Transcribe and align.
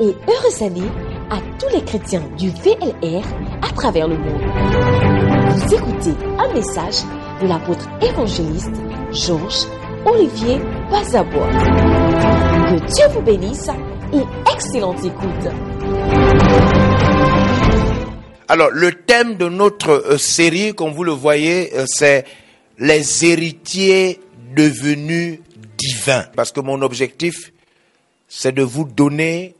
et 0.00 0.14
heureuse 0.28 0.62
année 0.62 0.88
à 1.30 1.38
tous 1.58 1.74
les 1.74 1.82
chrétiens 1.84 2.22
du 2.38 2.50
VLR 2.50 3.24
à 3.62 3.72
travers 3.72 4.08
le 4.08 4.18
monde. 4.18 4.42
Vous 5.54 5.74
écoutez 5.74 6.12
un 6.38 6.52
message 6.52 7.02
de 7.40 7.46
l'apôtre 7.46 7.88
évangéliste 8.02 8.74
Georges 9.12 9.66
Olivier 10.04 10.58
Bazabois. 10.90 11.48
Que 11.48 12.94
Dieu 12.94 13.04
vous 13.12 13.22
bénisse 13.22 13.68
et 14.12 14.52
excellente 14.52 15.04
écoute. 15.04 15.52
Alors, 18.48 18.70
le 18.70 18.92
thème 18.92 19.36
de 19.36 19.48
notre 19.48 19.90
euh, 19.90 20.18
série, 20.18 20.72
comme 20.72 20.92
vous 20.92 21.02
le 21.02 21.10
voyez, 21.10 21.76
euh, 21.76 21.84
c'est 21.88 22.24
les 22.78 23.24
héritiers 23.24 24.20
devenus 24.54 25.40
divins. 25.76 26.26
Parce 26.36 26.52
que 26.52 26.60
mon 26.60 26.80
objectif, 26.82 27.52
c'est 28.28 28.52
de 28.52 28.62
vous 28.62 28.84
donner 28.84 29.55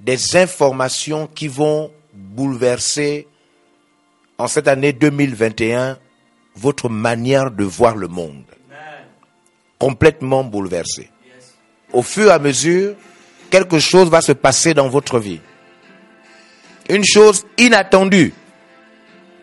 des 0.00 0.36
informations 0.36 1.26
qui 1.26 1.48
vont 1.48 1.90
bouleverser 2.12 3.26
en 4.38 4.46
cette 4.46 4.68
année 4.68 4.92
2021 4.92 5.98
votre 6.54 6.88
manière 6.88 7.50
de 7.50 7.64
voir 7.64 7.96
le 7.96 8.08
monde. 8.08 8.44
Complètement 9.78 10.44
bouleversé. 10.44 11.10
Au 11.92 12.02
fur 12.02 12.28
et 12.28 12.32
à 12.32 12.38
mesure, 12.38 12.94
quelque 13.50 13.78
chose 13.78 14.10
va 14.10 14.20
se 14.20 14.32
passer 14.32 14.74
dans 14.74 14.88
votre 14.88 15.18
vie. 15.18 15.40
Une 16.88 17.04
chose 17.04 17.46
inattendue. 17.56 18.32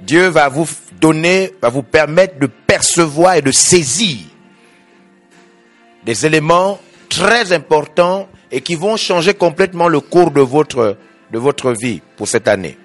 Dieu 0.02 0.28
va 0.28 0.50
vous 0.50 0.68
donner, 1.00 1.54
va 1.62 1.70
vous 1.70 1.84
permettre 1.84 2.38
de 2.40 2.48
percevoir 2.48 3.36
et 3.36 3.42
de 3.42 3.52
saisir 3.52 4.20
des 6.06 6.26
éléments 6.26 6.80
très 7.10 7.52
importants 7.52 8.30
et 8.56 8.62
qui 8.62 8.76
vont 8.76 8.96
changer 8.96 9.34
complètement 9.34 9.90
le 9.90 10.00
cours 10.00 10.32
de 10.32 10.40
votre, 10.40 10.98
de 11.30 11.38
votre 11.38 11.74
vie 11.74 12.02
pour 12.16 12.26
cette 12.30 12.48
année. 12.48 12.78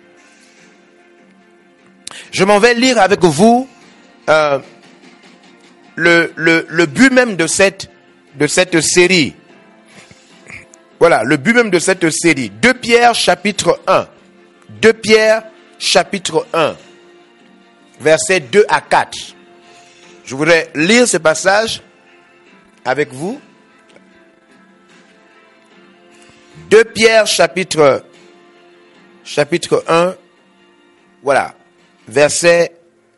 Je 2.32 2.42
m'en 2.42 2.58
vais 2.58 2.74
lire 2.74 3.00
avec 3.00 3.22
vous 3.22 3.68
euh, 4.28 4.58
le, 5.94 6.32
le, 6.34 6.66
le 6.68 6.86
but 6.86 7.12
même 7.12 7.36
de 7.36 7.46
cette, 7.46 7.88
de 8.34 8.48
cette 8.48 8.80
série. 8.80 9.36
Voilà, 10.98 11.22
le 11.22 11.36
but 11.36 11.54
même 11.54 11.70
de 11.70 11.78
cette 11.78 12.10
série. 12.10 12.50
2 12.50 12.74
Pierre 12.74 13.14
chapitre 13.14 13.78
1. 13.86 14.08
2 14.82 14.92
Pierre 14.94 15.44
chapitre 15.78 16.48
1. 16.52 16.74
Versets 18.00 18.40
2 18.40 18.64
à 18.68 18.80
4. 18.80 19.16
Je 20.24 20.34
voudrais 20.34 20.68
lire 20.74 21.06
ce 21.06 21.18
passage 21.18 21.80
avec 22.84 23.12
vous. 23.12 23.40
2 26.70 26.84
Pierre 26.84 27.26
chapitre, 27.26 28.04
chapitre 29.24 29.82
1, 29.88 30.14
voilà, 31.20 31.56
verset 32.06 32.76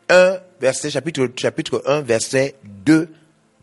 1, 0.09 0.39
verset, 0.59 0.89
chapitre, 0.89 1.29
chapitre 1.37 1.83
1, 1.85 2.01
verset 2.01 2.55
2 2.63 3.13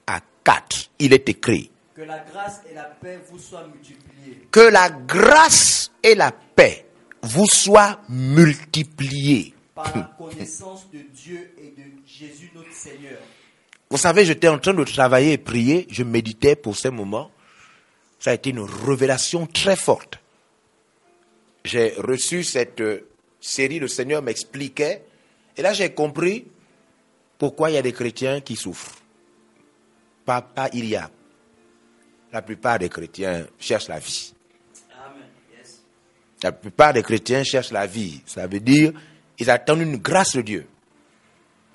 à 0.07 0.21
4. 0.45 0.91
Il 1.01 1.13
est 1.13 1.29
écrit. 1.29 1.73
Que 1.93 2.03
la 2.03 2.21
grâce 2.21 2.61
et 2.71 2.75
la 2.75 2.85
paix 2.85 3.19
vous 3.29 3.41
soient 3.41 3.67
multipliées. 3.67 4.47
Que 4.53 4.61
la 4.61 4.91
grâce 4.91 5.91
et 6.05 6.15
la 6.15 6.31
paix 6.31 6.87
vous 7.23 7.47
soient 7.53 8.01
multipliées. 8.09 9.55
Par 9.75 9.93
la 9.97 10.09
connaissance 10.17 10.89
de 10.93 11.01
Dieu 11.13 11.53
et 11.59 11.71
de 11.77 11.83
Jésus 12.07 12.53
notre 12.55 12.73
Seigneur. 12.73 13.19
Vous 13.91 13.99
savez, 13.99 14.25
j'étais 14.25 14.47
en 14.47 14.59
train 14.61 14.73
de 14.73 14.85
travailler 14.85 15.33
et 15.33 15.39
prier, 15.39 15.89
je 15.91 16.05
méditais 16.05 16.55
pour 16.55 16.77
ces 16.77 16.91
moments 16.91 17.33
ça 18.21 18.31
a 18.31 18.35
été 18.35 18.51
une 18.51 18.61
révélation 18.61 19.47
très 19.47 19.75
forte. 19.75 20.21
J'ai 21.65 21.95
reçu 21.97 22.45
cette 22.45 22.81
euh, 22.81 23.09
série, 23.41 23.79
le 23.81 23.89
Seigneur 23.89 24.23
m'expliquait, 24.23 25.03
et 25.57 25.63
là 25.63 25.73
j'ai 25.73 25.93
compris 25.93 26.47
pourquoi 27.39 27.71
il 27.71 27.75
y 27.75 27.79
a 27.79 27.83
des 27.83 27.93
chrétiens 27.93 28.41
qui 28.41 28.55
souffrent. 28.55 28.97
Pas, 30.25 30.43
pas 30.43 30.69
il 30.75 30.87
y 30.87 30.97
a. 30.97 31.11
La 32.33 32.43
plupart 32.43 32.79
des 32.79 32.89
chrétiens 32.89 33.47
cherchent 33.59 33.89
la 33.89 33.99
vie. 33.99 34.33
Amen. 34.95 35.27
Yes. 35.59 35.83
La 36.43 36.53
plupart 36.53 36.93
des 36.93 37.03
chrétiens 37.03 37.43
cherchent 37.43 37.73
la 37.73 37.87
vie. 37.87 38.21
Ça 38.27 38.47
veut 38.47 38.61
dire, 38.61 38.93
ils 39.39 39.51
attendent 39.51 39.81
une 39.81 39.97
grâce 39.97 40.37
de 40.37 40.43
Dieu. 40.43 40.67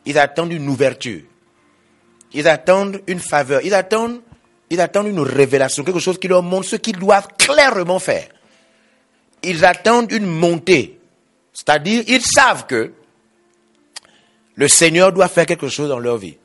Ils 0.06 0.18
attendent 0.20 0.54
une 0.54 0.70
ouverture. 0.70 1.24
Ils 2.32 2.48
attendent 2.48 3.02
une 3.08 3.20
faveur. 3.20 3.62
Ils 3.64 3.74
attendent 3.74 4.22
ils 4.70 4.82
attendent 4.82 5.08
une 5.08 5.20
révélation, 5.20 5.84
quelque 5.84 6.00
chose 6.00 6.20
qui 6.20 6.28
leur 6.28 6.44
montre 6.44 6.68
ce 6.68 6.76
qu'ils 6.76 6.98
doivent 6.98 7.28
clairement 7.38 8.00
faire. 8.00 8.28
Ils 9.44 9.64
attendent 9.64 10.12
une 10.12 10.26
montée. 10.26 11.00
C'est-à-dire, 11.54 12.04
ils 12.08 12.24
savent 12.24 12.66
que 12.66 12.92
le 14.56 14.68
Seigneur 14.68 15.12
doit 15.12 15.28
faire 15.28 15.46
quelque 15.46 15.68
chose 15.68 15.90
dans 15.90 16.00
leur 16.00 16.18
vie. 16.18 16.38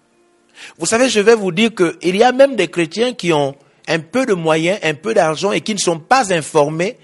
Vous 0.79 0.87
savez, 0.87 1.09
je 1.09 1.21
vais 1.21 1.35
vous 1.35 1.53
dire 1.53 1.71
qu'il 1.75 2.17
y 2.17 2.23
a 2.23 2.33
même 2.33 2.57
des 2.57 2.69
chrétiens 2.69 3.15
qui 3.15 3.33
ont 3.33 3.55
un 3.89 3.99
peu 4.01 4.27
de 4.27 4.35
moyens, 4.35 4.79
un 4.83 4.95
peu 4.95 5.15
d'argent 5.15 5.53
et 5.53 5.63
qui 5.63 5.75
ne 5.75 5.79
sont 5.79 5.99
pas 5.99 6.33
informés 6.33 6.97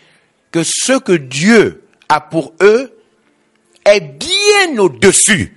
que 0.50 0.62
ce 0.64 0.98
que 0.98 1.12
Dieu 1.12 1.84
a 2.08 2.20
pour 2.20 2.52
eux 2.60 2.92
est 3.84 4.00
bien 4.00 4.78
au-dessus 4.78 5.56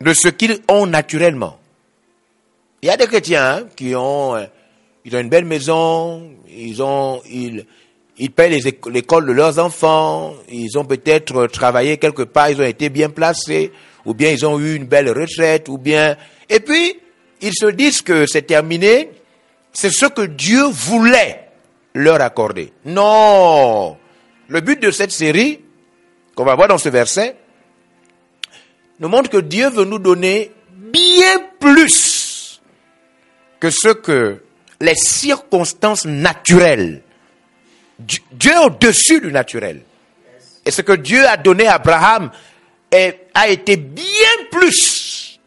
de 0.00 0.12
ce 0.12 0.28
qu'ils 0.28 0.60
ont 0.68 0.86
naturellement. 0.86 1.58
Il 2.82 2.86
y 2.86 2.90
a 2.90 2.96
des 2.96 3.06
chrétiens 3.06 3.44
hein, 3.44 3.68
qui 3.74 3.94
ont 3.96 4.36
euh, 4.36 4.44
ils 5.04 5.14
ont 5.16 5.20
une 5.20 5.28
belle 5.28 5.44
maison, 5.44 6.30
ils 6.48 6.82
ont, 6.82 7.22
ils, 7.30 7.64
ils 8.18 8.30
payent 8.30 8.60
l'école 8.90 9.26
de 9.26 9.32
leurs 9.32 9.58
enfants, 9.58 10.34
ils 10.50 10.76
ont 10.76 10.84
peut-être 10.84 11.46
travaillé 11.46 11.98
quelque 11.98 12.22
part, 12.22 12.50
ils 12.50 12.60
ont 12.60 12.64
été 12.64 12.88
bien 12.88 13.10
placés, 13.10 13.72
ou 14.04 14.14
bien 14.14 14.30
ils 14.30 14.44
ont 14.44 14.58
eu 14.58 14.74
une 14.74 14.86
belle 14.86 15.08
retraite, 15.08 15.68
ou 15.68 15.78
bien, 15.78 16.16
et 16.48 16.60
puis, 16.60 16.98
ils 17.40 17.54
se 17.54 17.66
disent 17.66 18.02
que 18.02 18.26
c'est 18.26 18.42
terminé, 18.42 19.10
c'est 19.72 19.90
ce 19.90 20.06
que 20.06 20.22
Dieu 20.22 20.64
voulait 20.64 21.48
leur 21.94 22.20
accorder. 22.20 22.72
Non! 22.84 23.96
Le 24.48 24.60
but 24.60 24.80
de 24.80 24.90
cette 24.90 25.12
série, 25.12 25.60
qu'on 26.34 26.44
va 26.44 26.54
voir 26.54 26.68
dans 26.68 26.78
ce 26.78 26.88
verset, 26.88 27.36
nous 28.98 29.08
montre 29.08 29.30
que 29.30 29.38
Dieu 29.38 29.68
veut 29.68 29.84
nous 29.84 29.98
donner 29.98 30.50
bien 30.72 31.44
plus 31.60 32.60
que 33.60 33.70
ce 33.70 33.88
que 33.88 34.42
les 34.80 34.94
circonstances 34.94 36.04
naturelles. 36.04 37.02
Dieu 37.98 38.52
au-dessus 38.64 39.20
du 39.20 39.32
naturel. 39.32 39.82
Et 40.64 40.70
ce 40.70 40.82
que 40.82 40.92
Dieu 40.92 41.26
a 41.26 41.36
donné 41.36 41.66
à 41.66 41.74
Abraham 41.74 42.30
a 43.34 43.48
été 43.48 43.76
bien 43.76 44.04
plus. 44.50 45.40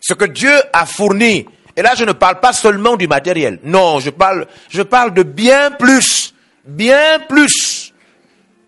Ce 0.00 0.14
que 0.14 0.24
Dieu 0.24 0.52
a 0.72 0.86
fourni. 0.86 1.46
Et 1.76 1.82
là, 1.82 1.94
je 1.94 2.04
ne 2.04 2.12
parle 2.12 2.40
pas 2.40 2.52
seulement 2.52 2.96
du 2.96 3.06
matériel. 3.06 3.60
Non, 3.62 4.00
je 4.00 4.10
parle, 4.10 4.46
je 4.68 4.82
parle 4.82 5.14
de 5.14 5.22
bien 5.22 5.70
plus. 5.70 6.34
Bien 6.64 7.20
plus. 7.28 7.92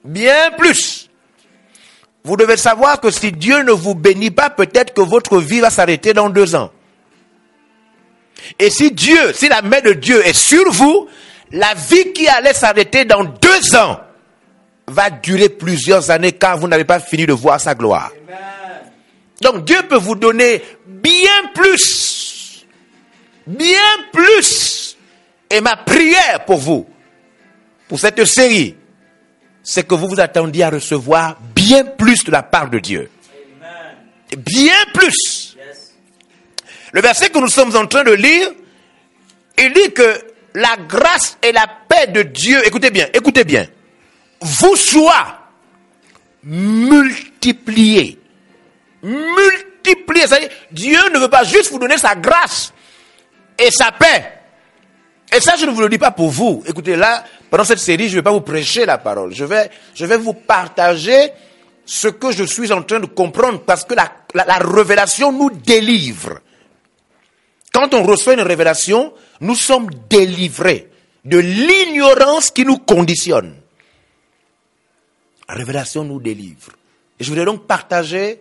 Bien 0.05 0.53
plus. 0.57 1.09
Vous 2.23 2.37
devez 2.37 2.57
savoir 2.57 3.01
que 3.01 3.11
si 3.11 3.33
Dieu 3.33 3.63
ne 3.63 3.73
vous 3.73 3.95
bénit 3.95 4.31
pas, 4.31 4.51
peut-être 4.51 4.93
que 4.93 5.01
votre 5.01 5.39
vie 5.39 5.61
va 5.61 5.71
s'arrêter 5.71 6.13
dans 6.13 6.29
deux 6.29 6.55
ans. 6.55 6.71
Et 8.59 8.71
si 8.71 8.91
Dieu, 8.93 9.33
si 9.35 9.49
la 9.49 9.63
main 9.63 9.81
de 9.81 9.93
Dieu 9.93 10.25
est 10.27 10.33
sur 10.33 10.71
vous, 10.73 11.09
la 11.53 11.75
vie 11.75 12.13
qui 12.13 12.29
allait 12.29 12.55
s'arrêter 12.55 13.05
dans 13.05 13.25
deux 13.25 13.77
ans 13.77 14.01
va 14.87 15.11
durer 15.11 15.49
plusieurs 15.49 16.11
années 16.11 16.33
car 16.33 16.59
vous 16.59 16.69
n'avez 16.69 16.85
pas 16.85 17.01
fini 17.01 17.27
de 17.27 17.33
voir 17.33 17.61
sa 17.61 17.75
gloire. 17.75 18.11
Donc 19.41 19.65
Dieu 19.65 19.79
peut 19.89 19.97
vous 19.97 20.17
donner 20.17 20.63
bien 20.87 21.51
plus. 21.55 22.67
Bien 23.47 23.79
plus. 24.13 24.97
Et 25.51 25.61
ma 25.61 25.77
prière 25.77 26.45
pour 26.47 26.59
vous, 26.59 26.87
pour 27.89 27.99
cette 27.99 28.25
série, 28.25 28.77
c'est 29.63 29.87
que 29.87 29.95
vous 29.95 30.09
vous 30.09 30.21
attendiez 30.21 30.65
à 30.65 30.71
recevoir 30.71 31.37
bien 31.55 31.85
plus 31.85 32.25
de 32.25 32.31
la 32.31 32.43
part 32.43 32.71
de 32.71 32.79
Dieu. 32.79 33.11
Bien 34.37 34.75
plus. 34.95 35.50
Le 36.93 37.01
verset 37.01 37.31
que 37.31 37.39
nous 37.39 37.49
sommes 37.49 37.77
en 37.77 37.87
train 37.87 38.03
de 38.03 38.13
lire, 38.13 38.51
il 39.59 39.73
dit 39.73 39.93
que 39.93 40.21
la 40.55 40.77
grâce 40.89 41.39
et 41.43 41.53
la 41.53 41.67
paix 41.89 42.09
de 42.09 42.23
Dieu, 42.23 42.67
écoutez 42.67 42.91
bien, 42.91 43.07
écoutez 43.15 43.45
bien, 43.45 43.67
vous 44.41 44.77
soient 44.77 45.39
multipliées. 46.43 48.19
Multipliées. 49.03 50.27
C'est-à-dire, 50.27 50.51
Dieu 50.73 50.99
ne 51.13 51.19
veut 51.19 51.29
pas 51.29 51.45
juste 51.45 51.71
vous 51.71 51.79
donner 51.79 51.99
sa 51.99 52.15
grâce 52.15 52.73
et 53.59 53.71
sa 53.71 53.93
paix. 53.93 54.41
Et 55.33 55.41
ça, 55.41 55.55
je 55.57 55.65
ne 55.67 55.71
vous 55.71 55.81
le 55.81 55.89
dis 55.89 55.99
pas 55.99 56.11
pour 56.11 56.31
vous. 56.31 56.65
Écoutez, 56.67 56.97
là, 56.97 57.25
pendant 57.51 57.65
cette 57.65 57.79
série, 57.79 58.09
je 58.09 58.15
ne 58.15 58.17
vais 58.17 58.23
pas 58.23 58.33
vous 58.33 58.41
prêcher 58.41 58.85
la 58.85 58.99
parole. 58.99 59.33
Je 59.33 59.45
vais, 59.45 60.17
vous 60.17 60.35
partager 60.35 61.31
ce 61.87 62.09
que 62.09 62.33
je 62.33 62.43
suis 62.43 62.73
en 62.73 62.83
train 62.83 62.99
de 62.99 63.07
comprendre 63.07 63.61
parce 63.61 63.85
que 63.85 63.95
la 63.95 64.59
révélation 64.59 65.31
nous 65.31 65.51
délivre. 65.51 66.41
Quand 67.73 67.95
on 67.95 68.03
reçoit 68.03 68.35
une 68.35 68.41
révélation, 68.41 69.13
nous 69.41 69.55
sommes 69.55 69.91
délivrés. 70.09 70.91
de 71.25 71.39
l'ignorance 71.39 72.51
qui 72.51 72.65
nous 72.65 72.79
conditionne. 72.79 73.55
La 75.49 75.55
révélation 75.55 76.03
nous 76.03 76.21
délivre. 76.21 76.73
Et 77.19 77.25
je 77.25 77.29
voudrais 77.29 77.45
donc 77.45 77.67
partager 77.67 78.41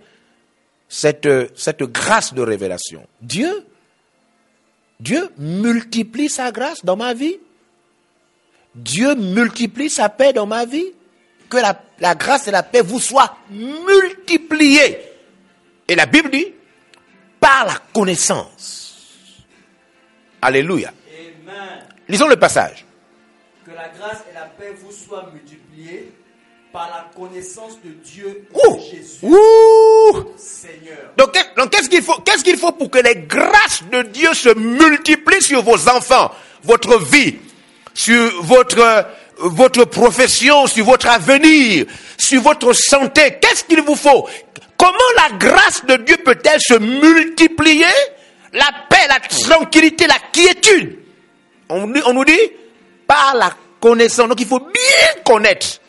cette, 0.88 1.28
cette 1.58 1.84
grâce 1.84 2.34
de 2.34 2.42
révélation. 2.42 3.06
Dieu, 3.22 3.66
Dieu 5.00 5.30
multiplie 5.38 6.30
sa 6.30 6.52
grâce 6.52 6.86
dans 6.86 6.96
ma 6.96 7.14
vie. 7.14 7.38
Dieu 8.76 9.16
multiplie 9.16 9.90
sa 9.90 10.08
paix 10.08 10.32
dans 10.32 10.46
ma 10.46 10.66
vie. 10.66 10.94
Que 11.50 11.58
la, 11.58 11.82
la 12.00 12.16
grâce 12.16 12.48
et 12.48 12.52
la 12.52 12.64
paix 12.64 12.82
vous 12.82 13.00
soient 13.00 13.38
multipliées. 13.50 15.00
Et 15.88 15.96
la 15.96 16.06
Bible 16.06 16.30
dit, 16.30 16.54
par 17.40 17.66
la 17.66 17.76
connaissance. 17.92 18.79
Alléluia. 20.42 20.92
Amen. 21.10 21.86
Lisons 22.08 22.28
le 22.28 22.36
passage. 22.38 22.86
Que 23.66 23.72
la 23.72 23.90
grâce 23.90 24.24
et 24.32 24.34
la 24.34 24.46
paix 24.46 24.74
vous 24.82 24.92
soient 24.92 25.30
multipliées 25.34 26.12
par 26.72 26.88
la 26.90 27.10
connaissance 27.20 27.80
de 27.84 27.90
Dieu 27.90 28.48
Ouh, 28.54 28.76
de 28.76 28.82
Jésus, 28.82 29.20
ouh. 29.24 30.26
Seigneur. 30.38 30.98
Donc, 31.18 31.32
qu'est- 31.34 31.56
donc, 31.58 31.72
qu'est-ce 31.72 31.90
qu'il 31.90 32.02
faut, 32.04 32.20
qu'est-ce 32.22 32.44
qu'il 32.44 32.58
faut 32.58 32.72
pour 32.72 32.90
que 32.92 33.00
les 33.00 33.16
grâces 33.16 33.84
de 33.92 34.04
Dieu 34.04 34.34
se 34.34 34.54
multiplient 34.56 35.42
sur 35.42 35.64
vos 35.64 35.90
enfants, 35.90 36.32
votre 36.64 37.00
vie, 37.04 37.38
sur 37.94 38.44
votre, 38.44 39.08
votre 39.40 39.86
profession, 39.86 40.68
sur 40.68 40.86
votre 40.86 41.08
avenir, 41.10 41.86
sur 42.18 42.42
votre 42.42 42.72
santé? 42.74 43.38
Qu'est-ce 43.42 43.64
qu'il 43.64 43.82
vous 43.82 43.96
faut? 43.96 44.28
Comment 44.78 44.94
la 45.18 45.38
grâce 45.38 45.84
de 45.86 45.96
Dieu 45.98 46.18
peut-elle 46.24 46.62
se 46.62 46.76
multiplier? 46.80 47.86
La 48.54 48.68
paix, 48.90 49.08
la 49.08 49.20
tranquillité, 49.20 50.08
la 50.08 50.18
quiétude. 50.32 51.00
On, 51.70 51.86
nous 51.88 51.94
dit- 51.94 52.02
on 52.06 52.14
nous 52.14 52.26
dit 52.26 52.52
par 53.08 53.36
la 53.36 53.52
connaissance. 53.80 54.28
Donc 54.28 54.40
il 54.42 54.48
faut 54.48 54.60
bien 54.60 55.24
connaître. 55.24 55.80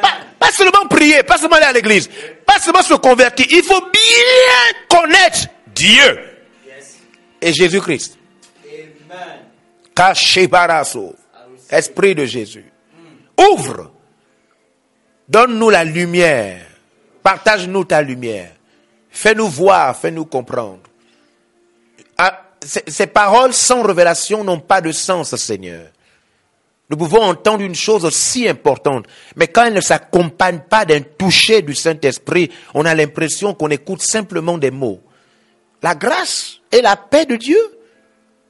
Pas, 0.00 0.14
pas 0.38 0.50
seulement 0.52 0.86
prier, 0.88 1.22
pas 1.22 1.38
seulement 1.38 1.56
aller 1.56 1.66
à 1.66 1.72
l'église, 1.72 2.08
pas 2.44 2.58
seulement 2.58 2.82
se 2.82 2.94
convertir. 2.94 3.46
Il 3.50 3.62
faut 3.62 3.80
bien 3.80 4.78
connaître 4.88 5.46
Dieu 5.74 6.20
Yes. 6.66 6.98
et 7.40 7.52
Jésus-Christ. 7.52 8.18
Amen. 8.66 9.40
Kashebaraso, 9.94 11.14
Esprit 11.70 12.14
de 12.14 12.24
Jésus. 12.24 12.64
Ouvre. 13.52 13.90
Donne-nous 15.28 15.70
la 15.70 15.84
lumière. 15.84 16.66
Partage-nous 17.22 17.84
ta 17.84 18.02
lumière. 18.02 18.50
Fais-nous 19.10 19.48
voir, 19.48 19.96
fais-nous 19.96 20.26
comprendre. 20.26 20.80
Ces, 22.64 23.06
paroles 23.06 23.52
sans 23.52 23.82
révélation 23.82 24.42
n'ont 24.42 24.60
pas 24.60 24.80
de 24.80 24.90
sens, 24.90 25.34
Seigneur. 25.36 25.86
Nous 26.90 26.96
pouvons 26.96 27.22
entendre 27.22 27.62
une 27.62 27.74
chose 27.74 28.04
aussi 28.04 28.48
importante, 28.48 29.06
mais 29.36 29.48
quand 29.48 29.64
elle 29.64 29.74
ne 29.74 29.80
s'accompagne 29.80 30.60
pas 30.68 30.84
d'un 30.84 31.00
toucher 31.00 31.62
du 31.62 31.74
Saint-Esprit, 31.74 32.50
on 32.74 32.84
a 32.84 32.94
l'impression 32.94 33.54
qu'on 33.54 33.70
écoute 33.70 34.02
simplement 34.02 34.58
des 34.58 34.70
mots. 34.70 35.00
La 35.82 35.94
grâce 35.94 36.60
et 36.72 36.82
la 36.82 36.96
paix 36.96 37.26
de 37.26 37.36
Dieu 37.36 37.58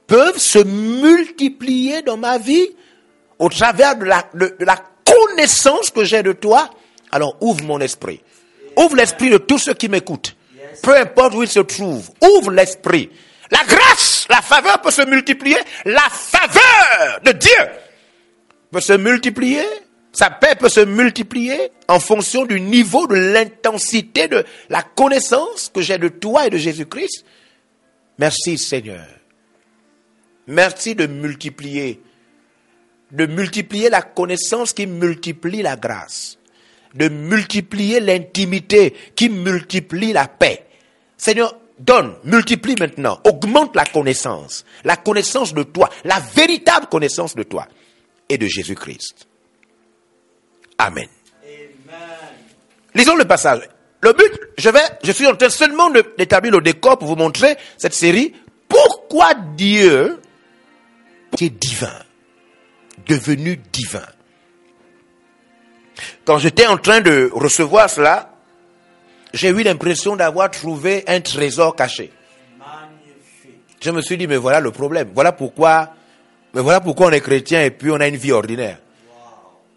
peuvent 0.07 0.37
se 0.37 0.59
multiplier 0.59 2.01
dans 2.01 2.17
ma 2.17 2.37
vie 2.37 2.69
au 3.39 3.49
travers 3.49 3.97
de 3.97 4.05
la 4.05 4.83
connaissance 5.05 5.89
que 5.89 6.03
j'ai 6.03 6.23
de 6.23 6.33
toi. 6.33 6.69
Alors 7.11 7.37
ouvre 7.41 7.63
mon 7.63 7.79
esprit. 7.79 8.21
Ouvre 8.77 8.95
l'esprit 8.95 9.29
de 9.29 9.37
tous 9.37 9.57
ceux 9.57 9.73
qui 9.73 9.87
m'écoutent. 9.89 10.35
Peu 10.81 10.95
importe 10.97 11.33
où 11.35 11.43
ils 11.43 11.49
se 11.49 11.61
trouvent. 11.61 12.09
Ouvre 12.21 12.51
l'esprit. 12.51 13.09
La 13.51 13.63
grâce, 13.63 14.25
la 14.29 14.41
faveur 14.41 14.81
peut 14.81 14.91
se 14.91 15.03
multiplier. 15.03 15.57
La 15.85 16.09
faveur 16.09 17.21
de 17.23 17.31
Dieu 17.31 17.69
peut 18.71 18.81
se 18.81 18.93
multiplier. 18.93 19.63
Sa 20.11 20.29
paix 20.29 20.55
peut 20.55 20.69
se 20.69 20.79
multiplier 20.79 21.71
en 21.89 21.99
fonction 21.99 22.45
du 22.45 22.61
niveau 22.61 23.05
de 23.05 23.15
l'intensité 23.15 24.29
de 24.29 24.45
la 24.69 24.81
connaissance 24.81 25.69
que 25.73 25.81
j'ai 25.81 25.97
de 25.97 26.07
toi 26.07 26.47
et 26.47 26.49
de 26.49 26.57
Jésus-Christ. 26.57 27.25
Merci 28.17 28.57
Seigneur. 28.57 29.05
Merci 30.47 30.95
de 30.95 31.05
multiplier, 31.07 32.01
de 33.11 33.25
multiplier 33.25 33.89
la 33.89 34.01
connaissance 34.01 34.73
qui 34.73 34.87
multiplie 34.87 35.63
la 35.63 35.75
grâce, 35.75 36.37
de 36.93 37.09
multiplier 37.09 37.99
l'intimité 37.99 38.95
qui 39.15 39.29
multiplie 39.29 40.13
la 40.13 40.27
paix. 40.27 40.65
Seigneur, 41.17 41.57
donne, 41.79 42.15
multiplie 42.23 42.75
maintenant, 42.79 43.19
augmente 43.25 43.75
la 43.75 43.85
connaissance, 43.85 44.65
la 44.83 44.97
connaissance 44.97 45.53
de 45.53 45.63
toi, 45.63 45.89
la 46.03 46.19
véritable 46.19 46.87
connaissance 46.87 47.35
de 47.35 47.43
toi 47.43 47.67
et 48.29 48.37
de 48.37 48.47
Jésus-Christ. 48.47 49.27
Amen. 50.77 51.07
Amen. 51.43 51.97
Lisons 52.93 53.15
le 53.15 53.25
passage. 53.25 53.69
Le 54.01 54.13
but, 54.13 54.31
je 54.57 54.69
vais, 54.69 54.83
je 55.03 55.11
suis 55.11 55.25
en 55.27 55.35
train 55.35 55.49
seulement 55.49 55.89
d'établir 55.89 56.51
le 56.51 56.61
décor 56.61 56.97
pour 56.97 57.07
vous 57.07 57.15
montrer 57.15 57.57
cette 57.77 57.93
série. 57.93 58.33
Pourquoi 58.67 59.33
Dieu, 59.55 60.21
qui 61.35 61.45
est 61.45 61.49
divin, 61.49 62.03
devenu 63.07 63.57
divin? 63.71 64.05
Quand 66.25 66.37
j'étais 66.37 66.67
en 66.67 66.77
train 66.77 67.01
de 67.01 67.29
recevoir 67.33 67.89
cela, 67.89 68.34
j'ai 69.35 69.49
eu 69.49 69.61
l'impression 69.63 70.15
d'avoir 70.15 70.49
trouvé 70.49 71.03
un 71.07 71.21
trésor 71.21 71.75
caché. 71.75 72.11
Magnifique. 72.57 73.61
Je 73.81 73.91
me 73.91 74.01
suis 74.01 74.17
dit, 74.17 74.27
mais 74.27 74.37
voilà 74.37 74.59
le 74.59 74.71
problème. 74.71 75.11
Voilà 75.13 75.31
pourquoi, 75.31 75.91
mais 76.53 76.61
voilà 76.61 76.81
pourquoi 76.81 77.07
on 77.07 77.11
est 77.11 77.21
chrétien 77.21 77.61
et 77.63 77.71
puis 77.71 77.91
on 77.91 77.99
a 77.99 78.07
une 78.07 78.15
vie 78.15 78.31
ordinaire. 78.31 78.79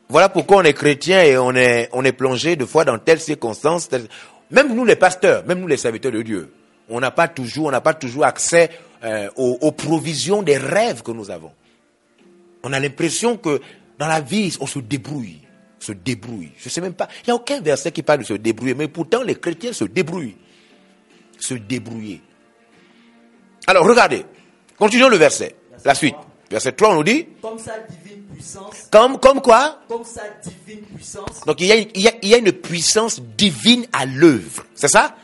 Voilà 0.09 0.29
pourquoi 0.31 0.59
on 0.59 0.63
est 0.63 0.73
chrétien 0.73 1.23
et 1.23 1.37
on 1.37 1.55
est, 1.55 1.91
on 1.93 2.03
est 2.05 2.13
plongé 2.13 2.57
de 2.57 2.65
fois 2.65 2.85
dans 2.85 2.99
telles 2.99 3.21
circonstances. 3.21 3.89
telles- 3.89 4.09
Même 4.51 4.75
nous 4.75 4.85
les 4.87 4.97
pasteurs, 4.97 5.45
même 5.45 5.61
nous 5.61 5.67
les 5.67 5.77
serviteurs 5.77 6.13
de 6.13 6.23
Dieu, 6.23 6.51
on 6.89 7.01
n'a 7.01 7.11
pas 7.11 7.29
toujours, 7.29 7.67
on 7.67 7.71
n'a 7.71 7.83
pas 7.83 7.93
toujours 7.93 8.25
accès 8.25 8.71
euh, 9.05 9.29
aux, 9.37 9.59
aux 9.61 9.73
provisions 9.73 10.43
des 10.43 10.57
rêves 10.57 11.03
que 11.03 11.11
nous 11.11 11.31
avons. 11.31 11.53
On 12.63 12.73
a 12.73 12.81
l'impression 12.81 13.37
que 13.37 13.61
dans 13.99 14.07
la 14.09 14.21
vie, 14.21 14.57
on 14.61 14.67
se 14.67 14.79
débrouille, 14.79 15.41
se 15.79 15.93
débrouille. 15.93 16.51
Je 16.59 16.69
sais 16.69 16.81
même 16.81 16.95
pas. 16.95 17.09
Il 17.23 17.27
n'y 17.29 17.33
a 17.33 17.35
aucun 17.37 17.61
verset 17.61 17.93
qui 17.93 18.03
parle 18.03 18.21
de 18.21 18.25
se 18.25 18.35
débrouiller, 18.35 18.75
mais 18.75 18.89
pourtant 18.89 19.23
les 19.23 19.35
chrétiens 19.37 19.73
se 19.73 19.85
débrouillent, 19.85 20.37
se 21.39 21.55
débrouiller. 21.55 22.21
Alors 23.67 23.87
regardez, 23.87 24.25
continuons 24.79 25.09
le 25.09 25.17
verset, 25.17 25.55
la 25.85 25.95
suite. 25.95 26.17
Verset 26.51 26.73
3, 26.73 26.93
on 26.93 26.95
nous 26.97 27.05
dit, 27.05 27.27
Comme 27.43 27.59
sa 27.59 27.75
divine 27.81 28.23
puissance, 28.33 28.89
comme, 28.91 29.21
comme 29.21 29.43
quoi? 29.43 29.81
Comme 29.87 30.03
sa 30.05 30.23
divine 30.43 30.83
puissance, 30.95 31.43
Donc 31.47 31.61
il 31.61 31.67
y, 31.67 31.73
a, 31.73 31.77
une- 31.77 31.89
il, 31.95 32.01
y 32.01 32.09
a, 32.09 32.13
il 32.23 32.29
y 32.31 32.35
a 32.35 32.39
une 32.39 32.53
puissance 32.53 33.21
divine 33.37 33.87
à 33.93 34.07
l'œuvre. 34.07 34.65
C'est 34.75 34.89
ça? 34.89 35.15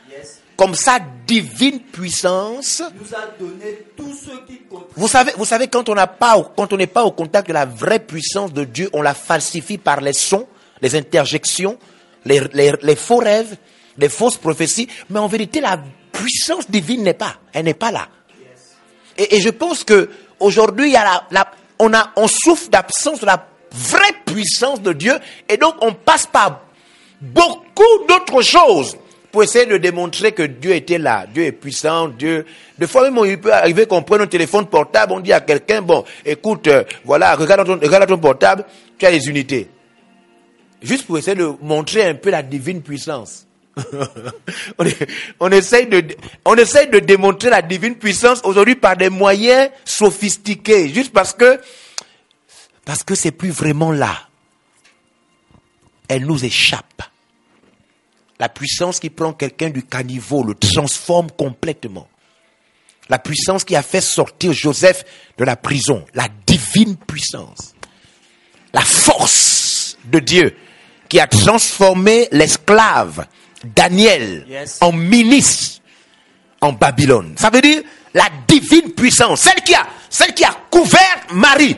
Comme 0.57 0.75
sa 0.75 0.99
divine 1.27 1.81
puissance. 1.81 2.83
nous 3.01 3.15
a 3.17 3.27
donné 3.39 3.87
tout 3.97 4.13
ce 4.15 4.31
qui. 4.47 4.61
Vous 4.97 5.09
savez, 5.09 5.33
vous 5.37 5.45
savez 5.45 5.67
quand 5.69 5.89
on 5.89 5.95
n'a 5.95 6.07
pas, 6.07 6.37
quand 6.57 6.73
on 6.73 6.77
n'est 6.77 6.87
pas 6.87 7.03
au 7.05 7.11
contact 7.11 7.49
de 7.49 7.53
la 7.53 7.65
vraie 7.67 7.99
puissance 7.99 8.53
de 8.53 8.65
Dieu, 8.65 8.89
on 8.93 9.03
la 9.03 9.15
falsifie 9.15 9.79
par 9.79 10.01
les 10.01 10.13
sons, 10.13 10.47
les 10.81 10.95
interjections, 10.95 11.77
les, 12.25 12.41
les, 12.53 12.73
les 12.83 12.97
faux 12.97 13.17
rêves, 13.19 13.57
les 13.99 14.09
fausses 14.09 14.37
prophéties. 14.37 14.89
Mais 15.11 15.19
en 15.19 15.27
vérité, 15.27 15.61
la 15.61 15.79
puissance 16.13 16.71
divine 16.71 17.03
n'est 17.03 17.15
pas. 17.15 17.35
Elle 17.53 17.65
n'est 17.65 17.75
pas 17.75 17.91
là. 17.91 18.09
Et, 19.19 19.37
et 19.37 19.41
je 19.41 19.49
pense 19.51 19.83
que 19.83 20.09
aujourd'hui, 20.39 20.89
il 20.89 20.93
y 20.93 20.97
a 20.97 21.05
la, 21.05 21.25
la- 21.33 21.51
on 21.81 21.93
a, 21.95 22.13
on 22.17 22.29
souffre 22.29 22.69
d'absence 22.71 23.21
de 23.21 23.27
la 23.27 23.49
vraie 23.73 24.15
puissance 24.25 24.81
de 24.81 24.93
Dieu, 24.93 25.15
et 25.49 25.57
donc 25.57 25.75
on 25.81 25.93
passe 25.95 26.27
par 26.27 26.61
beaucoup 27.21 27.83
d'autres 28.09 28.43
choses 28.43 28.97
pour 29.35 29.43
essayer 29.43 29.67
de 29.67 29.79
démontrer 29.79 30.31
que 30.31 30.45
Dieu 30.45 30.77
était 30.77 30.97
là, 30.97 31.27
Dieu 31.27 31.43
est 31.43 31.51
puissant, 31.51 32.07
Dieu. 32.07 32.47
Des 32.79 32.87
fois 32.87 33.11
même, 33.11 33.21
il 33.27 33.41
peut 33.41 33.53
arriver 33.53 33.85
qu'on 33.85 34.05
prenne 34.05 34.21
un 34.21 34.29
téléphone 34.29 34.67
portable, 34.67 35.13
on 35.13 35.19
dit 35.19 35.33
à 35.33 35.41
quelqu'un, 35.41 35.83
bon, 35.83 36.05
écoute, 36.25 36.69
euh, 36.69 36.85
voilà, 37.05 37.35
regarde 37.35 37.67
ton, 37.67 37.73
regarde 37.73 38.07
ton 38.07 38.19
portable, 38.19 38.65
tu 38.97 39.05
as 39.05 39.11
les 39.11 39.29
unités. 39.29 39.69
Juste 40.81 41.09
pour 41.09 41.19
essayer 41.19 41.35
de 41.37 41.51
montrer 41.63 42.05
un 42.07 42.15
peu 42.15 42.31
la 42.31 42.45
divine 42.45 42.81
puissance. 42.81 43.45
on, 44.79 44.85
on 45.41 45.51
essaye 45.51 45.89
de, 45.89 46.05
on 46.45 46.55
essaye 46.55 46.89
de 46.89 47.01
démontrer 47.01 47.51
la 47.51 47.61
divine 47.61 47.97
puissance 47.97 48.41
aujourd'hui 48.45 48.77
par 48.77 48.97
des 48.97 49.11
moyens 49.11 49.69
sophistiqués, 49.85 50.91
juste 50.91 51.13
parce 51.13 51.33
que, 51.33 51.59
parce 52.85 53.03
que 53.03 53.17
c'est 53.17 53.33
plus 53.33 53.51
vraiment 53.51 53.91
là. 53.91 54.17
Elle 56.07 56.25
nous 56.25 56.45
échappe. 56.45 57.03
La 58.39 58.49
puissance 58.49 58.99
qui 59.01 59.11
prend 59.11 59.33
quelqu'un 59.33 59.71
du 59.71 59.83
caniveau 59.85 60.43
le 60.43 60.55
transforme 60.55 61.31
complètement. 61.31 62.09
La 63.09 63.19
puissance 63.19 63.65
qui 63.65 63.77
a 63.77 63.83
fait 63.83 64.01
sortir 64.01 64.53
Joseph 64.53 65.05
de 65.39 65.45
la 65.45 65.57
prison. 65.57 66.05
La 66.15 66.27
divine 66.47 66.97
puissance. 66.97 67.75
La 68.73 68.81
force 68.81 69.97
de 70.07 70.19
Dieu 70.19 70.57
qui 71.09 71.21
a 71.21 71.27
transformé 71.27 72.29
l'esclave 72.33 73.27
Daniel 73.65 74.45
Yes. 74.49 74.79
en 74.81 74.91
ministre 74.93 75.81
en 76.61 76.73
Babylone. 76.73 77.35
Ça 77.39 77.51
veut 77.51 77.61
dire 77.61 77.83
la 78.15 78.29
divine 78.49 78.93
puissance, 78.95 79.41
celle 79.43 79.63
qui 79.63 79.75
a, 79.75 79.87
celle 80.09 80.35
qui 80.35 80.45
a 80.45 80.57
couvert 80.71 81.27
Marie. 81.33 81.77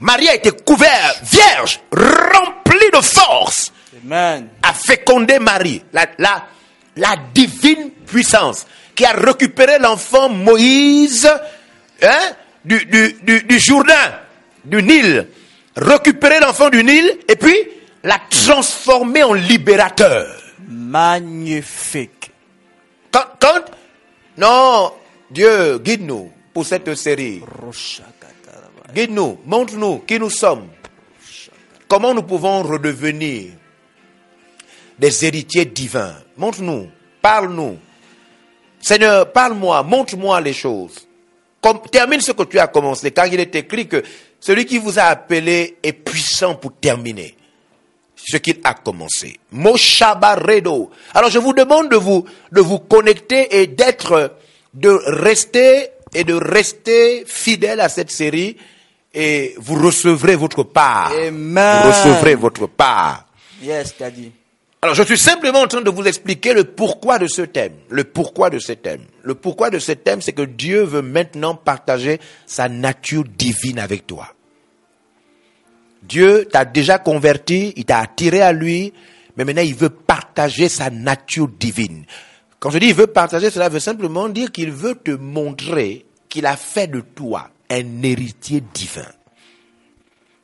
Marie 0.00 0.28
a 0.28 0.34
été 0.34 0.50
couverte, 0.50 1.22
vierge, 1.24 1.80
remplie 1.92 2.90
de 2.92 3.00
force, 3.00 3.71
Amen. 4.04 4.48
a 4.62 4.72
fécondé 4.72 5.38
Marie, 5.38 5.82
la, 5.92 6.06
la, 6.18 6.46
la 6.96 7.16
divine 7.32 7.90
puissance, 8.06 8.66
qui 8.94 9.04
a 9.04 9.12
récupéré 9.12 9.78
l'enfant 9.78 10.28
Moïse 10.28 11.28
hein, 12.02 12.32
du, 12.64 12.84
du, 12.86 13.12
du, 13.22 13.42
du 13.42 13.58
Jourdain, 13.58 14.20
du 14.64 14.82
Nil, 14.82 15.28
récupéré 15.76 16.40
l'enfant 16.40 16.68
du 16.68 16.82
Nil, 16.82 17.18
et 17.28 17.36
puis 17.36 17.56
l'a 18.02 18.20
transformé 18.28 19.22
en 19.22 19.34
libérateur. 19.34 20.26
Magnifique. 20.68 22.30
Quand, 23.10 23.26
quand, 23.40 23.64
non, 24.38 24.92
Dieu, 25.30 25.78
guide-nous 25.78 26.30
pour 26.52 26.66
cette 26.66 26.94
série. 26.94 27.42
Guide-nous, 28.94 29.40
montre-nous 29.46 30.00
qui 30.00 30.18
nous 30.18 30.30
sommes. 30.30 30.68
Comment 31.88 32.14
nous 32.14 32.22
pouvons 32.22 32.62
redevenir 32.62 33.52
des 34.98 35.24
héritiers 35.24 35.64
divins. 35.64 36.14
Montre-nous, 36.36 36.88
parle-nous. 37.20 37.78
Seigneur, 38.80 39.30
parle-moi, 39.32 39.82
montre-moi 39.82 40.40
les 40.40 40.52
choses. 40.52 41.06
Comme- 41.60 41.80
termine 41.90 42.20
ce 42.20 42.32
que 42.32 42.42
tu 42.44 42.58
as 42.58 42.66
commencé, 42.66 43.10
car 43.12 43.26
il 43.26 43.38
est 43.38 43.54
écrit 43.54 43.86
que 43.86 44.02
celui 44.40 44.66
qui 44.66 44.78
vous 44.78 44.98
a 44.98 45.02
appelé 45.04 45.76
est 45.82 45.92
puissant 45.92 46.56
pour 46.56 46.72
terminer 46.80 47.36
ce 48.16 48.36
qu'il 48.38 48.58
a 48.64 48.74
commencé. 48.74 49.38
Moshabaredo. 49.52 50.90
Alors 51.14 51.30
je 51.30 51.38
vous 51.38 51.52
demande 51.52 51.90
de 51.90 51.96
vous, 51.96 52.24
de 52.50 52.60
vous 52.60 52.80
connecter 52.80 53.60
et 53.60 53.66
d'être, 53.68 54.36
de 54.74 54.88
rester 55.06 55.88
et 56.14 56.24
de 56.24 56.34
rester 56.34 57.24
fidèle 57.26 57.80
à 57.80 57.88
cette 57.88 58.10
série 58.10 58.56
et 59.14 59.54
vous 59.58 59.74
recevrez 59.80 60.34
votre 60.36 60.64
part. 60.64 61.12
Amen. 61.12 61.82
Vous 61.82 61.88
recevrez 61.88 62.34
votre 62.34 62.66
part. 62.66 63.26
Yes, 63.62 63.94
Daddy. 63.98 64.32
Alors, 64.84 64.96
je 64.96 65.04
suis 65.04 65.18
simplement 65.18 65.60
en 65.60 65.68
train 65.68 65.80
de 65.80 65.90
vous 65.90 66.02
expliquer 66.02 66.54
le 66.54 66.64
pourquoi 66.64 67.20
de 67.20 67.28
ce 67.28 67.42
thème. 67.42 67.74
Le 67.88 68.02
pourquoi 68.02 68.50
de 68.50 68.58
ce 68.58 68.72
thème. 68.72 69.02
Le 69.22 69.36
pourquoi 69.36 69.70
de 69.70 69.78
ce 69.78 69.92
thème, 69.92 70.20
c'est 70.20 70.32
que 70.32 70.42
Dieu 70.42 70.82
veut 70.82 71.02
maintenant 71.02 71.54
partager 71.54 72.18
sa 72.46 72.68
nature 72.68 73.22
divine 73.22 73.78
avec 73.78 74.08
toi. 74.08 74.34
Dieu 76.02 76.46
t'a 76.50 76.64
déjà 76.64 76.98
converti, 76.98 77.72
il 77.76 77.84
t'a 77.84 77.98
attiré 78.00 78.42
à 78.42 78.52
lui, 78.52 78.92
mais 79.36 79.44
maintenant 79.44 79.62
il 79.62 79.76
veut 79.76 79.88
partager 79.88 80.68
sa 80.68 80.90
nature 80.90 81.46
divine. 81.46 82.04
Quand 82.58 82.70
je 82.70 82.78
dis 82.78 82.88
il 82.88 82.94
veut 82.94 83.06
partager, 83.06 83.50
cela 83.50 83.68
veut 83.68 83.78
simplement 83.78 84.28
dire 84.28 84.50
qu'il 84.50 84.72
veut 84.72 84.96
te 84.96 85.12
montrer 85.12 86.06
qu'il 86.28 86.44
a 86.44 86.56
fait 86.56 86.88
de 86.88 87.00
toi 87.00 87.50
un 87.70 88.02
héritier 88.02 88.64
divin. 88.74 89.06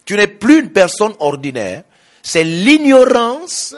Tu 0.05 0.15
n'es 0.15 0.29
plus 0.29 0.61
une 0.61 0.71
personne 0.71 1.15
ordinaire, 1.19 1.83
c'est 2.23 2.45
l'ignorance, 2.45 3.75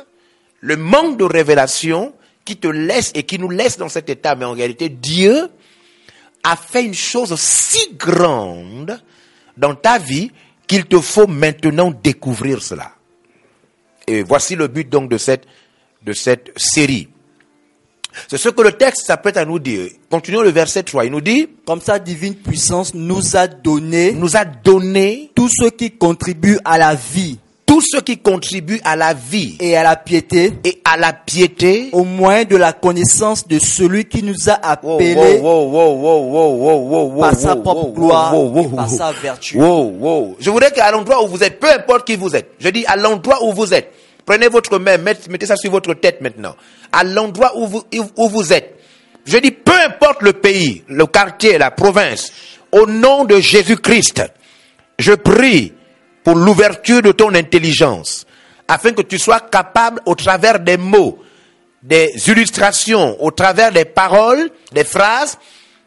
le 0.60 0.76
manque 0.76 1.18
de 1.18 1.24
révélation 1.24 2.14
qui 2.44 2.56
te 2.56 2.68
laisse 2.68 3.12
et 3.14 3.24
qui 3.24 3.38
nous 3.38 3.50
laisse 3.50 3.78
dans 3.78 3.88
cet 3.88 4.08
état. 4.08 4.34
Mais 4.34 4.44
en 4.44 4.52
réalité, 4.52 4.88
Dieu 4.88 5.48
a 6.42 6.56
fait 6.56 6.84
une 6.84 6.94
chose 6.94 7.34
si 7.38 7.94
grande 7.94 9.00
dans 9.56 9.74
ta 9.74 9.98
vie 9.98 10.30
qu'il 10.66 10.86
te 10.86 11.00
faut 11.00 11.26
maintenant 11.26 11.90
découvrir 11.90 12.62
cela. 12.62 12.92
Et 14.06 14.22
voici 14.22 14.56
le 14.56 14.68
but 14.68 14.88
donc 14.88 15.10
de 15.10 15.18
cette, 15.18 15.44
de 16.02 16.12
cette 16.12 16.52
série. 16.56 17.08
C'est 18.28 18.38
ce 18.38 18.48
que 18.48 18.62
le 18.62 18.72
texte 18.72 19.06
s'apprête 19.06 19.36
à 19.36 19.44
nous 19.44 19.58
dire. 19.58 19.88
Continuons 20.10 20.42
le 20.42 20.50
verset 20.50 20.82
3. 20.82 21.04
Il 21.04 21.12
nous 21.12 21.20
dit, 21.20 21.48
Comme 21.64 21.80
sa 21.80 21.98
divine 21.98 22.34
puissance 22.34 22.94
nous 22.94 23.36
a 23.36 23.46
donné 23.46 24.12
nous 24.12 24.36
a 24.36 24.44
donné 24.44 25.30
tout 25.34 25.48
ce 25.48 25.68
qui 25.68 25.92
contribue 25.92 26.58
à 26.64 26.78
la 26.78 26.94
vie 26.94 27.38
tout 27.70 27.80
ce 27.80 27.98
qui 28.00 28.18
contribue 28.18 28.80
à 28.82 28.96
la 28.96 29.14
vie 29.14 29.56
et 29.60 29.76
à 29.76 29.84
la 29.84 29.94
piété 29.94 30.52
et 30.64 30.80
à 30.84 30.96
la 30.96 31.12
piété. 31.12 31.88
au 31.92 32.02
moyen 32.02 32.42
de 32.44 32.56
la 32.56 32.72
connaissance 32.72 33.46
de 33.46 33.60
celui 33.60 34.06
qui 34.06 34.24
nous 34.24 34.48
a 34.48 34.54
appelés 34.54 35.14
par 37.20 37.34
sa 37.36 37.54
propre 37.54 37.92
gloire 37.94 38.34
et 38.34 38.68
par 38.74 38.88
sa 38.88 39.12
vertu. 39.12 39.56
Je 39.56 40.50
voudrais 40.50 40.72
qu'à 40.72 40.90
l'endroit 40.90 41.22
où 41.22 41.28
vous 41.28 41.44
êtes, 41.44 41.60
peu 41.60 41.70
importe 41.70 42.08
qui 42.08 42.16
vous 42.16 42.34
êtes, 42.34 42.50
je 42.58 42.70
dis 42.70 42.84
à 42.86 42.96
l'endroit 42.96 43.38
où 43.44 43.52
vous 43.52 43.72
êtes, 43.72 43.92
prenez 44.26 44.48
votre 44.48 44.80
main, 44.80 44.96
mettez, 44.98 45.30
mettez 45.30 45.46
ça 45.46 45.54
sur 45.54 45.70
votre 45.70 45.94
tête 45.94 46.20
maintenant. 46.20 46.56
À 46.90 47.04
l'endroit 47.04 47.56
où 47.56 47.68
vous, 47.68 47.84
où 48.16 48.28
vous 48.28 48.52
êtes, 48.52 48.80
je 49.24 49.38
dis 49.38 49.52
peu 49.52 49.80
importe 49.86 50.22
le 50.22 50.32
pays, 50.32 50.82
le 50.88 51.06
quartier, 51.06 51.56
la 51.56 51.70
province, 51.70 52.32
au 52.72 52.86
nom 52.86 53.24
de 53.24 53.38
Jésus-Christ, 53.38 54.24
je 54.98 55.12
prie 55.12 55.72
pour 56.22 56.34
l'ouverture 56.34 57.02
de 57.02 57.12
ton 57.12 57.34
intelligence, 57.34 58.26
afin 58.68 58.92
que 58.92 59.02
tu 59.02 59.18
sois 59.18 59.40
capable, 59.40 60.00
au 60.06 60.14
travers 60.14 60.60
des 60.60 60.76
mots, 60.76 61.18
des 61.82 62.12
illustrations, 62.28 63.20
au 63.22 63.30
travers 63.30 63.72
des 63.72 63.84
paroles, 63.84 64.50
des 64.72 64.84
phrases, 64.84 65.38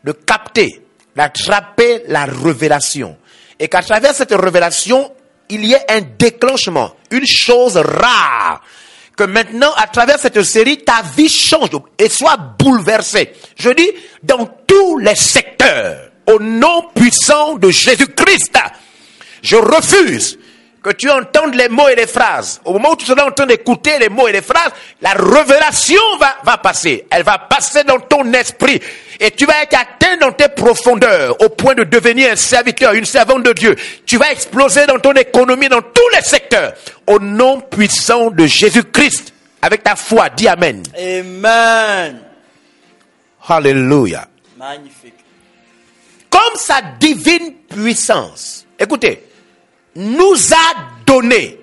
de 0.03 0.11
capter, 0.11 0.81
d'attraper 1.15 2.03
la 2.07 2.25
révélation. 2.25 3.17
Et 3.59 3.67
qu'à 3.67 3.81
travers 3.81 4.13
cette 4.13 4.33
révélation, 4.33 5.11
il 5.49 5.65
y 5.65 5.73
ait 5.73 5.85
un 5.89 6.01
déclenchement, 6.17 6.95
une 7.11 7.25
chose 7.25 7.77
rare. 7.77 8.61
Que 9.15 9.23
maintenant, 9.25 9.71
à 9.77 9.85
travers 9.85 10.17
cette 10.17 10.41
série, 10.41 10.79
ta 10.79 11.03
vie 11.15 11.29
change 11.29 11.69
et 11.99 12.09
soit 12.09 12.37
bouleversée. 12.57 13.31
Je 13.55 13.69
dis, 13.69 13.91
dans 14.23 14.49
tous 14.65 14.97
les 14.97 15.15
secteurs, 15.15 16.09
au 16.25 16.39
nom 16.39 16.89
puissant 16.95 17.55
de 17.55 17.69
Jésus-Christ, 17.69 18.57
je 19.43 19.57
refuse 19.57 20.39
que 20.83 20.91
tu 20.91 21.09
entendes 21.09 21.55
les 21.55 21.69
mots 21.69 21.87
et 21.87 21.95
les 21.95 22.07
phrases. 22.07 22.59
Au 22.65 22.73
moment 22.73 22.91
où 22.91 22.95
tu 22.97 23.05
seras 23.05 23.25
en 23.25 23.31
train 23.31 23.45
d'écouter 23.45 23.97
les 23.99 24.09
mots 24.09 24.27
et 24.27 24.33
les 24.33 24.41
phrases, 24.41 24.73
la 25.01 25.13
révélation 25.13 26.01
va, 26.19 26.35
va 26.43 26.57
passer. 26.57 27.05
Elle 27.09 27.23
va 27.23 27.37
passer 27.37 27.83
dans 27.85 27.99
ton 27.99 28.31
esprit. 28.33 28.81
Et 29.19 29.31
tu 29.31 29.45
vas 29.45 29.63
être 29.63 29.77
atteint 29.77 30.17
dans 30.17 30.33
tes 30.33 30.49
profondeurs 30.49 31.39
au 31.41 31.49
point 31.49 31.73
de 31.73 31.83
devenir 31.83 32.33
un 32.33 32.35
serviteur, 32.35 32.93
une 32.93 33.05
servante 33.05 33.43
de 33.43 33.53
Dieu. 33.53 33.75
Tu 34.05 34.17
vas 34.17 34.31
exploser 34.31 34.85
dans 34.85 34.99
ton 34.99 35.13
économie, 35.13 35.69
dans 35.69 35.81
tous 35.81 36.09
les 36.15 36.21
secteurs. 36.21 36.73
Au 37.07 37.17
nom 37.19 37.61
puissant 37.61 38.29
de 38.29 38.45
Jésus-Christ. 38.45 39.33
Avec 39.61 39.83
ta 39.83 39.95
foi, 39.95 40.29
dis 40.29 40.49
Amen. 40.49 40.83
Amen. 40.97 42.19
Hallelujah. 43.47 44.27
Magnifique. 44.57 45.13
comme 46.29 46.55
sa 46.55 46.81
divine 46.99 47.53
puissance, 47.69 48.65
écoutez, 48.79 49.23
nous 49.95 50.35
a 50.53 51.03
donné, 51.05 51.59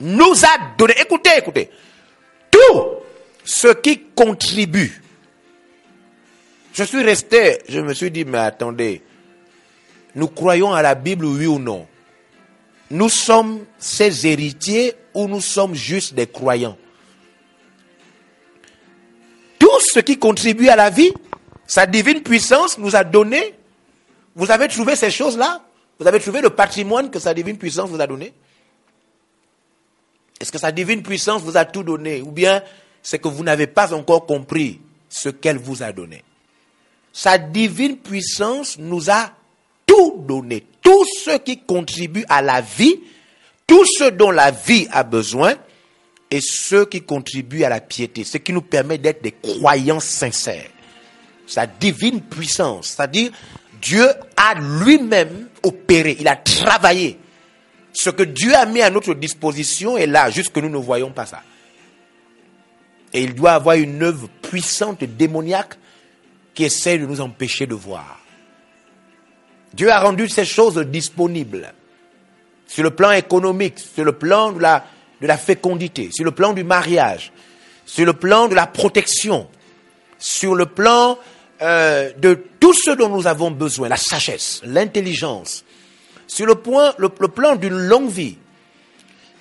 nous 0.00 0.44
a 0.44 0.76
donné, 0.76 0.94
écoutez, 1.00 1.30
écoutez, 1.38 1.70
tout 2.50 2.84
ce 3.44 3.68
qui 3.68 4.00
contribue. 4.14 5.00
Je 6.72 6.82
suis 6.82 7.02
resté, 7.02 7.58
je 7.68 7.80
me 7.80 7.94
suis 7.94 8.10
dit, 8.10 8.24
mais 8.24 8.38
attendez, 8.38 9.02
nous 10.14 10.28
croyons 10.28 10.72
à 10.72 10.82
la 10.82 10.94
Bible, 10.94 11.24
oui 11.24 11.46
ou 11.46 11.58
non? 11.58 11.86
Nous 12.90 13.08
sommes 13.08 13.64
ses 13.78 14.26
héritiers 14.26 14.94
ou 15.14 15.28
nous 15.28 15.40
sommes 15.40 15.74
juste 15.74 16.14
des 16.14 16.26
croyants? 16.26 16.76
Tout 19.58 19.80
ce 19.92 20.00
qui 20.00 20.18
contribue 20.18 20.68
à 20.68 20.76
la 20.76 20.90
vie, 20.90 21.12
sa 21.66 21.86
divine 21.86 22.22
puissance 22.22 22.78
nous 22.78 22.94
a 22.94 23.04
donné. 23.04 23.54
Vous 24.34 24.50
avez 24.50 24.68
trouvé 24.68 24.96
ces 24.96 25.10
choses-là? 25.10 25.62
Vous 25.98 26.06
avez 26.06 26.20
trouvé 26.20 26.40
le 26.40 26.50
patrimoine 26.50 27.10
que 27.10 27.18
sa 27.18 27.34
divine 27.34 27.56
puissance 27.56 27.90
vous 27.90 28.00
a 28.00 28.06
donné? 28.06 28.32
Est-ce 30.40 30.50
que 30.50 30.58
sa 30.58 30.72
divine 30.72 31.02
puissance 31.02 31.42
vous 31.42 31.56
a 31.56 31.64
tout 31.64 31.82
donné? 31.82 32.20
Ou 32.20 32.30
bien 32.30 32.62
c'est 33.02 33.18
que 33.18 33.28
vous 33.28 33.44
n'avez 33.44 33.66
pas 33.66 33.94
encore 33.94 34.26
compris 34.26 34.80
ce 35.08 35.28
qu'elle 35.28 35.58
vous 35.58 35.82
a 35.82 35.92
donné? 35.92 36.24
Sa 37.12 37.38
divine 37.38 37.98
puissance 37.98 38.76
nous 38.78 39.10
a 39.10 39.30
tout 39.86 40.24
donné. 40.26 40.66
Tout 40.82 41.04
ce 41.22 41.38
qui 41.38 41.60
contribue 41.60 42.24
à 42.28 42.42
la 42.42 42.60
vie, 42.60 43.00
tout 43.66 43.84
ce 43.86 44.10
dont 44.10 44.30
la 44.30 44.50
vie 44.50 44.88
a 44.90 45.04
besoin, 45.04 45.54
et 46.30 46.40
ce 46.40 46.84
qui 46.84 47.02
contribue 47.02 47.62
à 47.62 47.68
la 47.68 47.80
piété, 47.80 48.24
ce 48.24 48.38
qui 48.38 48.52
nous 48.52 48.62
permet 48.62 48.98
d'être 48.98 49.22
des 49.22 49.32
croyants 49.32 50.00
sincères. 50.00 50.68
Sa 51.46 51.66
divine 51.66 52.20
puissance, 52.20 52.88
c'est-à-dire 52.88 53.30
Dieu 53.84 54.08
a 54.34 54.54
lui-même 54.54 55.48
opéré, 55.62 56.16
il 56.18 56.26
a 56.26 56.36
travaillé. 56.36 57.18
Ce 57.92 58.08
que 58.08 58.22
Dieu 58.22 58.54
a 58.54 58.64
mis 58.64 58.80
à 58.80 58.88
notre 58.88 59.12
disposition 59.14 59.98
est 59.98 60.06
là, 60.06 60.30
juste 60.30 60.52
que 60.52 60.60
nous 60.60 60.70
ne 60.70 60.78
voyons 60.78 61.10
pas 61.10 61.26
ça. 61.26 61.42
Et 63.12 63.22
il 63.22 63.34
doit 63.34 63.52
avoir 63.52 63.76
une 63.76 64.02
œuvre 64.02 64.28
puissante, 64.40 65.04
démoniaque, 65.04 65.74
qui 66.54 66.64
essaie 66.64 66.98
de 66.98 67.04
nous 67.04 67.20
empêcher 67.20 67.66
de 67.66 67.74
voir. 67.74 68.20
Dieu 69.74 69.90
a 69.90 70.00
rendu 70.00 70.28
ces 70.28 70.46
choses 70.46 70.78
disponibles 70.78 71.72
sur 72.66 72.84
le 72.84 72.90
plan 72.90 73.10
économique, 73.10 73.78
sur 73.78 74.04
le 74.04 74.12
plan 74.12 74.52
de 74.52 74.60
la, 74.60 74.84
de 75.20 75.26
la 75.26 75.36
fécondité, 75.36 76.08
sur 76.10 76.24
le 76.24 76.30
plan 76.30 76.54
du 76.54 76.64
mariage, 76.64 77.32
sur 77.84 78.06
le 78.06 78.14
plan 78.14 78.48
de 78.48 78.54
la 78.54 78.66
protection, 78.66 79.46
sur 80.18 80.54
le 80.54 80.66
plan 80.66 81.18
euh, 81.62 82.12
de 82.18 82.34
tout 82.58 82.74
ce 82.74 82.90
dont 82.92 83.08
nous 83.08 83.26
avons 83.26 83.50
besoin, 83.50 83.88
la 83.88 83.96
sagesse, 83.96 84.60
l'intelligence, 84.64 85.64
sur 86.26 86.46
le, 86.46 86.56
point, 86.56 86.94
le, 86.98 87.08
plan 87.10 87.56
d'une 87.56 87.76
longue 87.76 88.10
vie, 88.10 88.38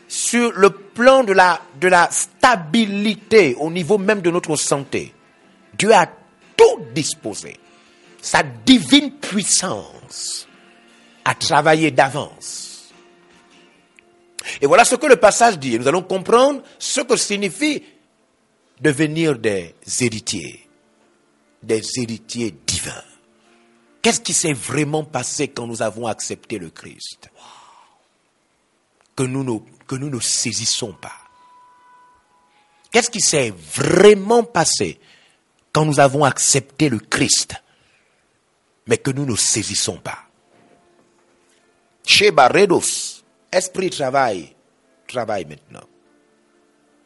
sur 0.07 0.51
le 0.53 0.69
plan 0.69 1.23
de 1.23 1.33
la, 1.33 1.59
de 1.79 1.87
la 1.87 2.09
stabilité 2.11 3.55
au 3.59 3.71
niveau 3.71 3.97
même 3.97 4.21
de 4.21 4.29
notre 4.29 4.55
santé, 4.55 5.13
Dieu 5.77 5.91
a 5.93 6.05
tout 6.55 6.81
disposé. 6.93 7.57
Sa 8.21 8.43
divine 8.43 9.11
puissance 9.13 10.47
a 11.25 11.33
travaillé 11.35 11.91
d'avance. 11.91 12.93
Et 14.61 14.65
voilà 14.65 14.85
ce 14.85 14.95
que 14.95 15.07
le 15.07 15.15
passage 15.15 15.57
dit. 15.57 15.77
Nous 15.79 15.87
allons 15.87 16.03
comprendre 16.03 16.61
ce 16.77 17.01
que 17.01 17.15
signifie 17.17 17.83
devenir 18.79 19.37
des 19.37 19.73
héritiers, 20.01 20.67
des 21.63 21.99
héritiers 21.99 22.55
divins. 22.65 23.03
Qu'est-ce 24.01 24.19
qui 24.19 24.33
s'est 24.33 24.53
vraiment 24.53 25.03
passé 25.03 25.47
quand 25.47 25.65
nous 25.65 25.81
avons 25.81 26.07
accepté 26.07 26.59
le 26.59 26.69
Christ? 26.69 27.29
Que 29.15 29.23
nous 29.23 29.43
ne, 29.43 30.19
saisissons 30.19 30.93
pas 30.93 31.13
Qu'est-ce 32.91 33.09
qui 33.09 33.21
s'est 33.21 33.51
vraiment 33.51 34.43
passé 34.43 34.99
quand 35.71 35.85
nous 35.85 35.99
avons 35.99 36.23
accepté 36.25 36.89
le 36.89 36.99
Christ, 36.99 37.55
mais 38.85 38.97
que 38.97 39.09
nous 39.09 39.25
ne 39.25 39.35
saisissons 39.35 39.97
pas? 39.97 40.19
Chez 42.05 42.29
Barredos, 42.31 43.23
Esprit 43.51 43.89
travaille, 43.89 44.53
travaille 45.07 45.45
maintenant. 45.45 45.87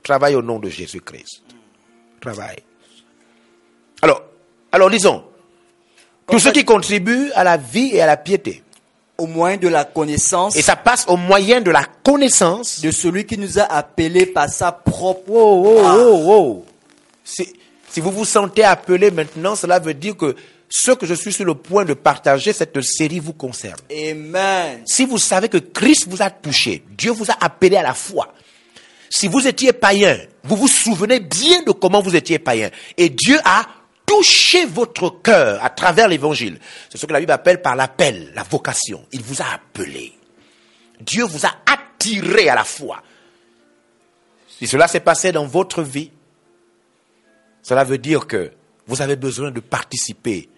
Travaille 0.03 0.35
au 0.35 0.41
nom 0.41 0.59
de 0.59 0.69
Jésus-Christ. 0.69 1.43
Travaille. 2.19 2.63
Alors, 4.01 4.23
alors 4.77 4.89
lisons. 4.89 5.23
Tout 6.29 6.39
ce 6.39 6.49
qui 6.49 6.63
contribue 6.63 7.31
à 7.33 7.43
la 7.43 7.57
vie 7.57 7.89
et 7.93 8.01
à 8.01 8.05
la 8.05 8.15
piété. 8.15 8.61
Au 9.17 9.25
moyen 9.25 9.57
de 9.57 9.67
la 9.67 9.85
connaissance 9.85 10.55
Et 10.55 10.61
ça 10.61 10.75
passe 10.75 11.05
au 11.07 11.17
moyen 11.17 11.61
de 11.61 11.71
la 11.71 11.83
connaissance. 12.03 12.81
de 12.81 12.91
celui 12.91 13.25
qui 13.25 13.39
nous 13.39 13.57
a 13.57 13.63
appelés 13.63 14.27
par 14.27 14.47
sa 14.49 14.71
propre. 14.71 15.31
Oh, 15.31 15.63
oh, 15.65 15.81
oh, 15.83 16.23
oh. 16.27 16.65
Si, 17.23 17.47
si 17.89 17.99
vous 17.99 18.11
vous 18.11 18.25
sentez 18.25 18.63
appelé 18.63 19.09
maintenant, 19.09 19.55
cela 19.55 19.79
veut 19.79 19.95
dire 19.95 20.15
que 20.15 20.35
ce 20.69 20.91
que 20.91 21.07
je 21.07 21.15
suis 21.15 21.33
sur 21.33 21.45
le 21.45 21.55
point 21.55 21.83
de 21.83 21.95
partager, 21.95 22.53
cette 22.53 22.79
série 22.81 23.19
vous 23.19 23.33
concerne. 23.33 23.79
Amen. 23.91 24.83
Si 24.85 25.05
vous 25.05 25.17
savez 25.17 25.49
que 25.49 25.57
Christ 25.57 26.07
vous 26.07 26.21
a 26.21 26.29
touché, 26.29 26.83
Dieu 26.95 27.11
vous 27.11 27.31
a 27.31 27.37
appelé 27.43 27.77
à 27.77 27.83
la 27.83 27.95
foi. 27.95 28.31
Si 29.09 29.27
vous 29.27 29.47
étiez 29.47 29.73
païen, 29.73 30.19
vous 30.43 30.57
vous 30.57 30.67
souvenez 30.67 31.19
bien 31.19 31.63
de 31.63 31.71
comment 31.71 32.01
vous 32.01 32.15
étiez 32.15 32.37
païen. 32.37 32.69
Et 32.97 33.09
Dieu 33.09 33.39
a 33.43 33.65
touché 34.07 34.65
votre 34.65 35.21
cœur 35.21 35.63
à 35.63 35.69
travers 35.69 36.07
l'évangile. 36.07 36.57
C'est 36.89 36.97
ce 36.97 37.05
que 37.05 37.13
la 37.13 37.19
Bible 37.19 37.33
appelle 37.33 37.61
par 37.61 37.75
l'appel, 37.75 38.31
la 38.33 38.41
vocation. 38.41 39.05
Il 39.11 39.21
vous 39.21 39.43
a 39.43 39.53
appelé. 39.53 40.13
Dieu 40.99 41.25
vous 41.25 41.45
a 41.45 41.51
attiré 41.67 42.49
à 42.49 42.55
la 42.55 42.63
foi. 42.63 43.03
Si 44.47 44.65
cela 44.65 44.87
s'est 44.87 45.01
passé 45.01 45.31
dans 45.31 45.45
votre 45.45 45.83
vie, 45.83 46.11
cela 47.61 47.83
veut 47.83 47.99
dire 47.99 48.25
que 48.25 48.51
vous 48.87 49.01
avez 49.01 49.17
besoin 49.17 49.51
de 49.51 49.59
participer, 49.59 50.49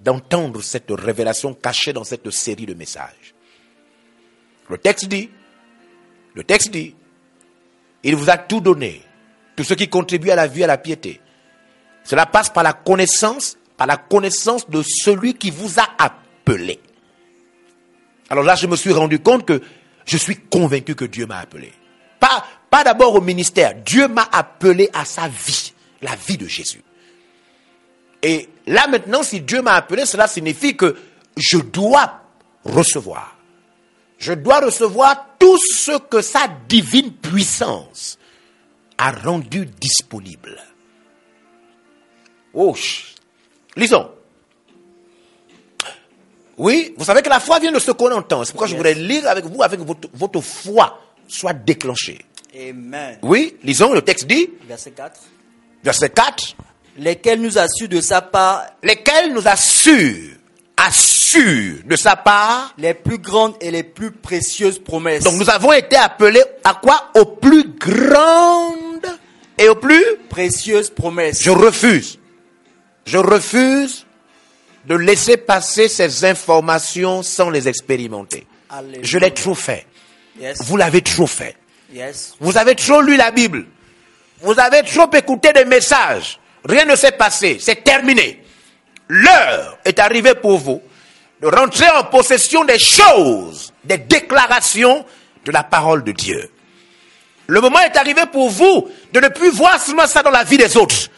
d'entendre 0.00 0.62
cette 0.62 0.90
révélation 0.90 1.54
cachée 1.54 1.92
dans 1.92 2.04
cette 2.04 2.30
série 2.30 2.66
de 2.66 2.74
messages. 2.74 3.34
Le 4.68 4.78
texte 4.78 5.06
dit, 5.06 5.30
le 6.34 6.42
texte 6.42 6.70
dit, 6.70 6.96
il 8.02 8.16
vous 8.16 8.30
a 8.30 8.38
tout 8.38 8.60
donné, 8.60 9.02
tout 9.56 9.64
ce 9.64 9.74
qui 9.74 9.88
contribue 9.88 10.30
à 10.30 10.36
la 10.36 10.46
vie, 10.46 10.64
à 10.64 10.68
la 10.68 10.78
piété. 10.78 11.20
Cela 12.08 12.24
passe 12.24 12.48
par 12.48 12.62
la 12.62 12.72
connaissance, 12.72 13.58
par 13.76 13.86
la 13.86 13.98
connaissance 13.98 14.70
de 14.70 14.82
celui 14.82 15.34
qui 15.34 15.50
vous 15.50 15.78
a 15.78 15.86
appelé. 15.98 16.80
Alors 18.30 18.44
là, 18.44 18.54
je 18.54 18.66
me 18.66 18.76
suis 18.76 18.92
rendu 18.92 19.18
compte 19.18 19.44
que 19.44 19.60
je 20.06 20.16
suis 20.16 20.36
convaincu 20.36 20.94
que 20.94 21.04
Dieu 21.04 21.26
m'a 21.26 21.36
appelé. 21.36 21.70
Pas, 22.18 22.46
pas 22.70 22.82
d'abord 22.82 23.14
au 23.14 23.20
ministère. 23.20 23.74
Dieu 23.84 24.08
m'a 24.08 24.26
appelé 24.32 24.88
à 24.94 25.04
sa 25.04 25.28
vie, 25.28 25.74
la 26.00 26.16
vie 26.16 26.38
de 26.38 26.46
Jésus. 26.46 26.82
Et 28.22 28.48
là 28.66 28.86
maintenant, 28.86 29.22
si 29.22 29.42
Dieu 29.42 29.60
m'a 29.60 29.74
appelé, 29.74 30.06
cela 30.06 30.28
signifie 30.28 30.78
que 30.78 30.96
je 31.36 31.58
dois 31.58 32.22
recevoir. 32.64 33.36
Je 34.16 34.32
dois 34.32 34.60
recevoir 34.60 35.26
tout 35.38 35.58
ce 35.58 35.98
que 35.98 36.22
sa 36.22 36.48
divine 36.70 37.12
puissance 37.12 38.18
a 38.96 39.10
rendu 39.12 39.66
disponible. 39.66 40.58
Oh, 42.54 42.74
lisons. 43.76 44.10
Oui, 46.56 46.92
vous 46.96 47.04
savez 47.04 47.22
que 47.22 47.28
la 47.28 47.38
foi 47.40 47.60
vient 47.60 47.70
de 47.70 47.78
ce 47.78 47.92
qu'on 47.92 48.10
entend. 48.10 48.44
C'est 48.44 48.50
pourquoi 48.52 48.66
je 48.66 48.74
voudrais 48.74 48.94
lire 48.94 49.28
avec 49.28 49.44
vous, 49.44 49.62
avec 49.62 49.78
votre, 49.80 50.08
votre 50.12 50.40
foi 50.40 51.00
soit 51.28 51.52
déclenchée. 51.52 52.24
Amen. 52.54 53.18
Oui, 53.22 53.56
lisons, 53.62 53.92
le 53.92 54.02
texte 54.02 54.26
dit, 54.26 54.48
Verset 54.66 54.90
4. 54.92 55.20
verset 55.84 56.10
4, 56.10 56.56
Lesquels 56.96 57.40
nous 57.40 57.58
assurent 57.58 57.88
de 57.88 58.00
sa 58.00 58.20
part 58.22 58.66
lesquels 58.82 59.32
nous 59.32 59.46
assurent, 59.46 60.34
assurent 60.76 61.84
de 61.84 61.94
sa 61.94 62.16
part. 62.16 62.74
les 62.76 62.94
plus 62.94 63.18
grandes 63.18 63.54
et 63.60 63.70
les 63.70 63.84
plus 63.84 64.10
précieuses 64.10 64.80
promesses. 64.80 65.22
Donc 65.22 65.34
nous 65.34 65.48
avons 65.48 65.72
été 65.72 65.94
appelés 65.94 66.42
à 66.64 66.74
quoi? 66.74 67.10
Aux 67.14 67.26
plus 67.26 67.68
grandes 67.78 69.06
et 69.56 69.68
aux 69.68 69.76
plus... 69.76 70.04
précieuses 70.28 70.90
promesses. 70.90 71.40
Je 71.42 71.50
refuse. 71.50 72.18
Je 73.08 73.16
refuse 73.16 74.04
de 74.84 74.94
laisser 74.94 75.38
passer 75.38 75.88
ces 75.88 76.26
informations 76.26 77.22
sans 77.22 77.48
les 77.48 77.66
expérimenter. 77.66 78.46
Alléluia. 78.68 79.00
Je 79.02 79.16
l'ai 79.16 79.32
trop 79.32 79.54
fait. 79.54 79.86
Yes. 80.38 80.58
Vous 80.64 80.76
l'avez 80.76 81.00
trop 81.00 81.26
fait. 81.26 81.56
Yes. 81.90 82.34
Vous 82.38 82.58
avez 82.58 82.74
trop 82.74 83.00
lu 83.00 83.16
la 83.16 83.30
Bible. 83.30 83.64
Vous 84.42 84.60
avez 84.60 84.82
trop 84.82 85.10
écouté 85.14 85.54
des 85.54 85.64
messages. 85.64 86.38
Rien 86.66 86.84
ne 86.84 86.96
s'est 86.96 87.12
passé. 87.12 87.56
C'est 87.58 87.82
terminé. 87.82 88.42
L'heure 89.08 89.78
est 89.86 89.98
arrivée 89.98 90.34
pour 90.34 90.58
vous 90.58 90.82
de 91.40 91.46
rentrer 91.46 91.88
en 91.88 92.04
possession 92.04 92.66
des 92.66 92.78
choses, 92.78 93.72
des 93.84 93.96
déclarations 93.96 95.06
de 95.46 95.50
la 95.50 95.62
parole 95.62 96.04
de 96.04 96.12
Dieu. 96.12 96.50
Le 97.46 97.62
moment 97.62 97.80
est 97.80 97.96
arrivé 97.96 98.26
pour 98.30 98.50
vous 98.50 98.90
de 99.14 99.20
ne 99.20 99.28
plus 99.28 99.48
voir 99.48 99.80
seulement 99.80 100.06
ça 100.06 100.22
dans 100.22 100.30
la 100.30 100.44
vie 100.44 100.58
des 100.58 100.76
autres, 100.76 101.08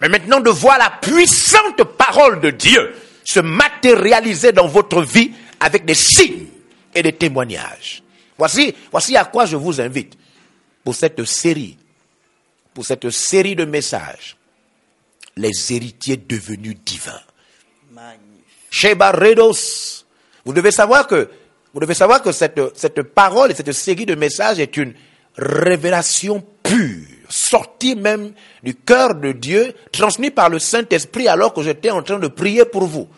mais 0.00 0.08
maintenant 0.08 0.40
de 0.40 0.50
voir 0.50 0.78
la 0.78 0.90
puissante 0.90 1.82
parole 1.84 2.40
de 2.40 2.50
Dieu 2.50 2.94
se 3.24 3.40
matérialiser 3.40 4.52
dans 4.52 4.68
votre 4.68 5.02
vie 5.02 5.32
avec 5.60 5.84
des 5.84 5.94
signes 5.94 6.46
et 6.94 7.02
des 7.02 7.12
témoignages. 7.12 8.02
Voici, 8.38 8.74
voici 8.90 9.16
à 9.16 9.24
quoi 9.24 9.46
je 9.46 9.56
vous 9.56 9.80
invite 9.80 10.16
pour 10.84 10.94
cette 10.94 11.24
série, 11.24 11.76
pour 12.74 12.84
cette 12.84 13.10
série 13.10 13.56
de 13.56 13.64
messages, 13.64 14.36
les 15.36 15.72
héritiers 15.72 16.16
devenus 16.16 16.76
divins. 16.84 17.20
Magnifique. 17.90 18.44
Sheba 18.70 19.12
Redos. 19.12 20.04
Vous 20.44 20.52
devez 20.52 20.70
savoir 20.70 21.06
que, 21.06 21.28
vous 21.72 21.80
devez 21.80 21.94
savoir 21.94 22.22
que 22.22 22.32
cette, 22.32 22.60
cette 22.76 23.02
parole 23.02 23.50
et 23.50 23.54
cette 23.54 23.72
série 23.72 24.06
de 24.06 24.14
messages 24.14 24.60
est 24.60 24.76
une 24.76 24.94
révélation 25.36 26.44
pure, 26.62 27.06
sortie 27.28 27.96
même 27.96 28.32
du 28.62 28.74
cœur 28.74 29.14
de 29.14 29.32
Dieu, 29.32 29.74
transmise 29.92 30.30
par 30.30 30.48
le 30.48 30.58
Saint-Esprit 30.58 31.28
alors 31.28 31.52
que 31.52 31.62
j'étais 31.62 31.90
en 31.90 32.02
train 32.02 32.18
de 32.18 32.28
prier 32.28 32.64
pour 32.64 32.84
vous. 32.84 33.08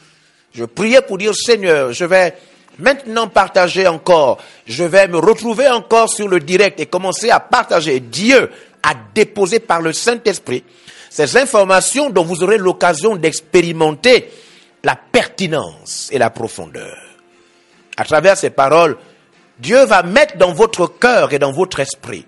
Je 0.52 0.64
priais 0.64 1.02
pour 1.02 1.18
dire, 1.18 1.34
Seigneur, 1.34 1.92
je 1.92 2.04
vais 2.04 2.34
maintenant 2.78 3.28
partager 3.28 3.86
encore, 3.86 4.38
je 4.66 4.84
vais 4.84 5.08
me 5.08 5.18
retrouver 5.18 5.68
encore 5.68 6.08
sur 6.08 6.28
le 6.28 6.40
direct 6.40 6.80
et 6.80 6.86
commencer 6.86 7.30
à 7.30 7.40
partager. 7.40 8.00
Dieu 8.00 8.50
a 8.82 8.94
déposé 9.14 9.60
par 9.60 9.82
le 9.82 9.92
Saint-Esprit 9.92 10.64
ces 11.10 11.36
informations 11.36 12.10
dont 12.10 12.24
vous 12.24 12.42
aurez 12.42 12.58
l'occasion 12.58 13.16
d'expérimenter 13.16 14.30
la 14.84 14.94
pertinence 14.94 16.08
et 16.12 16.18
la 16.18 16.30
profondeur. 16.30 16.96
À 17.96 18.04
travers 18.04 18.36
ces 18.36 18.50
paroles, 18.50 18.96
Dieu 19.58 19.84
va 19.84 20.02
mettre 20.02 20.36
dans 20.36 20.52
votre 20.52 20.86
cœur 20.86 21.32
et 21.32 21.38
dans 21.38 21.50
votre 21.50 21.80
esprit 21.80 22.26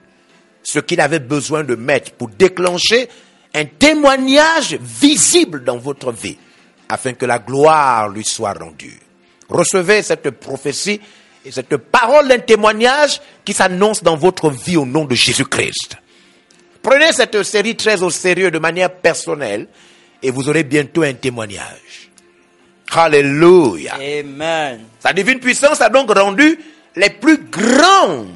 ce 0.62 0.78
qu'il 0.78 1.00
avait 1.00 1.20
besoin 1.20 1.64
de 1.64 1.74
mettre 1.74 2.12
pour 2.12 2.28
déclencher 2.28 3.08
un 3.54 3.64
témoignage 3.64 4.78
visible 4.80 5.64
dans 5.64 5.78
votre 5.78 6.12
vie, 6.12 6.38
afin 6.88 7.12
que 7.14 7.26
la 7.26 7.38
gloire 7.38 8.08
lui 8.08 8.24
soit 8.24 8.52
rendue. 8.52 8.98
Recevez 9.48 10.02
cette 10.02 10.30
prophétie 10.30 11.00
et 11.44 11.50
cette 11.50 11.76
parole 11.76 12.28
d'un 12.28 12.38
témoignage 12.38 13.20
qui 13.44 13.52
s'annonce 13.52 14.02
dans 14.02 14.16
votre 14.16 14.50
vie 14.50 14.76
au 14.76 14.86
nom 14.86 15.04
de 15.04 15.14
Jésus-Christ. 15.14 15.96
Prenez 16.82 17.12
cette 17.12 17.42
série 17.42 17.76
très 17.76 18.02
au 18.02 18.10
sérieux 18.10 18.50
de 18.50 18.58
manière 18.58 18.90
personnelle 18.90 19.66
et 20.22 20.30
vous 20.30 20.48
aurez 20.48 20.64
bientôt 20.64 21.02
un 21.02 21.14
témoignage. 21.14 22.10
Alléluia. 22.92 23.94
Amen. 23.94 24.80
Sa 24.98 25.12
divine 25.12 25.38
puissance 25.38 25.80
a 25.80 25.88
donc 25.88 26.10
rendu 26.10 26.58
les 26.96 27.10
plus 27.10 27.38
grandes, 27.38 28.28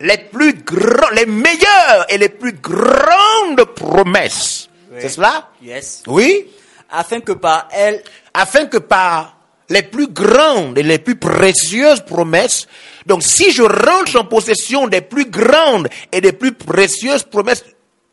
les 0.00 0.18
plus 0.18 0.54
grands, 0.54 1.10
les 1.14 1.26
meilleures 1.26 2.06
et 2.08 2.18
les 2.18 2.28
plus 2.28 2.52
grandes 2.52 3.64
promesses. 3.74 4.68
Oui. 4.90 4.98
C'est 5.00 5.08
cela? 5.08 5.50
Yes. 5.62 6.02
Oui. 6.06 6.46
Afin 6.90 7.20
que 7.20 7.32
par 7.32 7.68
elle, 7.72 8.02
Afin 8.32 8.66
que 8.66 8.78
par 8.78 9.38
les 9.68 9.82
plus 9.82 10.08
grandes 10.08 10.78
et 10.78 10.82
les 10.82 10.98
plus 10.98 11.16
précieuses 11.16 12.00
promesses. 12.00 12.66
Donc 13.06 13.22
si 13.22 13.50
je 13.50 13.62
rentre 13.62 14.16
en 14.18 14.24
possession 14.24 14.86
des 14.86 15.00
plus 15.00 15.26
grandes 15.26 15.88
et 16.12 16.20
des 16.20 16.32
plus 16.32 16.52
précieuses 16.52 17.24
promesses 17.24 17.64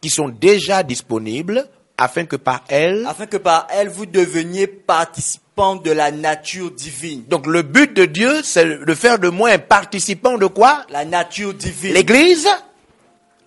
qui 0.02 0.10
sont 0.10 0.30
déjà 0.30 0.84
disponibles, 0.84 1.67
afin 1.98 2.26
que 2.26 2.36
par 2.36 2.63
elles, 2.67 3.06
afin 3.08 3.26
que 3.26 3.38
par 3.38 3.67
elle 3.69 3.89
vous 3.89 4.06
deveniez 4.06 4.67
participants 4.67 5.45
de 5.56 5.91
la 5.91 6.12
nature 6.12 6.70
divine. 6.72 7.24
donc 7.30 7.48
le 7.48 7.62
but 7.62 7.94
de 7.96 8.04
Dieu, 8.04 8.41
c'est 8.44 8.65
de 8.86 8.94
faire 8.94 9.20
de 9.20 9.30
moi 9.30 9.52
un 9.52 9.58
participant 9.58 10.38
de 10.38 10.48
quoi? 10.48 10.82
La 10.89 11.06
nature 11.06 11.54
divine. 11.54 11.94
L'église? 11.94 12.46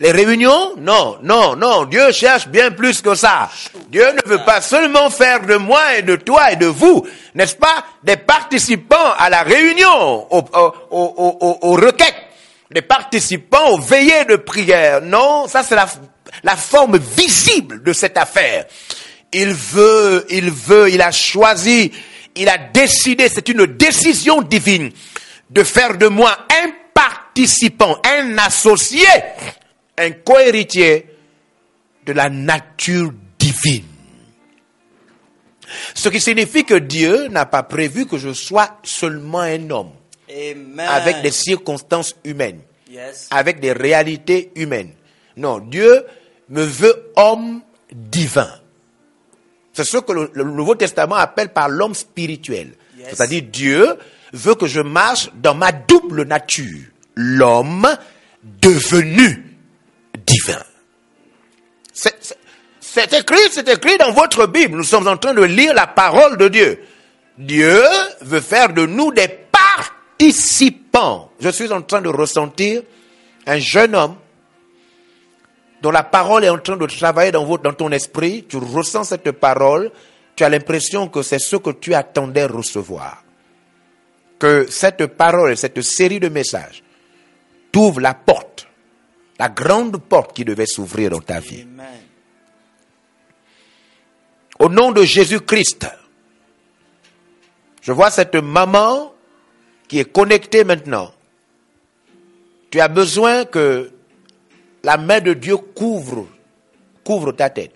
Les 0.00 0.10
réunions? 0.10 0.74
Non, 0.78 1.18
non, 1.22 1.54
non. 1.54 1.84
Dieu 1.84 2.10
cherche 2.12 2.48
bien 2.48 2.70
plus 2.70 3.02
que 3.02 3.14
ça. 3.14 3.50
Dieu 3.90 4.06
ne 4.12 4.26
veut 4.30 4.42
pas 4.46 4.62
seulement 4.62 5.10
faire 5.10 5.44
de 5.44 5.56
moi 5.56 5.96
et 5.98 6.02
de 6.02 6.16
toi 6.16 6.50
et 6.52 6.56
de 6.56 6.64
vous, 6.66 7.06
n'est-ce 7.34 7.56
pas, 7.56 7.84
des 8.04 8.16
participants 8.16 9.12
à 9.18 9.28
la 9.28 9.42
réunion, 9.42 10.32
aux, 10.32 10.44
aux- 10.54 10.72
aux- 10.90 11.36
aux- 11.40 11.58
aux 11.60 11.72
requêtes, 11.74 12.14
des 12.70 12.80
participants 12.82 13.68
aux 13.72 13.78
veillées 13.80 14.24
de 14.24 14.36
prière. 14.36 15.02
Non, 15.02 15.46
ça 15.46 15.62
c'est 15.62 15.74
la, 15.76 15.86
la 16.42 16.56
forme 16.56 16.96
visible 16.96 17.82
de 17.82 17.92
cette 17.92 18.16
affaire. 18.16 18.64
Il 19.32 19.52
veut, 19.52 20.26
il 20.30 20.50
veut, 20.50 20.90
il 20.90 21.02
a 21.02 21.10
choisi, 21.10 21.92
il 22.34 22.48
a 22.48 22.56
décidé, 22.58 23.28
c'est 23.28 23.48
une 23.48 23.66
décision 23.66 24.40
divine 24.42 24.90
de 25.50 25.62
faire 25.62 25.98
de 25.98 26.06
moi 26.06 26.46
un 26.62 26.70
participant, 26.94 27.98
un 28.04 28.38
associé, 28.38 29.06
un 29.98 30.10
cohéritier 30.12 31.06
de 32.06 32.12
la 32.12 32.28
nature 32.30 33.12
divine. 33.38 33.84
Ce 35.94 36.08
qui 36.08 36.20
signifie 36.20 36.64
que 36.64 36.74
Dieu 36.74 37.28
n'a 37.28 37.44
pas 37.44 37.62
prévu 37.62 38.06
que 38.06 38.16
je 38.16 38.32
sois 38.32 38.78
seulement 38.82 39.40
un 39.40 39.68
homme, 39.70 39.90
Amen. 40.30 40.80
avec 40.88 41.20
des 41.22 41.30
circonstances 41.30 42.16
humaines, 42.24 42.60
Yes. 42.90 43.28
avec 43.30 43.60
des 43.60 43.72
réalités 43.72 44.50
humaines. 44.56 44.92
Non, 45.36 45.58
Dieu 45.58 46.04
me 46.48 46.62
veut 46.64 47.12
homme 47.16 47.60
divin. 47.92 48.48
C'est 49.78 49.84
ce 49.84 49.98
que 49.98 50.10
le, 50.10 50.28
le 50.34 50.42
Nouveau 50.42 50.74
Testament 50.74 51.14
appelle 51.14 51.50
par 51.50 51.68
l'homme 51.68 51.94
spirituel. 51.94 52.72
Yes. 52.98 53.10
C'est-à-dire 53.10 53.42
Dieu 53.44 53.94
veut 54.32 54.56
que 54.56 54.66
je 54.66 54.80
marche 54.80 55.30
dans 55.36 55.54
ma 55.54 55.70
double 55.70 56.24
nature. 56.24 56.80
L'homme 57.14 57.86
devenu 58.42 59.56
divin. 60.26 60.64
C'est 61.92 63.12
écrit, 63.12 63.38
c'est 63.52 63.68
écrit 63.68 63.96
dans 63.98 64.10
votre 64.10 64.48
Bible. 64.48 64.76
Nous 64.76 64.82
sommes 64.82 65.06
en 65.06 65.16
train 65.16 65.32
de 65.32 65.44
lire 65.44 65.74
la 65.74 65.86
parole 65.86 66.36
de 66.38 66.48
Dieu. 66.48 66.82
Dieu 67.38 67.80
veut 68.20 68.40
faire 68.40 68.72
de 68.72 68.84
nous 68.84 69.12
des 69.12 69.28
participants. 69.28 71.30
Je 71.38 71.50
suis 71.50 71.70
en 71.70 71.82
train 71.82 72.00
de 72.00 72.08
ressentir 72.08 72.82
un 73.46 73.60
jeune 73.60 73.94
homme 73.94 74.16
dont 75.80 75.90
la 75.90 76.02
parole 76.02 76.44
est 76.44 76.48
en 76.48 76.58
train 76.58 76.76
de 76.76 76.86
travailler 76.86 77.32
dans, 77.32 77.44
votre, 77.44 77.62
dans 77.62 77.72
ton 77.72 77.90
esprit. 77.92 78.44
Tu 78.48 78.56
ressens 78.56 79.04
cette 79.04 79.30
parole. 79.32 79.90
Tu 80.34 80.44
as 80.44 80.48
l'impression 80.48 81.08
que 81.08 81.22
c'est 81.22 81.38
ce 81.38 81.56
que 81.56 81.70
tu 81.70 81.94
attendais 81.94 82.46
recevoir. 82.46 83.24
Que 84.38 84.66
cette 84.70 85.06
parole, 85.06 85.56
cette 85.56 85.80
série 85.82 86.20
de 86.20 86.28
messages 86.28 86.82
t'ouvre 87.72 88.00
la 88.00 88.14
porte, 88.14 88.66
la 89.38 89.48
grande 89.48 89.98
porte 89.98 90.34
qui 90.34 90.44
devait 90.44 90.66
s'ouvrir 90.66 91.10
dans 91.10 91.20
ta 91.20 91.40
vie. 91.40 91.66
Au 94.58 94.68
nom 94.68 94.90
de 94.90 95.04
Jésus-Christ, 95.04 95.86
je 97.82 97.92
vois 97.92 98.10
cette 98.10 98.34
maman 98.34 99.12
qui 99.86 100.00
est 100.00 100.12
connectée 100.12 100.64
maintenant. 100.64 101.12
Tu 102.70 102.80
as 102.80 102.88
besoin 102.88 103.44
que 103.44 103.92
la 104.82 104.96
main 104.96 105.20
de 105.20 105.34
Dieu 105.34 105.56
couvre, 105.56 106.26
ta 107.32 107.50
tête, 107.50 107.74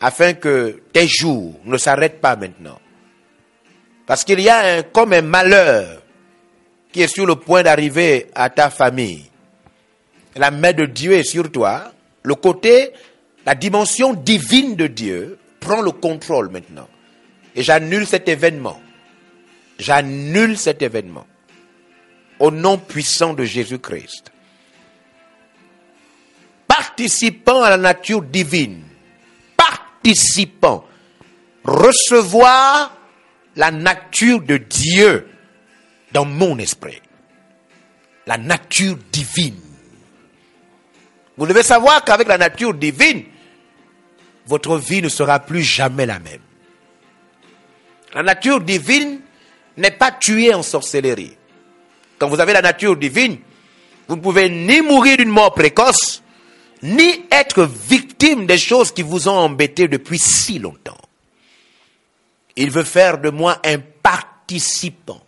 afin 0.00 0.34
que 0.34 0.82
tes 0.92 1.06
jours 1.06 1.54
ne 1.64 1.76
s'arrêtent 1.76 2.20
pas 2.20 2.36
maintenant. 2.36 2.78
Parce 4.06 4.24
qu'il 4.24 4.40
y 4.40 4.48
a 4.48 4.78
un, 4.78 4.82
comme 4.82 5.12
un 5.12 5.22
malheur 5.22 6.02
qui 6.92 7.00
est 7.02 7.08
sur 7.08 7.24
le 7.24 7.36
point 7.36 7.62
d'arriver 7.62 8.26
à 8.34 8.50
ta 8.50 8.68
famille. 8.68 9.24
La 10.36 10.50
main 10.50 10.72
de 10.72 10.84
Dieu 10.84 11.12
est 11.12 11.24
sur 11.24 11.50
toi. 11.50 11.92
Le 12.22 12.34
côté, 12.34 12.92
la 13.46 13.54
dimension 13.54 14.12
divine 14.12 14.76
de 14.76 14.86
Dieu 14.86 15.38
prend 15.60 15.80
le 15.80 15.92
contrôle 15.92 16.50
maintenant. 16.50 16.88
Et 17.54 17.62
j'annule 17.62 18.06
cet 18.06 18.28
événement. 18.28 18.80
J'annule 19.78 20.58
cet 20.58 20.82
événement. 20.82 21.26
Au 22.38 22.50
nom 22.50 22.78
puissant 22.78 23.34
de 23.34 23.44
Jésus-Christ. 23.44 24.32
Participant 26.82 27.62
à 27.62 27.70
la 27.70 27.76
nature 27.76 28.22
divine. 28.22 28.82
Participant. 29.56 30.84
Recevoir 31.64 32.96
la 33.54 33.70
nature 33.70 34.40
de 34.40 34.56
Dieu 34.56 35.28
dans 36.12 36.24
mon 36.24 36.58
esprit. 36.58 37.00
La 38.26 38.36
nature 38.36 38.96
divine. 39.12 39.60
Vous 41.36 41.46
devez 41.46 41.62
savoir 41.62 42.02
qu'avec 42.02 42.26
la 42.26 42.36
nature 42.36 42.74
divine, 42.74 43.26
votre 44.46 44.76
vie 44.76 45.02
ne 45.02 45.08
sera 45.08 45.38
plus 45.38 45.62
jamais 45.62 46.06
la 46.06 46.18
même. 46.18 46.42
La 48.12 48.24
nature 48.24 48.60
divine 48.60 49.20
n'est 49.76 49.92
pas 49.92 50.10
tuée 50.10 50.52
en 50.52 50.62
sorcellerie. 50.62 51.36
Quand 52.18 52.28
vous 52.28 52.40
avez 52.40 52.52
la 52.52 52.62
nature 52.62 52.96
divine, 52.96 53.38
vous 54.08 54.16
ne 54.16 54.20
pouvez 54.20 54.50
ni 54.50 54.80
mourir 54.80 55.16
d'une 55.18 55.28
mort 55.28 55.54
précoce, 55.54 56.22
ni 56.82 57.24
être 57.30 57.64
victime 57.64 58.46
des 58.46 58.58
choses 58.58 58.92
qui 58.92 59.02
vous 59.02 59.28
ont 59.28 59.38
embêté 59.38 59.88
depuis 59.88 60.18
si 60.18 60.58
longtemps. 60.58 60.98
Il 62.56 62.70
veut 62.70 62.84
faire 62.84 63.18
de 63.18 63.30
moi 63.30 63.60
un 63.64 63.78
participant. 63.78 65.22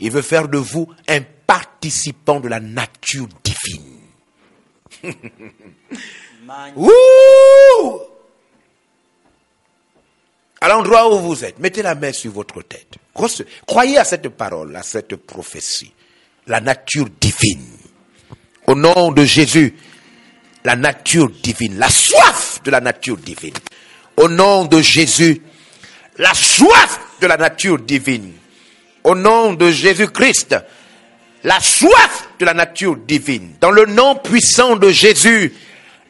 Il 0.00 0.10
veut 0.10 0.22
faire 0.22 0.48
de 0.48 0.58
vous 0.58 0.88
un 1.08 1.20
participant 1.46 2.40
de 2.40 2.48
la 2.48 2.58
nature 2.58 3.28
divine. 3.44 4.00
Ouh 6.76 6.90
À 10.60 10.68
l'endroit 10.68 11.14
où 11.14 11.20
vous 11.20 11.44
êtes, 11.44 11.58
mettez 11.58 11.82
la 11.82 11.94
main 11.94 12.12
sur 12.12 12.32
votre 12.32 12.62
tête. 12.62 12.94
Croyez 13.66 13.98
à 13.98 14.04
cette 14.04 14.28
parole, 14.30 14.74
à 14.74 14.82
cette 14.82 15.16
prophétie. 15.16 15.92
La 16.46 16.60
nature 16.60 17.08
divine. 17.20 17.66
Au 18.66 18.74
nom 18.74 19.12
de 19.12 19.24
Jésus, 19.24 19.76
la 20.64 20.76
nature 20.76 21.30
divine, 21.42 21.78
la 21.78 21.88
soif 21.88 22.60
de 22.64 22.70
la 22.70 22.80
nature 22.80 23.16
divine. 23.16 23.54
Au 24.16 24.28
nom 24.28 24.64
de 24.64 24.80
Jésus, 24.80 25.40
la 26.18 26.34
soif 26.34 27.00
de 27.20 27.26
la 27.26 27.36
nature 27.36 27.78
divine. 27.78 28.32
Au 29.04 29.14
nom 29.14 29.54
de 29.54 29.70
Jésus-Christ, 29.70 30.56
la 31.44 31.58
soif 31.60 32.28
de 32.38 32.44
la 32.44 32.54
nature 32.54 32.96
divine. 32.96 33.54
Dans 33.60 33.70
le 33.70 33.86
nom 33.86 34.14
puissant 34.16 34.76
de 34.76 34.90
Jésus, 34.90 35.52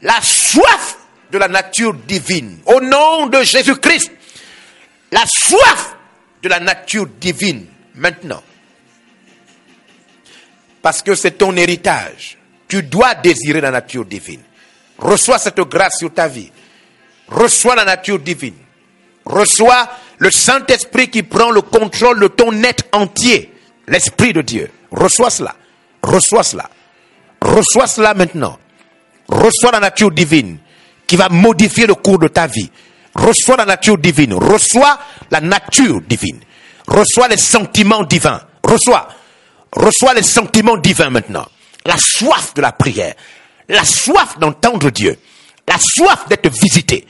la 0.02 0.20
soif 0.20 0.98
de 1.30 1.38
la 1.38 1.48
nature 1.48 1.94
divine. 1.94 2.58
Au 2.66 2.80
nom 2.80 3.26
de 3.26 3.42
Jésus-Christ, 3.42 4.10
la 5.10 5.24
soif 5.26 5.96
de 6.42 6.48
la 6.48 6.60
nature 6.60 7.06
divine. 7.06 7.66
Maintenant. 7.94 8.42
Parce 10.82 11.02
que 11.02 11.14
c'est 11.14 11.32
ton 11.32 11.56
héritage. 11.56 12.38
Tu 12.72 12.82
dois 12.82 13.14
désirer 13.16 13.60
la 13.60 13.70
nature 13.70 14.06
divine. 14.06 14.40
Reçois 14.96 15.36
cette 15.36 15.60
grâce 15.60 15.98
sur 15.98 16.10
ta 16.10 16.26
vie. 16.26 16.50
Reçois 17.28 17.76
la 17.76 17.84
nature 17.84 18.18
divine. 18.18 18.54
Reçois 19.26 19.90
le 20.16 20.30
Saint-Esprit 20.30 21.10
qui 21.10 21.22
prend 21.22 21.50
le 21.50 21.60
contrôle 21.60 22.18
de 22.18 22.28
ton 22.28 22.50
être 22.62 22.84
entier. 22.92 23.52
L'Esprit 23.86 24.32
de 24.32 24.40
Dieu. 24.40 24.70
Reçois 24.90 25.28
cela. 25.28 25.54
Reçois 26.02 26.44
cela. 26.44 26.70
Reçois 27.42 27.86
cela 27.86 28.14
maintenant. 28.14 28.58
Reçois 29.28 29.72
la 29.72 29.80
nature 29.80 30.10
divine 30.10 30.56
qui 31.06 31.16
va 31.16 31.28
modifier 31.28 31.86
le 31.86 31.94
cours 31.94 32.20
de 32.20 32.28
ta 32.28 32.46
vie. 32.46 32.70
Reçois 33.14 33.58
la 33.58 33.66
nature 33.66 33.98
divine. 33.98 34.32
Reçois 34.32 34.98
la 35.30 35.42
nature 35.42 36.00
divine. 36.00 36.40
Reçois 36.88 37.28
les 37.28 37.36
sentiments 37.36 38.04
divins. 38.04 38.40
Reçois. 38.64 39.08
Reçois 39.76 40.14
les 40.14 40.22
sentiments 40.22 40.78
divins 40.78 41.10
maintenant. 41.10 41.46
La 41.84 41.96
soif 41.98 42.54
de 42.54 42.60
la 42.60 42.72
prière. 42.72 43.14
La 43.68 43.84
soif 43.84 44.38
d'entendre 44.38 44.90
Dieu. 44.90 45.18
La 45.66 45.78
soif 45.78 46.28
d'être 46.28 46.48
visité. 46.50 47.06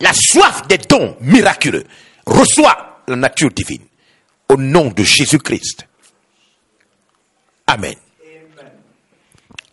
La 0.00 0.12
soif 0.12 0.66
des 0.66 0.78
dons 0.78 1.16
miraculeux. 1.20 1.84
Reçois 2.26 3.02
la 3.08 3.16
nature 3.16 3.50
divine. 3.50 3.82
Au 4.48 4.56
nom 4.56 4.88
de 4.88 5.02
Jésus-Christ. 5.02 5.86
Amen. 7.66 7.94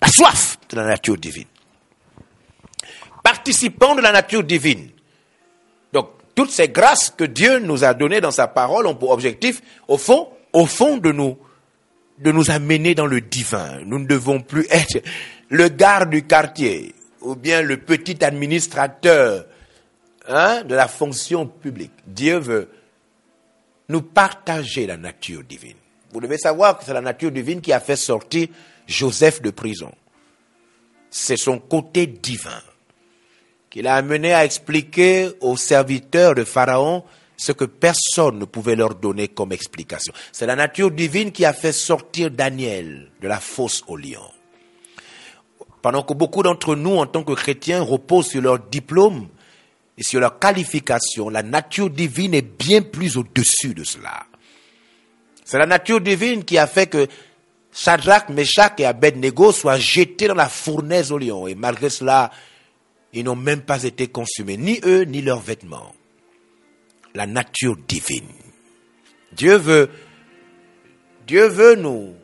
La 0.01 0.07
soif 0.07 0.57
de 0.69 0.75
la 0.77 0.85
nature 0.85 1.17
divine. 1.17 1.47
Participant 3.23 3.95
de 3.95 4.01
la 4.01 4.11
nature 4.11 4.43
divine. 4.43 4.89
Donc, 5.91 6.09
toutes 6.35 6.51
ces 6.51 6.69
grâces 6.69 7.13
que 7.15 7.25
Dieu 7.25 7.59
nous 7.59 7.83
a 7.83 7.93
données 7.93 8.21
dans 8.21 8.31
sa 8.31 8.47
parole 8.47 8.87
ont 8.87 8.95
pour 8.95 9.11
objectif, 9.11 9.61
au 9.87 9.97
fond, 9.97 10.29
au 10.53 10.65
fond 10.65 10.97
de 10.97 11.11
nous, 11.11 11.37
de 12.19 12.31
nous 12.31 12.51
amener 12.51 12.95
dans 12.95 13.05
le 13.05 13.21
divin. 13.21 13.79
Nous 13.85 13.99
ne 13.99 14.05
devons 14.05 14.41
plus 14.41 14.67
être 14.69 15.01
le 15.49 15.69
garde 15.69 16.09
du 16.09 16.23
quartier 16.25 16.93
ou 17.21 17.35
bien 17.35 17.61
le 17.61 17.77
petit 17.77 18.23
administrateur 18.23 19.45
hein, 20.27 20.63
de 20.63 20.75
la 20.75 20.87
fonction 20.87 21.47
publique. 21.47 21.91
Dieu 22.05 22.37
veut 22.37 22.69
nous 23.89 24.01
partager 24.01 24.85
la 24.85 24.97
nature 24.97 25.43
divine. 25.43 25.77
Vous 26.11 26.21
devez 26.21 26.37
savoir 26.37 26.77
que 26.77 26.85
c'est 26.85 26.93
la 26.93 27.01
nature 27.01 27.31
divine 27.31 27.61
qui 27.61 27.73
a 27.73 27.79
fait 27.79 27.95
sortir 27.95 28.47
Joseph 28.87 29.41
de 29.41 29.51
prison. 29.51 29.91
C'est 31.09 31.37
son 31.37 31.59
côté 31.59 32.07
divin 32.07 32.61
qui 33.69 33.81
l'a 33.81 33.95
amené 33.95 34.33
à 34.33 34.45
expliquer 34.45 35.29
aux 35.41 35.57
serviteurs 35.57 36.33
de 36.33 36.43
Pharaon 36.43 37.03
ce 37.39 37.53
que 37.53 37.63
personne 37.63 38.37
ne 38.37 38.43
pouvait 38.43 38.75
leur 38.75 38.95
donner 38.95 39.29
comme 39.29 39.53
explication. 39.53 40.13
C'est 40.33 40.45
la 40.45 40.57
nature 40.57 40.91
divine 40.91 41.31
qui 41.31 41.45
a 41.45 41.53
fait 41.53 41.71
sortir 41.71 42.31
Daniel 42.31 43.09
de 43.21 43.27
la 43.29 43.39
fosse 43.39 43.81
au 43.87 43.95
lion. 43.95 44.29
Pendant 45.81 46.03
que 46.03 46.13
beaucoup 46.13 46.43
d'entre 46.43 46.75
nous, 46.75 46.97
en 46.97 47.05
tant 47.05 47.23
que 47.23 47.31
chrétiens, 47.31 47.81
reposent 47.81 48.27
sur 48.27 48.41
leur 48.41 48.59
diplôme 48.59 49.29
et 49.97 50.03
sur 50.03 50.19
leur 50.19 50.37
qualification, 50.37 51.29
la 51.29 51.41
nature 51.41 51.89
divine 51.89 52.33
est 52.33 52.41
bien 52.41 52.81
plus 52.81 53.15
au-dessus 53.15 53.73
de 53.73 53.85
cela. 53.85 54.25
C'est 55.45 55.57
la 55.57 55.65
nature 55.65 56.01
divine 56.01 56.43
qui 56.43 56.57
a 56.57 56.67
fait 56.67 56.87
que 56.87 57.07
Shadrach, 57.71 58.27
Meshach 58.27 58.73
et 58.79 58.85
Abednego 58.85 59.53
soient 59.53 59.79
jetés 59.79 60.27
dans 60.27 60.35
la 60.35 60.49
fournaise 60.49 61.13
au 61.13 61.17
lion. 61.17 61.47
Et 61.47 61.55
malgré 61.55 61.89
cela, 61.89 62.31
ils 63.13 63.23
n'ont 63.23 63.37
même 63.37 63.61
pas 63.61 63.83
été 63.83 64.07
consumés, 64.07 64.57
ni 64.57 64.81
eux, 64.83 65.03
ni 65.03 65.21
leurs 65.21 65.39
vêtements. 65.39 65.93
La 67.19 67.27
nature 67.27 67.75
divine. 67.85 68.31
Dieu 69.33 69.57
veut, 69.57 69.89
Dieu 71.27 71.49
veut 71.49 71.75
nous, 71.75 72.15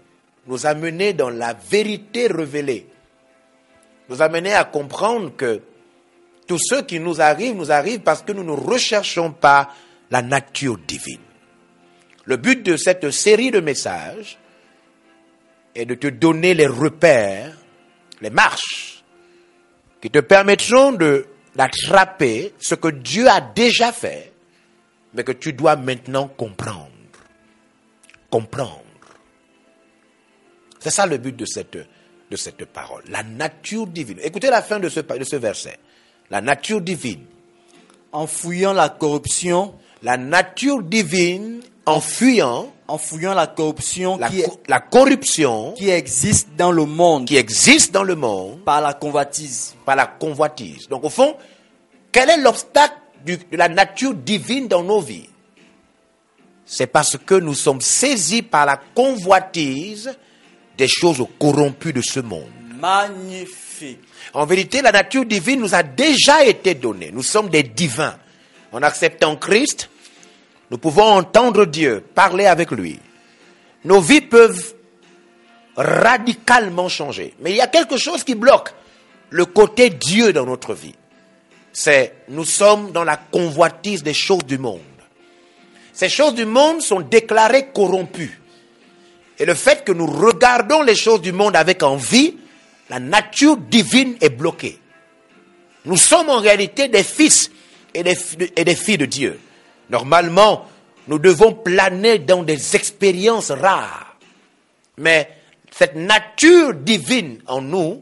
nous 0.48 0.66
amener 0.66 1.12
dans 1.12 1.30
la 1.30 1.54
vérité 1.54 2.28
révélée. 2.28 2.88
Nous 4.08 4.22
amener 4.22 4.54
à 4.54 4.64
comprendre 4.64 5.36
que 5.36 5.62
tout 6.48 6.58
ce 6.58 6.82
qui 6.84 7.02
nous 7.02 7.20
arrive, 7.20 7.58
nous 7.58 7.74
arrive 7.74 8.00
parce 8.00 8.22
que 8.22 8.32
nous 8.32 8.46
ne 8.46 8.54
recherchons 8.54 9.34
pas 9.34 9.74
la 10.12 10.22
nature 10.22 10.78
divine. 10.78 11.20
Le 12.24 12.38
but 12.38 12.64
de 12.64 12.78
cette 12.78 13.12
série 13.12 13.52
de 13.52 13.60
messages 13.60 14.38
est 15.76 15.86
de 15.86 15.96
te 15.96 16.08
donner 16.08 16.54
les 16.54 16.68
repères, 16.68 17.52
les 18.22 18.30
marches, 18.30 19.04
qui 20.02 20.10
te 20.10 20.20
permettront 20.20 20.94
d'attraper 21.54 22.54
ce 22.60 22.76
que 22.76 22.88
Dieu 22.88 23.28
a 23.28 23.42
déjà 23.42 23.92
fait, 23.92 24.32
mais 25.16 25.24
que 25.24 25.32
tu 25.32 25.54
dois 25.54 25.76
maintenant 25.76 26.28
comprendre. 26.28 26.92
Comprendre. 28.30 28.82
C'est 30.80 30.90
ça 30.92 31.06
le 31.06 31.18
but 31.18 31.36
de 31.36 31.46
cette, 31.46 31.78
de 32.30 32.36
cette 32.36 32.66
parole. 32.66 33.04
La 33.08 33.24
nature 33.24 33.88
divine. 33.88 34.20
Écoutez 34.22 34.50
la 34.50 34.62
fin 34.62 34.80
de 34.80 34.90
ce, 34.90 35.00
de 35.00 35.24
ce 35.24 35.36
verset. 35.36 35.80
La 36.30 36.42
nature 36.42 36.82
divine. 36.82 37.26
En 38.12 38.28
fouillant 38.28 38.74
la 38.74 38.90
corruption, 38.90 39.76
La 40.02 40.18
nature 40.18 40.84
divine, 40.84 41.62
en 41.86 42.00
fuyant 42.00 42.72
en 42.88 42.98
fouillant 42.98 43.34
la 43.34 43.48
corruption 43.48 44.18
la, 44.18 44.30
qui, 44.30 44.44
la 44.68 44.80
corruption 44.80 45.74
qui 45.74 45.90
existe 45.90 46.50
dans 46.56 46.72
le 46.72 46.86
monde 46.86 47.26
qui 47.26 47.36
existe 47.36 47.92
dans 47.92 48.04
le 48.04 48.16
monde 48.16 48.64
par 48.64 48.82
la 48.82 48.94
convoitise. 48.94 49.76
par 49.86 49.96
la 49.96 50.06
convoitise. 50.06 50.88
Donc 50.88 51.04
au 51.04 51.10
fond, 51.10 51.36
quel 52.12 52.30
est 52.30 52.38
l'obstacle 52.38 52.94
du- 53.26 53.38
de 53.38 53.58
la 53.58 53.68
nature 53.70 54.14
divine 54.14 54.68
dans 54.68 54.84
nos 54.84 55.02
vies 55.02 55.30
C'est 56.66 56.88
parce 56.88 57.18
que 57.18 57.36
nous 57.36 57.54
sommes 57.54 57.82
saisis 57.82 58.42
par 58.42 58.66
la 58.66 58.78
convoitise 58.96 60.16
des 60.78 60.88
choses 60.88 61.24
corrompues 61.40 61.94
de 61.94 62.02
ce 62.02 62.20
monde. 62.22 62.50
Magnifique. 62.82 64.00
En 64.34 64.46
vérité, 64.46 64.82
la 64.82 64.92
nature 64.92 65.26
divine 65.26 65.60
nous 65.62 65.76
a 65.76 65.84
déjà 65.84 66.44
été 66.44 66.74
donnée. 66.76 67.12
Nous 67.14 67.22
sommes 67.24 67.50
des 67.50 67.64
divins. 67.64 68.16
En 68.72 68.82
acceptant 68.84 69.36
Christ, 69.38 69.90
nous 70.72 70.78
pouvons 70.78 71.04
entendre 71.06 71.66
Dieu, 71.66 72.04
parler 72.14 72.46
avec 72.48 72.72
lui. 72.72 73.00
Nos 73.86 74.02
vies 74.02 74.22
peuvent 74.22 74.74
radicalement 75.78 76.90
changer. 76.90 77.34
Mais 77.42 77.52
il 77.52 77.58
y 77.58 77.62
a 77.62 77.68
quelque 77.68 77.98
chose 77.98 78.24
qui 78.24 78.36
bloque 78.36 78.74
le 79.30 79.46
côté 79.46 79.90
Dieu 79.90 80.34
dans 80.34 80.46
notre 80.46 80.74
vie. 80.74 80.96
C'est 81.78 82.14
nous 82.30 82.46
sommes 82.46 82.94
dans 82.94 83.04
la 83.04 83.18
convoitise 83.18 84.02
des 84.02 84.14
choses 84.14 84.46
du 84.46 84.58
monde. 84.58 84.80
Ces 85.92 86.08
choses 86.08 86.34
du 86.34 86.46
monde 86.46 86.82
sont 86.82 87.02
déclarées 87.02 87.68
corrompues. 87.74 88.40
Et 89.38 89.44
le 89.44 89.56
fait 89.56 89.84
que 89.84 89.92
nous 89.92 90.06
regardons 90.06 90.84
les 90.84 90.96
choses 90.96 91.20
du 91.20 91.34
monde 91.34 91.54
avec 91.54 91.84
envie, 91.84 92.38
la 92.90 93.02
nature 93.02 93.58
divine 93.58 94.16
est 94.22 94.30
bloquée. 94.30 94.80
Nous 95.84 95.98
sommes 95.98 96.30
en 96.30 96.40
réalité 96.40 96.88
des 96.88 97.04
fils 97.04 97.52
et 97.94 98.04
des, 98.04 98.76
filles 98.76 98.98
de 98.98 99.06
Dieu. 99.06 99.38
Normalement, 99.90 100.70
nous 101.10 101.20
devons 101.20 101.52
planer 101.52 102.20
dans 102.20 102.44
des 102.44 102.78
expériences 102.78 103.52
rares. 103.52 104.16
Mais 104.98 105.30
cette 105.72 105.98
nature 105.98 106.74
divine 106.74 107.40
en 107.48 107.60
nous 107.60 108.02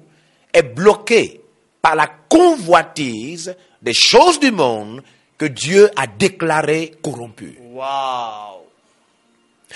est 0.53 0.61
bloquée 0.61 1.42
par 1.83 1.95
la 1.95 2.07
convoitise 2.29 3.55
des 3.81 3.93
choses 3.93 4.39
du 4.39 4.51
monde 4.51 5.03
que 5.37 5.45
Dieu 5.45 5.91
a 5.97 6.07
déclarées 6.07 6.93
corrompues. 7.03 7.59
Waouh. 7.59 8.61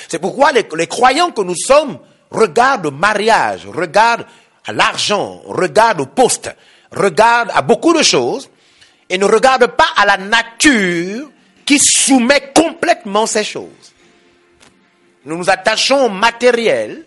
C'est 0.08 0.20
pourquoi 0.20 0.54
les, 0.54 0.66
les 0.78 0.88
croyants 0.88 1.32
que 1.32 1.42
nous 1.42 1.58
sommes 1.58 2.00
regardent 2.32 2.86
au 2.86 2.92
mariage, 2.92 3.68
regardent 3.68 4.26
à 4.66 4.72
l'argent, 4.72 5.42
regardent 5.46 6.02
au 6.02 6.06
poste, 6.06 6.56
regardent 6.92 7.52
à 7.54 7.62
beaucoup 7.62 7.94
de 7.94 8.04
choses 8.04 8.50
et 9.10 9.18
ne 9.18 9.26
regardent 9.26 9.68
pas 9.68 9.90
à 9.98 10.06
la 10.06 10.16
nature 10.16 11.30
qui 11.66 11.78
soumet 11.78 12.54
complètement 12.56 13.26
ces 13.26 13.44
choses. 13.44 13.94
Nous 15.26 15.38
nous 15.38 15.50
attachons 15.50 16.06
au 16.06 16.10
matériel, 16.10 17.04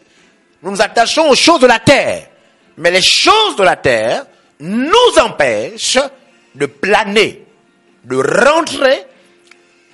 nous 0.63 0.73
nous 0.73 0.83
attachons 0.83 1.31
aux 1.31 1.35
choses 1.35 1.61
de 1.61 1.67
la 1.67 1.79
terre, 1.79 2.29
mais 2.77 2.91
les 2.91 3.01
choses 3.01 3.57
de 3.57 3.63
la 3.63 3.77
terre 3.77 4.27
nous 4.61 5.19
empêchent 5.21 5.99
de 6.55 6.67
planer, 6.67 7.45
de 8.05 8.17
rentrer 8.17 9.05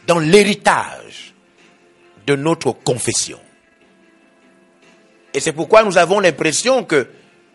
dans 0.07 0.19
l'héritage 0.19 1.35
de 2.27 2.37
notre 2.37 2.73
confession. 2.73 3.39
Et 5.33 5.41
c'est 5.41 5.53
pourquoi 5.53 5.85
nous 5.85 5.99
avons 5.99 6.21
l'impression 6.21 6.85
que 6.85 7.09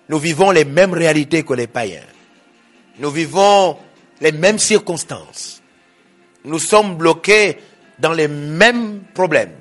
nous 0.08 0.20
vivons 0.20 0.52
les 0.52 0.66
mêmes 0.66 0.94
réalités 0.94 1.44
que 1.44 1.54
les 1.54 1.68
païens. 1.68 2.06
Nous 3.00 3.10
vivons 3.10 3.78
les 4.20 4.32
mêmes 4.32 4.60
circonstances. 4.60 5.62
Nous 6.44 6.60
sommes 6.60 6.96
bloqués 6.96 7.58
dans 8.00 8.14
les 8.14 8.28
mêmes 8.28 9.02
problèmes. 9.14 9.56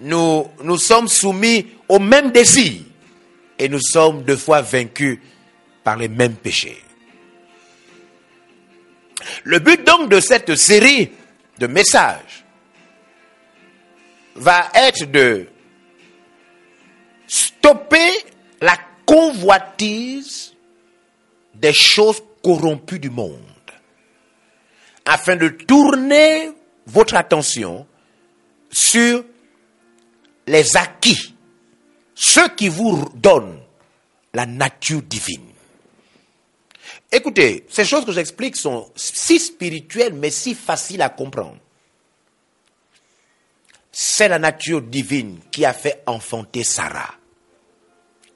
Nous, 0.00 0.46
nous 0.62 0.76
sommes 0.78 1.08
soumis 1.08 1.66
aux 1.88 1.98
mêmes 1.98 2.30
désirs. 2.30 2.82
Et 3.58 3.68
nous 3.68 3.80
sommes 3.80 4.22
deux 4.24 4.36
fois 4.36 4.62
vaincus 4.62 5.18
par 5.84 5.96
les 5.96 6.08
mêmes 6.08 6.34
péchés. 6.34 6.82
Le 9.44 9.58
but 9.58 9.84
donc 9.84 10.10
de 10.10 10.20
cette 10.20 10.56
série 10.56 11.12
de 11.58 11.66
messages 11.66 12.44
va 14.34 14.70
être 14.74 15.04
de 15.10 15.46
stopper 17.26 18.10
la 18.60 18.76
convoitise 19.06 20.54
des 21.54 21.72
choses 21.72 22.22
corrompues 22.42 22.98
du 22.98 23.10
monde, 23.10 23.40
afin 25.04 25.36
de 25.36 25.48
tourner 25.48 26.50
votre 26.86 27.14
attention 27.14 27.86
sur 28.70 29.24
les 30.46 30.76
acquis, 30.76 31.34
ceux 32.14 32.48
qui 32.48 32.68
vous 32.68 33.08
donnent 33.14 33.60
la 34.34 34.46
nature 34.46 35.02
divine. 35.02 35.53
Écoutez, 37.14 37.64
ces 37.68 37.84
choses 37.84 38.04
que 38.04 38.10
j'explique 38.10 38.56
sont 38.56 38.90
si 38.96 39.38
spirituelles 39.38 40.14
mais 40.14 40.30
si 40.30 40.52
faciles 40.52 41.00
à 41.00 41.10
comprendre. 41.10 41.58
C'est 43.92 44.26
la 44.26 44.40
nature 44.40 44.82
divine 44.82 45.38
qui 45.52 45.64
a 45.64 45.72
fait 45.72 46.02
enfanter 46.06 46.64
Sarah. 46.64 47.14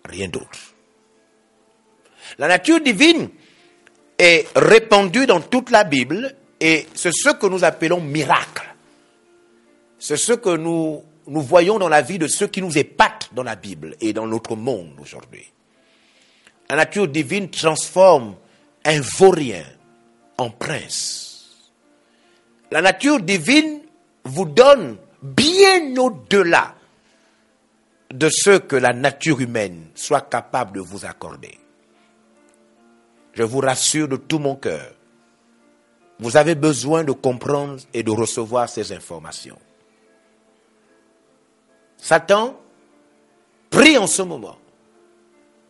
Rien 0.04 0.28
d'autre. 0.28 0.60
La 2.38 2.46
nature 2.46 2.80
divine 2.80 3.28
est 4.16 4.46
répandue 4.54 5.26
dans 5.26 5.40
toute 5.40 5.70
la 5.70 5.82
Bible 5.82 6.36
et 6.60 6.86
c'est 6.94 7.12
ce 7.12 7.30
que 7.30 7.48
nous 7.48 7.64
appelons 7.64 8.00
miracle. 8.00 8.72
C'est 9.98 10.16
ce 10.16 10.34
que 10.34 10.56
nous, 10.56 11.02
voyons 11.26 11.80
dans 11.80 11.88
la 11.88 12.02
vie 12.02 12.18
de 12.18 12.28
ceux 12.28 12.46
qui 12.46 12.62
nous 12.62 12.78
épatent 12.78 13.30
dans 13.32 13.42
la 13.42 13.56
Bible 13.56 13.96
et 14.00 14.12
dans 14.12 14.28
notre 14.28 14.54
monde 14.54 14.92
aujourd'hui. 15.00 15.50
La 16.70 16.76
nature 16.76 17.08
divine 17.08 17.50
transforme 17.50 18.36
un 18.88 19.00
vaurien 19.02 19.64
en 20.38 20.48
prince. 20.50 21.70
la 22.70 22.80
nature 22.80 23.20
divine 23.20 23.80
vous 24.24 24.46
donne 24.46 24.96
bien 25.22 25.94
au-delà 25.98 26.74
de 28.10 28.30
ce 28.30 28.56
que 28.58 28.76
la 28.76 28.94
nature 28.94 29.40
humaine 29.40 29.88
soit 29.94 30.22
capable 30.22 30.76
de 30.76 30.80
vous 30.80 31.04
accorder. 31.04 31.58
Je 33.34 33.42
vous 33.42 33.60
rassure 33.60 34.08
de 34.08 34.16
tout 34.16 34.38
mon 34.38 34.56
cœur, 34.56 34.94
vous 36.18 36.38
avez 36.38 36.54
besoin 36.54 37.04
de 37.04 37.12
comprendre 37.12 37.76
et 37.92 38.02
de 38.02 38.10
recevoir 38.10 38.70
ces 38.70 38.92
informations. 38.92 39.58
Satan 41.98 42.58
prie 43.68 43.98
en 43.98 44.06
ce 44.06 44.22
moment 44.22 44.56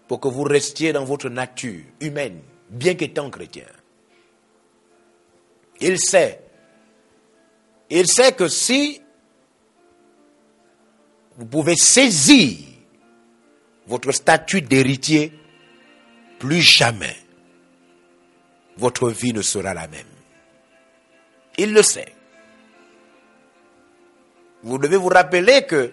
pour 0.07 0.21
que 0.21 0.29
vous 0.29 0.45
restiez 0.45 0.93
dans 0.93 1.05
votre 1.05 1.29
nature 1.29 1.83
humaine, 2.01 2.41
bien 2.69 2.95
qu'étant 2.95 3.31
chrétien. 3.31 3.67
Il 5.81 5.99
sait, 5.99 6.41
il 7.91 8.07
sait 8.09 8.33
que 8.33 8.49
si 8.49 9.01
vous 11.37 11.47
pouvez 11.47 11.77
saisir 11.77 12.59
votre 13.87 14.13
statut 14.13 14.61
d'héritier, 14.61 15.33
plus 16.39 16.63
jamais 16.63 17.17
votre 18.77 19.11
vie 19.11 19.33
ne 19.33 19.43
sera 19.43 19.75
la 19.75 19.89
même. 19.89 20.07
Il 21.57 21.73
le 21.73 21.83
sait. 21.83 22.13
Vous 24.63 24.79
devez 24.79 24.97
vous 24.97 25.09
rappeler 25.09 25.63
que 25.63 25.93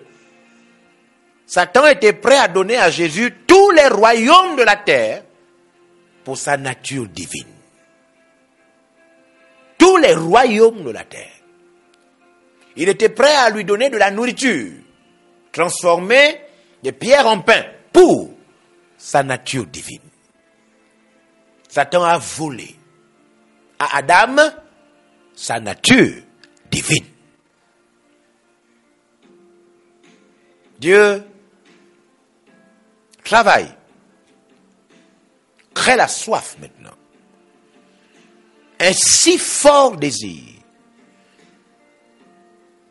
Satan 1.46 1.88
était 1.88 2.14
prêt 2.14 2.38
à 2.38 2.48
donner 2.48 2.78
à 2.78 2.90
Jésus 2.90 3.34
tous 3.48 3.72
les 3.72 3.88
royaumes 3.88 4.56
de 4.56 4.64
la 4.64 4.76
terre 4.76 5.25
pour 6.26 6.38
sa 6.38 6.58
nature 6.58 7.08
divine. 7.08 7.48
Tous 9.78 9.98
les 9.98 10.16
royaumes 10.16 10.84
de 10.84 10.90
la 10.90 11.06
terre. 11.06 11.32
Il 12.76 12.90
était 12.90 13.10
prêt 13.10 13.36
à 13.36 13.50
lui 13.50 13.64
donner 13.64 13.90
de 13.90 13.98
la 13.98 14.12
nourriture, 14.12 14.74
transformer 15.54 16.42
des 16.84 16.92
pierres 16.92 17.28
en 17.28 17.40
pain 17.40 17.64
pour 17.94 18.32
sa 18.98 19.24
nature 19.24 19.66
divine. 19.68 20.02
Satan 21.70 22.04
a 22.04 22.18
volé 22.18 22.76
à 23.80 23.98
Adam 23.98 24.36
sa 25.34 25.60
nature 25.60 26.24
divine. 26.72 27.06
Dieu 30.80 31.24
travaille, 33.24 33.70
crée 35.76 35.96
la 35.96 36.08
soif 36.08 36.56
maintenant. 36.60 36.96
Un 38.80 38.94
si 38.94 39.38
fort 39.38 39.96
désir 39.98 40.42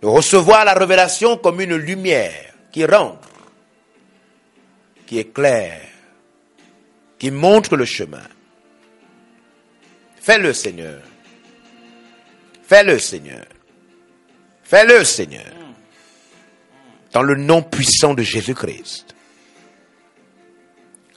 de 0.01 0.07
recevoir 0.07 0.65
la 0.65 0.75
révélation 0.75 1.39
comme 1.39 1.61
une 1.61 1.77
lumière 1.77 2.53
qui 2.71 2.85
rentre, 2.85 3.29
qui 5.07 5.19
éclaire, 5.19 5.89
qui 7.19 7.31
montre 7.31 7.75
le 7.77 7.87
chemin. 7.87 8.27
Fais-le, 10.21 10.53
Seigneur. 10.53 11.01
Fais-le, 12.67 12.99
Seigneur. 12.99 13.47
Fais-le, 14.63 15.05
Seigneur. 15.05 15.53
Dans 17.13 17.23
le 17.23 17.37
nom 17.37 17.63
puissant 17.63 18.15
de 18.15 18.23
Jésus-Christ. 18.23 19.15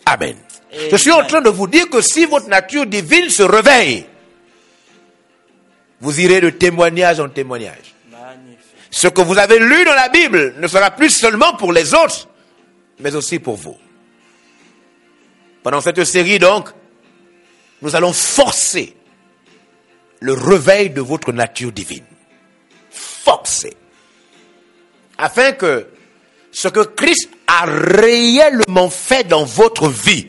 Amen. 0.06 0.38
Je 0.92 0.96
suis 0.96 1.12
en 1.12 1.26
train 1.26 1.42
de 1.42 1.50
vous 1.50 1.68
dire 1.68 1.90
que 1.90 2.02
si 2.02 2.26
votre 2.26 2.48
nature 2.48 2.86
divine 2.86 3.30
se 3.30 3.44
réveille, 3.44 4.06
vous 6.00 6.20
irez 6.20 6.42
de 6.42 6.50
témoignage 6.50 7.20
en 7.20 7.30
témoignage. 7.30 7.96
Ce 8.92 9.08
que 9.08 9.22
vous 9.22 9.38
avez 9.38 9.60
lu 9.60 9.84
dans 9.86 9.94
la 9.94 10.10
Bible 10.10 10.56
ne 10.60 10.68
sera 10.68 10.92
plus 10.92 11.10
seulement 11.10 11.54
pour 11.54 11.74
les 11.74 11.94
autres, 11.94 12.28
mais 13.00 13.16
aussi 13.16 13.40
pour 13.40 13.56
vous. 13.56 13.78
Pendant 15.64 15.82
cette 15.82 16.04
série, 16.04 16.40
donc, 16.40 16.70
nous 17.82 17.96
allons 17.96 18.14
forcer 18.14 18.96
le 20.20 20.34
réveil 20.34 20.90
de 20.90 21.02
votre 21.02 21.32
nature 21.32 21.72
divine. 21.72 22.06
Forcer. 22.90 23.76
Afin 25.18 25.52
que 25.54 25.88
ce 26.52 26.68
que 26.70 26.82
Christ 26.82 27.30
a 27.46 27.66
réellement 27.66 28.90
fait 28.90 29.26
dans 29.26 29.44
votre 29.44 29.90
vie 29.90 30.28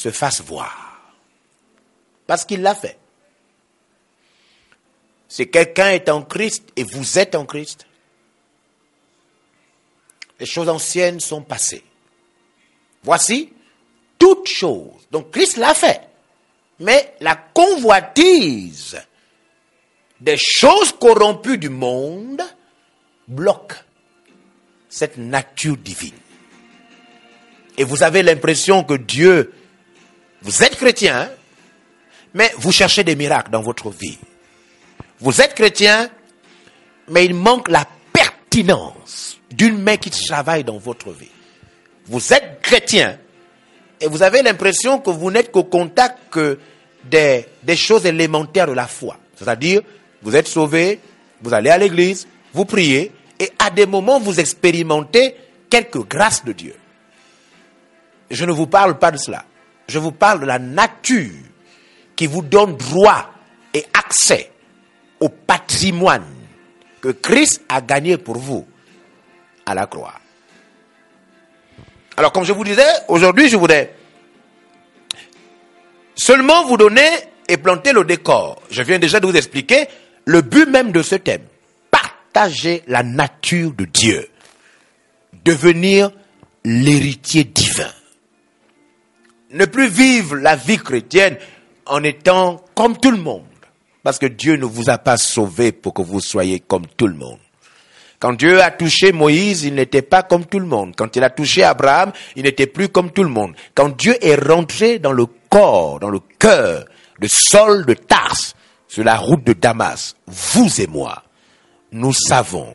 se 0.00 0.10
fasse 0.10 0.40
voir. 0.40 1.12
Parce 2.26 2.46
qu'il 2.46 2.62
l'a 2.62 2.74
fait. 2.74 2.98
Si 5.28 5.48
quelqu'un 5.50 5.90
est 5.90 6.08
en 6.08 6.22
Christ 6.22 6.70
et 6.74 6.84
vous 6.84 7.18
êtes 7.18 7.34
en 7.34 7.44
Christ, 7.44 7.86
les 10.38 10.46
choses 10.46 10.70
anciennes 10.70 11.20
sont 11.20 11.42
passées. 11.42 11.84
Voici 13.02 13.52
toutes 14.18 14.48
choses. 14.48 15.06
Donc 15.10 15.30
Christ 15.32 15.58
l'a 15.58 15.74
fait. 15.74 16.00
Mais 16.78 17.14
la 17.20 17.36
convoitise 17.36 18.98
des 20.18 20.38
choses 20.38 20.92
corrompues 20.98 21.58
du 21.58 21.68
monde 21.68 22.42
bloque 23.28 23.74
cette 24.88 25.18
nature 25.18 25.76
divine. 25.76 26.14
Et 27.76 27.84
vous 27.84 28.02
avez 28.02 28.22
l'impression 28.22 28.82
que 28.82 28.94
Dieu, 28.94 29.52
vous 30.42 30.62
êtes 30.62 30.76
chrétien, 30.76 31.22
hein, 31.22 31.30
mais 32.34 32.52
vous 32.56 32.72
cherchez 32.72 33.04
des 33.04 33.16
miracles 33.16 33.50
dans 33.50 33.62
votre 33.62 33.90
vie. 33.90 34.18
Vous 35.18 35.40
êtes 35.40 35.54
chrétien, 35.54 36.08
mais 37.08 37.24
il 37.24 37.34
manque 37.34 37.68
la 37.68 37.86
pertinence 38.12 39.38
d'une 39.50 39.78
main 39.78 39.96
qui 39.96 40.10
travaille 40.10 40.64
dans 40.64 40.78
votre 40.78 41.10
vie. 41.10 41.30
Vous 42.06 42.32
êtes 42.32 42.60
chrétien, 42.62 43.18
et 44.00 44.06
vous 44.06 44.22
avez 44.22 44.42
l'impression 44.42 44.98
que 44.98 45.10
vous 45.10 45.30
n'êtes 45.30 45.52
qu'au 45.52 45.64
contact 45.64 46.18
que 46.30 46.58
des, 47.04 47.46
des 47.62 47.76
choses 47.76 48.06
élémentaires 48.06 48.66
de 48.66 48.72
la 48.72 48.86
foi. 48.86 49.18
C'est-à-dire, 49.36 49.82
vous 50.22 50.36
êtes 50.36 50.48
sauvé, 50.48 51.00
vous 51.42 51.52
allez 51.52 51.70
à 51.70 51.78
l'église, 51.78 52.26
vous 52.52 52.64
priez, 52.64 53.12
et 53.38 53.50
à 53.58 53.70
des 53.70 53.86
moments, 53.86 54.20
vous 54.20 54.40
expérimentez 54.40 55.34
quelques 55.68 56.06
grâces 56.08 56.44
de 56.44 56.52
Dieu. 56.52 56.74
Je 58.30 58.44
ne 58.44 58.52
vous 58.52 58.66
parle 58.66 58.98
pas 58.98 59.10
de 59.10 59.16
cela. 59.16 59.44
Je 59.90 59.98
vous 59.98 60.12
parle 60.12 60.40
de 60.40 60.46
la 60.46 60.60
nature 60.60 61.32
qui 62.14 62.28
vous 62.28 62.42
donne 62.42 62.76
droit 62.76 63.28
et 63.74 63.84
accès 63.92 64.52
au 65.18 65.28
patrimoine 65.28 66.24
que 67.00 67.08
Christ 67.08 67.62
a 67.68 67.80
gagné 67.80 68.16
pour 68.16 68.38
vous 68.38 68.64
à 69.66 69.74
la 69.74 69.86
croix. 69.86 70.14
Alors, 72.16 72.30
comme 72.30 72.44
je 72.44 72.52
vous 72.52 72.62
disais, 72.62 72.86
aujourd'hui, 73.08 73.48
je 73.48 73.56
voudrais 73.56 73.92
seulement 76.14 76.64
vous 76.66 76.76
donner 76.76 77.08
et 77.48 77.56
planter 77.56 77.92
le 77.92 78.04
décor. 78.04 78.62
Je 78.70 78.82
viens 78.82 79.00
déjà 79.00 79.18
de 79.18 79.26
vous 79.26 79.36
expliquer 79.36 79.88
le 80.24 80.42
but 80.42 80.68
même 80.68 80.92
de 80.92 81.02
ce 81.02 81.16
thème. 81.16 81.42
Partager 81.90 82.84
la 82.86 83.02
nature 83.02 83.72
de 83.72 83.86
Dieu. 83.86 84.28
Devenir 85.44 86.12
l'héritier 86.64 87.42
divin. 87.42 87.90
Ne 89.50 89.64
plus 89.66 89.88
vivre 89.88 90.36
la 90.36 90.56
vie 90.56 90.78
chrétienne 90.78 91.36
en 91.86 92.02
étant 92.04 92.64
comme 92.74 92.96
tout 92.96 93.10
le 93.10 93.18
monde. 93.18 93.44
Parce 94.02 94.18
que 94.18 94.26
Dieu 94.26 94.56
ne 94.56 94.64
vous 94.64 94.88
a 94.88 94.98
pas 94.98 95.16
sauvé 95.16 95.72
pour 95.72 95.92
que 95.92 96.02
vous 96.02 96.20
soyez 96.20 96.60
comme 96.60 96.86
tout 96.86 97.06
le 97.06 97.14
monde. 97.14 97.38
Quand 98.18 98.34
Dieu 98.34 98.62
a 98.62 98.70
touché 98.70 99.12
Moïse, 99.12 99.64
il 99.64 99.74
n'était 99.74 100.02
pas 100.02 100.22
comme 100.22 100.44
tout 100.44 100.58
le 100.58 100.66
monde. 100.66 100.94
Quand 100.94 101.16
il 101.16 101.24
a 101.24 101.30
touché 101.30 101.64
Abraham, 101.64 102.12
il 102.36 102.42
n'était 102.42 102.66
plus 102.66 102.88
comme 102.88 103.10
tout 103.10 103.22
le 103.22 103.30
monde. 103.30 103.54
Quand 103.74 103.96
Dieu 103.96 104.14
est 104.20 104.36
rentré 104.36 104.98
dans 104.98 105.12
le 105.12 105.26
corps, 105.48 105.98
dans 106.00 106.10
le 106.10 106.20
cœur 106.38 106.84
de 107.18 107.26
Saul 107.26 107.86
de 107.86 107.94
Tarse, 107.94 108.54
sur 108.88 109.04
la 109.04 109.16
route 109.16 109.44
de 109.44 109.52
Damas, 109.52 110.16
vous 110.26 110.80
et 110.80 110.86
moi, 110.86 111.22
nous 111.92 112.12
savons 112.12 112.74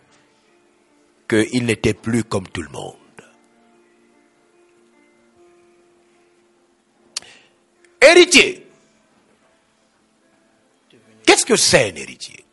qu'il 1.28 1.66
n'était 1.66 1.93
plus 1.93 2.24
comme 2.24 2.47
tout 2.47 2.62
le 2.62 2.70
monde. 2.70 2.95
Héritier. 8.06 8.68
Qu'est-ce 11.26 11.45
que 11.45 11.56
c'est 11.56 11.91
un 11.91 11.95
héritier? 11.95 12.45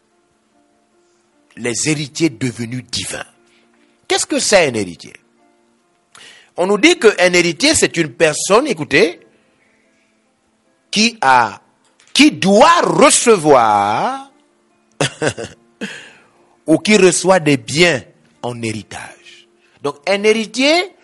Les 1.57 1.89
héritiers 1.89 2.31
devenus 2.31 2.85
divins. 2.91 3.27
Qu'est-ce 4.09 4.27
que 4.27 4.39
c'est 4.39 4.69
un 4.69 4.75
héritier? 4.75 5.13
On 6.57 6.67
nous 6.67 6.79
dit 6.79 6.99
qu'un 6.99 7.33
héritier, 7.33 7.75
c'est 7.75 7.97
une 7.97 8.13
personne, 8.13 8.67
écoutez, 8.67 9.21
qui 10.91 11.19
a, 11.21 11.61
qui 12.13 12.31
doit 12.31 12.81
recevoir 12.83 14.31
ou 16.67 16.79
qui 16.79 16.97
reçoit 16.97 17.41
des 17.41 17.57
biens 17.57 18.03
en 18.43 18.61
héritage. 18.63 19.49
Donc 19.83 19.97
un 20.09 20.23
héritier, 20.23 20.95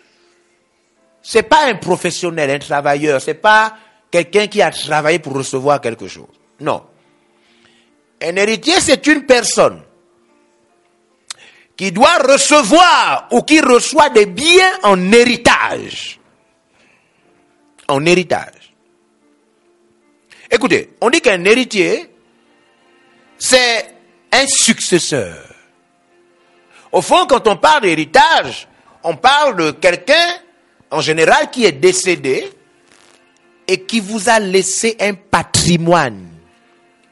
c'est 1.21 1.43
pas 1.43 1.65
un 1.65 1.75
professionnel, 1.75 2.49
un 2.49 2.59
travailleur, 2.59 3.21
c'est 3.21 3.33
pas 3.35 3.75
quelqu'un 4.11 4.47
qui 4.47 4.61
a 4.61 4.71
travaillé 4.71 5.19
pour 5.19 5.33
recevoir 5.33 5.81
quelque 5.81 6.07
chose. 6.07 6.27
Non. 6.59 6.83
Un 8.21 8.35
héritier, 8.35 8.79
c'est 8.81 9.05
une 9.07 9.25
personne 9.25 9.81
qui 11.77 11.91
doit 11.91 12.17
recevoir 12.17 13.27
ou 13.31 13.41
qui 13.41 13.61
reçoit 13.61 14.09
des 14.09 14.25
biens 14.25 14.79
en 14.83 15.11
héritage. 15.11 16.19
En 17.87 18.05
héritage. 18.05 18.73
Écoutez, 20.51 20.95
on 20.99 21.09
dit 21.09 21.21
qu'un 21.21 21.43
héritier, 21.45 22.09
c'est 23.37 23.95
un 24.31 24.45
successeur. 24.47 25.37
Au 26.91 27.01
fond, 27.01 27.25
quand 27.27 27.47
on 27.47 27.55
parle 27.55 27.83
d'héritage, 27.83 28.67
on 29.03 29.15
parle 29.15 29.55
de 29.55 29.71
quelqu'un, 29.71 30.33
en 30.91 31.01
général, 31.01 31.49
qui 31.51 31.65
est 31.65 31.71
décédé 31.71 32.51
et 33.69 33.81
qui 33.81 33.99
vous 33.99 34.29
a 34.29 34.39
laissé 34.39 34.97
un 34.99 35.13
patrimoine. 35.13 36.27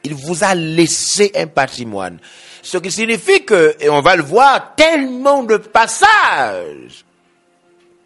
Il 0.02 0.14
vous 0.14 0.42
a 0.42 0.56
laissé 0.56 1.30
un 1.36 1.46
patrimoine. 1.46 2.18
Ce 2.62 2.78
qui 2.78 2.90
signifie 2.90 3.44
que, 3.44 3.76
et 3.78 3.88
on 3.88 4.00
va 4.00 4.16
le 4.16 4.24
voir, 4.24 4.74
tellement 4.74 5.44
de 5.44 5.56
passages. 5.56 7.04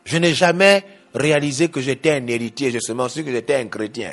Je 0.05 0.19
n'ai 0.19 0.35
jamais 0.35 0.85
réalisé 1.15 1.69
que 1.69 1.81
j'étais 1.81 2.11
un 2.11 2.27
héritier, 2.27 2.71
j'ai 2.71 2.81
seulement 2.81 3.09
su 3.09 3.25
que 3.25 3.33
j'étais 3.33 3.55
un 3.55 3.67
chrétien 3.69 4.13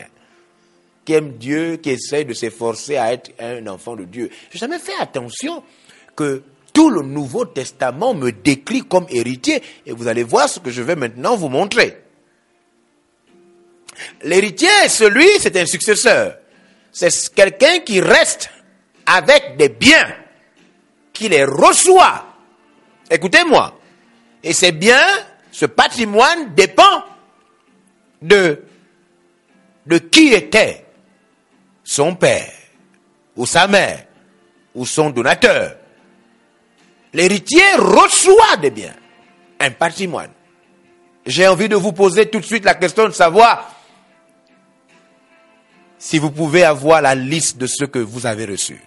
qui 1.03 1.13
aime 1.13 1.33
Dieu, 1.33 1.75
qui 1.77 1.89
essaie 1.89 2.23
de 2.23 2.33
s'efforcer 2.33 2.95
à 2.95 3.11
être 3.11 3.31
un 3.39 3.67
enfant 3.67 3.97
de 3.97 4.05
Dieu. 4.05 4.29
Je 4.51 4.55
n'ai 4.55 4.59
jamais 4.59 4.79
fait 4.79 4.95
attention 5.01 5.63
que 6.15 6.43
tout 6.71 6.89
le 6.89 7.01
Nouveau 7.01 7.43
Testament 7.43 8.13
me 8.13 8.31
décrit 8.31 8.83
comme 8.83 9.05
héritier. 9.09 9.61
Et 9.85 9.91
vous 9.91 10.07
allez 10.07 10.23
voir 10.23 10.47
ce 10.47 10.59
que 10.59 10.69
je 10.69 10.81
vais 10.81 10.95
maintenant 10.95 11.35
vous 11.35 11.49
montrer. 11.49 11.97
L'héritier, 14.23 14.87
celui, 14.87 15.27
c'est 15.39 15.55
un 15.57 15.65
successeur. 15.65 16.37
C'est 16.91 17.33
quelqu'un 17.33 17.79
qui 17.79 18.01
reste 18.01 18.49
avec 19.05 19.57
des 19.57 19.69
biens, 19.69 20.15
qui 21.13 21.29
les 21.29 21.43
reçoit. 21.43 22.25
Écoutez-moi. 23.09 23.79
Et 24.43 24.53
ces 24.53 24.71
biens, 24.71 25.07
ce 25.51 25.65
patrimoine 25.65 26.53
dépend 26.53 27.03
de, 28.21 28.63
de 29.85 29.97
qui 29.97 30.33
était 30.33 30.85
son 31.83 32.15
père, 32.15 32.51
ou 33.35 33.45
sa 33.45 33.67
mère, 33.67 34.05
ou 34.75 34.85
son 34.85 35.09
donateur. 35.09 35.75
L'héritier 37.13 37.63
reçoit 37.77 38.57
des 38.61 38.69
biens, 38.69 38.95
un 39.59 39.71
patrimoine. 39.71 40.31
J'ai 41.25 41.47
envie 41.47 41.67
de 41.69 41.75
vous 41.75 41.91
poser 41.91 42.29
tout 42.29 42.39
de 42.39 42.45
suite 42.45 42.65
la 42.65 42.75
question 42.75 43.05
de 43.05 43.13
savoir 43.13 43.78
si 45.99 46.17
vous 46.17 46.31
pouvez 46.31 46.63
avoir 46.63 47.01
la 47.01 47.13
liste 47.13 47.57
de 47.57 47.67
ce 47.67 47.85
que 47.85 47.99
vous 47.99 48.25
avez 48.25 48.45
reçu. 48.45 48.81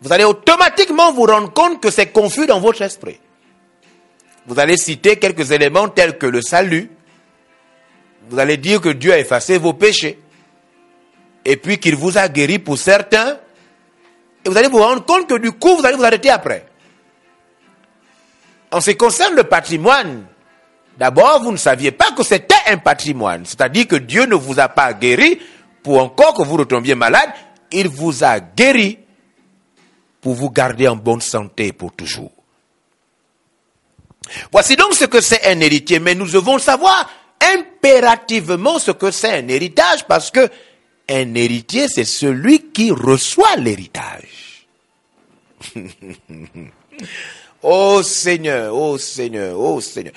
Vous 0.00 0.12
allez 0.12 0.24
automatiquement 0.24 1.12
vous 1.12 1.24
rendre 1.24 1.52
compte 1.52 1.80
que 1.80 1.90
c'est 1.90 2.06
confus 2.06 2.46
dans 2.46 2.58
votre 2.58 2.82
esprit. 2.82 3.20
Vous 4.46 4.58
allez 4.58 4.78
citer 4.78 5.16
quelques 5.16 5.52
éléments 5.52 5.88
tels 5.88 6.16
que 6.18 6.26
le 6.26 6.40
salut. 6.40 6.90
Vous 8.30 8.38
allez 8.38 8.56
dire 8.56 8.80
que 8.80 8.88
Dieu 8.88 9.12
a 9.12 9.18
effacé 9.18 9.58
vos 9.58 9.74
péchés. 9.74 10.18
Et 11.44 11.56
puis 11.56 11.78
qu'il 11.78 11.96
vous 11.96 12.16
a 12.16 12.28
guéri 12.28 12.58
pour 12.58 12.78
certains 12.78 13.38
et 14.44 14.48
vous 14.48 14.56
allez 14.56 14.68
vous 14.68 14.78
rendre 14.78 15.04
compte 15.04 15.28
que 15.28 15.34
du 15.38 15.52
coup, 15.52 15.76
vous 15.76 15.84
allez 15.84 15.96
vous 15.96 16.04
arrêter 16.04 16.30
après. 16.30 16.66
En 18.70 18.80
ce 18.80 18.90
qui 18.90 18.96
concerne 18.96 19.34
le 19.34 19.44
patrimoine, 19.44 20.24
d'abord, 21.00 21.42
vous 21.42 21.50
ne 21.50 21.56
saviez 21.56 21.90
pas 21.90 22.12
que 22.12 22.22
c'était 22.22 22.54
un 22.66 22.76
patrimoine. 22.76 23.46
C'est-à-dire 23.46 23.88
que 23.88 23.96
Dieu 23.96 24.26
ne 24.26 24.34
vous 24.34 24.60
a 24.60 24.68
pas 24.68 24.92
guéri 24.92 25.40
pour 25.82 25.98
encore 25.98 26.34
que 26.34 26.42
vous 26.42 26.58
retombiez 26.58 26.94
malade. 26.94 27.30
Il 27.72 27.88
vous 27.88 28.22
a 28.22 28.38
guéri 28.38 28.98
pour 30.20 30.34
vous 30.34 30.50
garder 30.50 30.86
en 30.86 30.96
bonne 30.96 31.22
santé 31.22 31.72
pour 31.72 31.92
toujours. 31.92 32.30
Voici 34.52 34.76
donc 34.76 34.94
ce 34.94 35.06
que 35.06 35.22
c'est 35.22 35.46
un 35.46 35.58
héritier. 35.60 35.98
Mais 35.98 36.14
nous 36.14 36.28
devons 36.28 36.58
savoir 36.58 37.10
impérativement 37.40 38.78
ce 38.78 38.90
que 38.90 39.10
c'est 39.10 39.38
un 39.38 39.48
héritage 39.48 40.06
parce 40.06 40.30
que 40.30 40.50
un 41.08 41.34
héritier, 41.34 41.88
c'est 41.88 42.04
celui 42.04 42.70
qui 42.70 42.92
reçoit 42.92 43.56
l'héritage. 43.56 44.68
oh 47.62 48.02
Seigneur, 48.02 48.76
oh 48.76 48.98
Seigneur, 48.98 49.58
oh 49.58 49.80
Seigneur. 49.80 50.12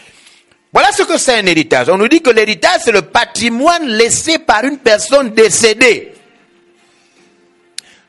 Voilà 0.73 0.91
ce 0.91 1.03
que 1.03 1.19
c'est 1.19 1.35
un 1.35 1.45
héritage. 1.45 1.87
On 1.89 1.97
nous 1.97 2.07
dit 2.07 2.21
que 2.21 2.31
l'héritage, 2.31 2.81
c'est 2.83 2.91
le 2.91 3.03
patrimoine 3.03 3.87
laissé 3.87 4.39
par 4.39 4.63
une 4.63 4.79
personne 4.79 5.29
décédée, 5.29 6.13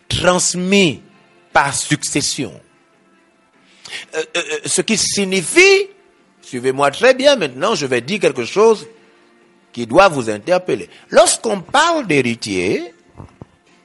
transmis 0.09 1.03
par 1.53 1.75
succession. 1.75 2.59
Euh, 4.15 4.23
euh, 4.37 4.41
euh, 4.53 4.59
ce 4.65 4.81
qui 4.81 4.97
signifie, 4.97 5.89
suivez-moi 6.41 6.91
très 6.91 7.13
bien 7.13 7.37
maintenant, 7.37 7.75
je 7.75 7.85
vais 7.85 8.01
dire 8.01 8.19
quelque 8.19 8.47
chose 8.47 8.87
qui 9.71 9.87
doit 9.87 10.09
vous 10.09 10.31
interpeller. 10.31 10.89
Lorsqu'on 11.11 11.61
parle 11.61 12.07
d'héritier, 12.07 12.95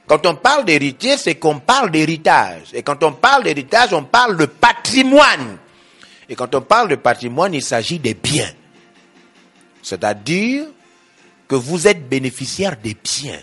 quand 0.06 0.24
on 0.24 0.36
parle 0.36 0.64
d'héritier, 0.64 1.18
c'est 1.18 1.34
qu'on 1.34 1.58
parle 1.58 1.90
d'héritage. 1.90 2.68
Et 2.72 2.82
quand 2.82 3.02
on 3.04 3.12
parle 3.12 3.44
d'héritage, 3.44 3.92
on 3.92 4.04
parle 4.04 4.38
de 4.38 4.46
patrimoine. 4.46 5.58
Et 6.30 6.34
quand 6.34 6.54
on 6.54 6.62
parle 6.62 6.88
de 6.88 6.94
patrimoine, 6.96 7.52
il 7.52 7.62
s'agit 7.62 7.98
des 7.98 8.14
biens. 8.14 8.50
C'est-à-dire 9.82 10.66
que 11.48 11.54
vous 11.54 11.88
êtes 11.88 12.08
bénéficiaire 12.08 12.76
des 12.76 12.94
biens. 12.94 13.40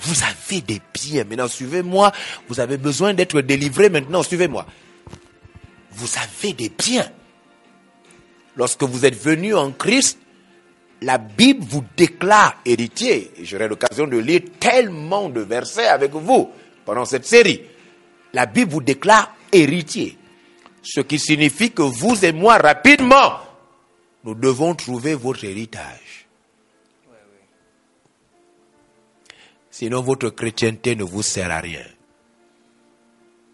Vous 0.00 0.22
avez 0.22 0.60
des 0.60 0.80
biens. 0.92 1.24
Maintenant, 1.24 1.48
suivez-moi. 1.48 2.12
Vous 2.48 2.60
avez 2.60 2.76
besoin 2.76 3.14
d'être 3.14 3.40
délivré 3.40 3.88
maintenant. 3.88 4.22
Suivez-moi. 4.22 4.66
Vous 5.92 6.08
avez 6.18 6.52
des 6.52 6.70
biens. 6.70 7.10
Lorsque 8.56 8.82
vous 8.82 9.04
êtes 9.04 9.20
venu 9.20 9.54
en 9.54 9.72
Christ, 9.72 10.18
la 11.02 11.18
Bible 11.18 11.64
vous 11.64 11.84
déclare 11.96 12.56
héritier. 12.64 13.30
J'aurai 13.42 13.68
l'occasion 13.68 14.06
de 14.06 14.18
lire 14.18 14.42
tellement 14.60 15.28
de 15.28 15.40
versets 15.40 15.86
avec 15.86 16.12
vous 16.12 16.50
pendant 16.84 17.04
cette 17.04 17.26
série. 17.26 17.62
La 18.32 18.46
Bible 18.46 18.70
vous 18.70 18.82
déclare 18.82 19.34
héritier. 19.50 20.16
Ce 20.82 21.00
qui 21.00 21.18
signifie 21.18 21.70
que 21.70 21.82
vous 21.82 22.24
et 22.24 22.32
moi, 22.32 22.58
rapidement, 22.58 23.38
nous 24.24 24.34
devons 24.34 24.74
trouver 24.74 25.14
votre 25.14 25.44
héritage. 25.44 26.26
Sinon, 29.70 30.02
votre 30.02 30.28
chrétienté 30.30 30.94
ne 30.94 31.02
vous 31.02 31.22
sert 31.22 31.50
à 31.50 31.60
rien. 31.60 31.84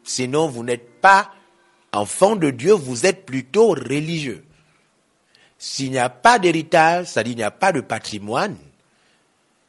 Sinon, 0.02 0.48
vous 0.48 0.64
n'êtes 0.64 1.00
pas 1.00 1.32
enfant 1.92 2.36
de 2.36 2.50
Dieu, 2.50 2.72
vous 2.72 3.06
êtes 3.06 3.24
plutôt 3.24 3.68
religieux. 3.68 4.44
S'il 5.58 5.90
n'y 5.90 5.98
a 5.98 6.08
pas 6.08 6.38
d'héritage, 6.38 7.06
c'est-à-dire 7.06 7.32
il 7.32 7.36
n'y 7.36 7.42
a 7.42 7.50
pas 7.50 7.72
de 7.72 7.80
patrimoine, 7.80 8.56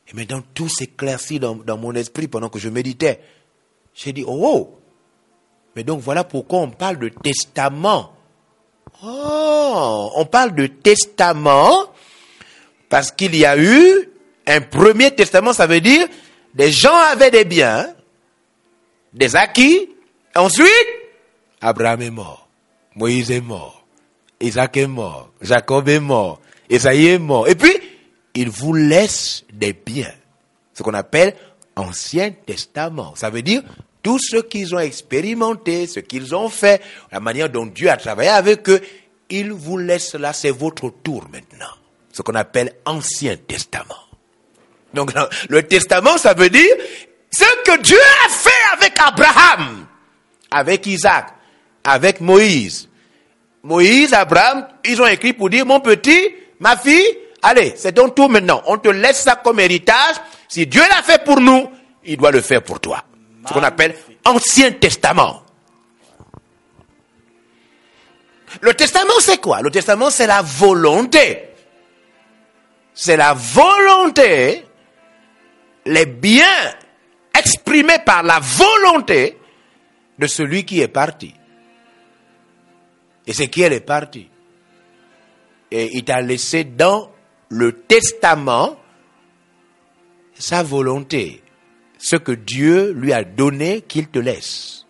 et 0.08 0.16
maintenant 0.16 0.42
tout 0.54 0.70
s'éclaircit 0.70 1.40
dans, 1.40 1.56
dans 1.56 1.78
mon 1.78 1.94
esprit 1.94 2.28
pendant 2.28 2.50
que 2.50 2.60
je 2.60 2.70
méditais. 2.70 3.22
J'ai 3.94 4.12
dit, 4.12 4.24
oh, 4.26 4.40
oh, 4.42 4.80
mais 5.76 5.84
donc 5.84 6.02
voilà 6.02 6.24
pourquoi 6.24 6.60
on 6.60 6.72
parle 6.72 6.98
de 6.98 7.10
testament. 7.10 8.14
Oh, 9.04 10.12
on 10.16 10.26
parle 10.26 10.56
de 10.56 10.68
testament 10.68 11.86
parce 12.90 13.12
qu'il 13.12 13.36
y 13.36 13.46
a 13.46 13.58
eu 13.58 14.10
un 14.48 14.62
premier 14.62 15.12
testament, 15.12 15.54
ça 15.54 15.68
veut 15.68 15.82
dire 15.82 16.08
des 16.54 16.72
gens 16.72 16.96
avaient 17.12 17.32
des 17.32 17.46
biens, 17.46 17.88
des 19.14 19.36
acquis. 19.36 19.90
Ensuite, 20.36 20.68
Abraham 21.62 22.02
est 22.02 22.10
mort, 22.10 22.48
Moïse 22.96 23.32
est 23.32 23.42
mort, 23.42 23.86
Isaac 24.42 24.78
est 24.78 24.88
mort, 24.88 25.30
Jacob 25.42 25.88
est 25.90 26.00
mort, 26.00 26.40
Esaïe 26.70 27.08
est 27.08 27.20
mort. 27.20 27.48
Et 27.48 27.56
puis, 27.56 27.74
il 28.36 28.50
vous 28.50 28.74
laisse 28.74 29.44
des 29.52 29.74
biens. 29.74 30.14
Ce 30.74 30.84
qu'on 30.84 30.94
appelle 30.94 31.36
Ancien 31.76 32.32
Testament. 32.32 33.14
Ça 33.16 33.30
veut 33.30 33.42
dire 33.42 33.64
tout 34.02 34.20
ce 34.20 34.38
qu'ils 34.38 34.76
ont 34.76 34.80
expérimenté, 34.80 35.88
ce 35.88 36.00
qu'ils 36.00 36.36
ont 36.36 36.50
fait, 36.50 36.82
la 37.12 37.20
manière 37.20 37.50
dont 37.50 37.66
Dieu 37.66 37.90
a 37.90 37.98
travaillé 37.98 38.30
avec 38.30 38.68
eux, 38.70 38.82
il 39.30 39.52
vous 39.52 39.78
laisse 39.78 40.16
là, 40.16 40.34
c'est 40.34 40.52
votre 40.52 40.90
tour 41.04 41.26
maintenant. 41.32 41.74
Ce 42.12 42.22
qu'on 42.22 42.36
appelle 42.36 42.74
Ancien 42.86 43.36
Testament. 43.38 43.96
Donc, 44.94 45.12
le 45.50 45.64
testament, 45.64 46.18
ça 46.18 46.34
veut 46.34 46.50
dire 46.50 46.76
ce 47.32 47.46
que 47.64 47.80
Dieu 47.82 48.00
a 48.26 48.30
fait 48.30 48.50
avec 48.74 48.94
Abraham, 49.00 49.86
avec 50.50 50.88
Isaac, 50.88 51.28
avec 51.84 52.22
Moïse, 52.22 52.90
Moïse, 53.64 54.14
Abraham, 54.14 54.68
ils 54.86 55.02
ont 55.02 55.08
écrit 55.08 55.34
pour 55.34 55.50
dire, 55.50 55.66
mon 55.66 55.80
petit, 55.80 56.34
ma 56.60 56.78
fille, 56.78 57.18
allez, 57.42 57.74
c'est 57.76 57.94
ton 57.94 58.10
tour 58.10 58.30
maintenant. 58.30 58.62
On 58.68 58.78
te 58.78 58.90
laisse 58.90 59.22
ça 59.22 59.36
comme 59.36 59.60
héritage. 59.60 60.16
Si 60.48 60.66
Dieu 60.66 60.82
l'a 60.90 61.04
fait 61.04 61.24
pour 61.24 61.40
nous, 61.40 61.70
il 62.06 62.18
doit 62.18 62.32
le 62.32 62.42
faire 62.42 62.64
pour 62.64 62.80
toi. 62.80 63.04
Ce 63.48 63.54
qu'on 63.54 63.64
appelle 63.64 63.96
Ancien 64.26 64.72
Testament. 64.74 65.44
Le 68.62 68.74
testament, 68.74 69.20
c'est 69.20 69.40
quoi? 69.40 69.62
Le 69.62 69.72
testament, 69.72 70.10
c'est 70.10 70.28
la 70.28 70.42
volonté. 70.42 71.50
C'est 72.94 73.16
la 73.16 73.34
volonté, 73.34 74.66
les 75.86 76.06
biens 76.06 76.76
exprimée 77.34 78.00
par 78.06 78.24
la 78.24 78.40
volonté 78.40 79.38
de 80.18 80.28
celui 80.28 80.66
qui 80.66 80.82
est 80.82 80.90
parti. 80.90 81.34
Et 83.26 83.34
c'est 83.34 83.48
qui 83.48 83.62
elle 83.62 83.74
est 83.74 83.80
parti. 83.80 84.28
Et 85.72 85.96
il 85.96 86.04
t'a 86.04 86.20
laissé 86.20 86.64
dans 86.64 87.12
le 87.50 87.72
testament 87.84 88.78
sa 90.34 90.64
volonté, 90.64 91.44
ce 92.00 92.16
que 92.16 92.32
Dieu 92.32 92.92
lui 92.94 93.14
a 93.14 93.24
donné 93.24 93.82
qu'il 93.82 94.08
te 94.08 94.18
laisse. 94.18 94.88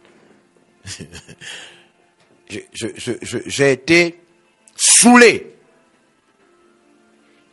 J'ai 2.50 3.72
été 3.72 4.22
saoulé. 4.76 5.56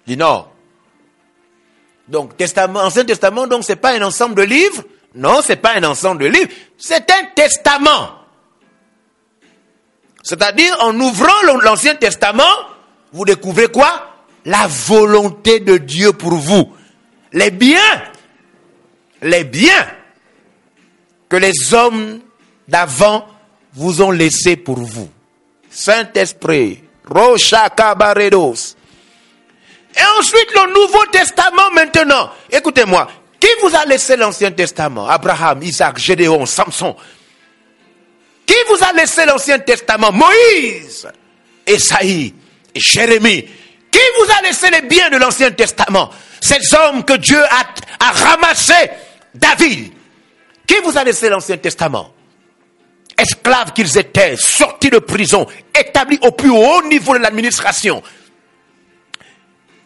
Dis 0.07 0.17
non. 0.17 0.47
Donc, 2.09 2.37
testament, 2.37 2.81
Ancien 2.81 3.05
Testament, 3.05 3.49
donc, 3.49 3.65
c'est 3.65 3.77
pas 3.77 3.93
un 3.93 4.03
ensemble 4.03 4.37
de 4.37 4.43
livres? 4.43 4.85
Non, 5.15 5.41
c'est 5.43 5.57
pas 5.57 5.75
un 5.75 5.83
ensemble 5.83 6.23
de 6.23 6.29
livres. 6.29 6.51
C'est 6.79 7.11
un 7.11 7.25
testament. 7.35 8.21
C'est-à-dire, 10.23 10.77
en 10.81 10.99
ouvrant 11.01 11.33
l'Ancien 11.63 11.97
Testament, 11.97 12.45
vous 13.13 13.25
découvrez 13.25 13.69
quoi? 13.69 14.13
La 14.45 14.67
volonté 14.69 15.61
de 15.61 15.79
Dieu 15.79 16.13
pour 16.13 16.35
vous. 16.35 16.73
Les 17.33 17.51
biens. 17.51 18.03
Les 19.27 19.43
biens 19.43 19.89
que 21.29 21.37
les 21.37 21.75
hommes 21.75 22.21
d'avant 22.69 23.27
vous 23.73 24.01
ont 24.01 24.13
laissés 24.13 24.57
pour 24.57 24.79
vous. 24.79 25.11
Saint-Esprit. 25.69 26.85
Rocha 27.05 27.69
Cabaredos. 27.71 28.77
Et 29.97 30.19
ensuite, 30.19 30.53
le 30.55 30.73
Nouveau 30.73 31.05
Testament 31.07 31.71
maintenant. 31.73 32.31
Écoutez-moi. 32.51 33.09
Qui 33.41 33.49
vous 33.63 33.75
a 33.75 33.85
laissé 33.85 34.17
l'Ancien 34.17 34.53
Testament? 34.53 35.09
Abraham, 35.09 35.61
Isaac, 35.63 35.99
Gédéon, 35.99 36.47
Samson. 36.47 36.95
Qui 38.47 38.55
vous 38.69 38.85
a 38.85 38.93
laissé 38.93 39.27
l'Ancien 39.27 39.59
Testament? 39.59 40.13
Moïse, 40.13 41.09
Esaïe 41.67 42.33
Jérémie. 42.75 43.43
Qui 43.91 44.01
vous 44.19 44.33
a 44.39 44.43
laissé 44.43 44.71
les 44.71 44.83
biens 44.83 45.11
de 45.11 45.17
l'Ancien 45.17 45.51
Testament? 45.51 46.11
Ces 46.41 46.75
hommes 46.75 47.05
que 47.05 47.15
Dieu 47.15 47.43
a 47.43 48.13
ramassés. 48.13 48.91
David. 49.39 49.93
Qui 50.67 50.75
vous 50.85 50.97
a 50.97 51.05
laissé 51.05 51.29
l'Ancien 51.29 51.57
Testament? 51.59 52.13
Esclaves 53.17 53.73
qu'ils 53.73 53.97
étaient, 53.97 54.37
sortis 54.37 54.91
de 54.91 54.99
prison, 54.99 55.47
établis 55.79 56.19
au 56.23 56.33
plus 56.33 56.51
haut 56.51 56.83
niveau 56.89 57.15
de 57.15 57.19
l'administration, 57.23 58.03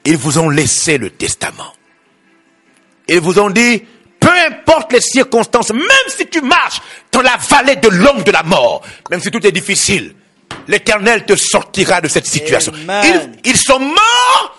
ils 0.04 0.16
vous 0.16 0.38
ont 0.38 0.48
laissé 0.48 0.98
le 0.98 1.10
testament. 1.10 1.72
Ils 3.06 3.20
vous 3.20 3.38
ont 3.38 3.50
dit, 3.50 3.84
peu 4.18 4.30
importe 4.48 4.92
les 4.92 5.00
circonstances, 5.00 5.70
même 5.72 6.08
si 6.08 6.26
tu 6.26 6.40
marches 6.40 6.80
dans 7.12 7.22
la 7.22 7.36
vallée 7.36 7.76
de 7.76 7.88
l'ombre 7.88 8.24
de 8.24 8.32
la 8.32 8.42
mort, 8.42 8.82
même 9.10 9.20
si 9.20 9.30
tout 9.30 9.46
est 9.46 9.52
difficile, 9.52 10.14
l'Éternel 10.66 11.24
te 11.24 11.36
sortira 11.36 12.00
de 12.00 12.08
cette 12.08 12.26
situation. 12.26 12.72
Ils, 12.74 13.30
ils, 13.44 13.56
sont 13.56 13.78
morts 13.78 14.58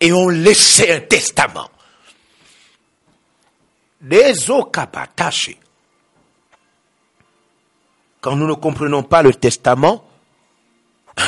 et 0.00 0.12
ont 0.12 0.28
laissé 0.28 0.90
un 0.90 1.00
testament. 1.00 1.68
Les 4.02 4.50
okapatashi. 4.50 5.58
Quand 8.20 8.36
nous 8.36 8.46
ne 8.46 8.54
comprenons 8.54 9.02
pas 9.02 9.22
le 9.22 9.34
testament, 9.34 10.04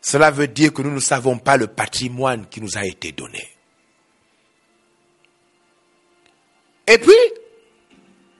cela 0.00 0.30
veut 0.30 0.48
dire 0.48 0.72
que 0.72 0.82
nous 0.82 0.90
ne 0.90 1.00
savons 1.00 1.38
pas 1.38 1.56
le 1.56 1.66
patrimoine 1.68 2.46
qui 2.46 2.60
nous 2.60 2.76
a 2.76 2.84
été 2.84 3.12
donné. 3.12 3.48
Et 6.86 6.98
puis, 6.98 7.12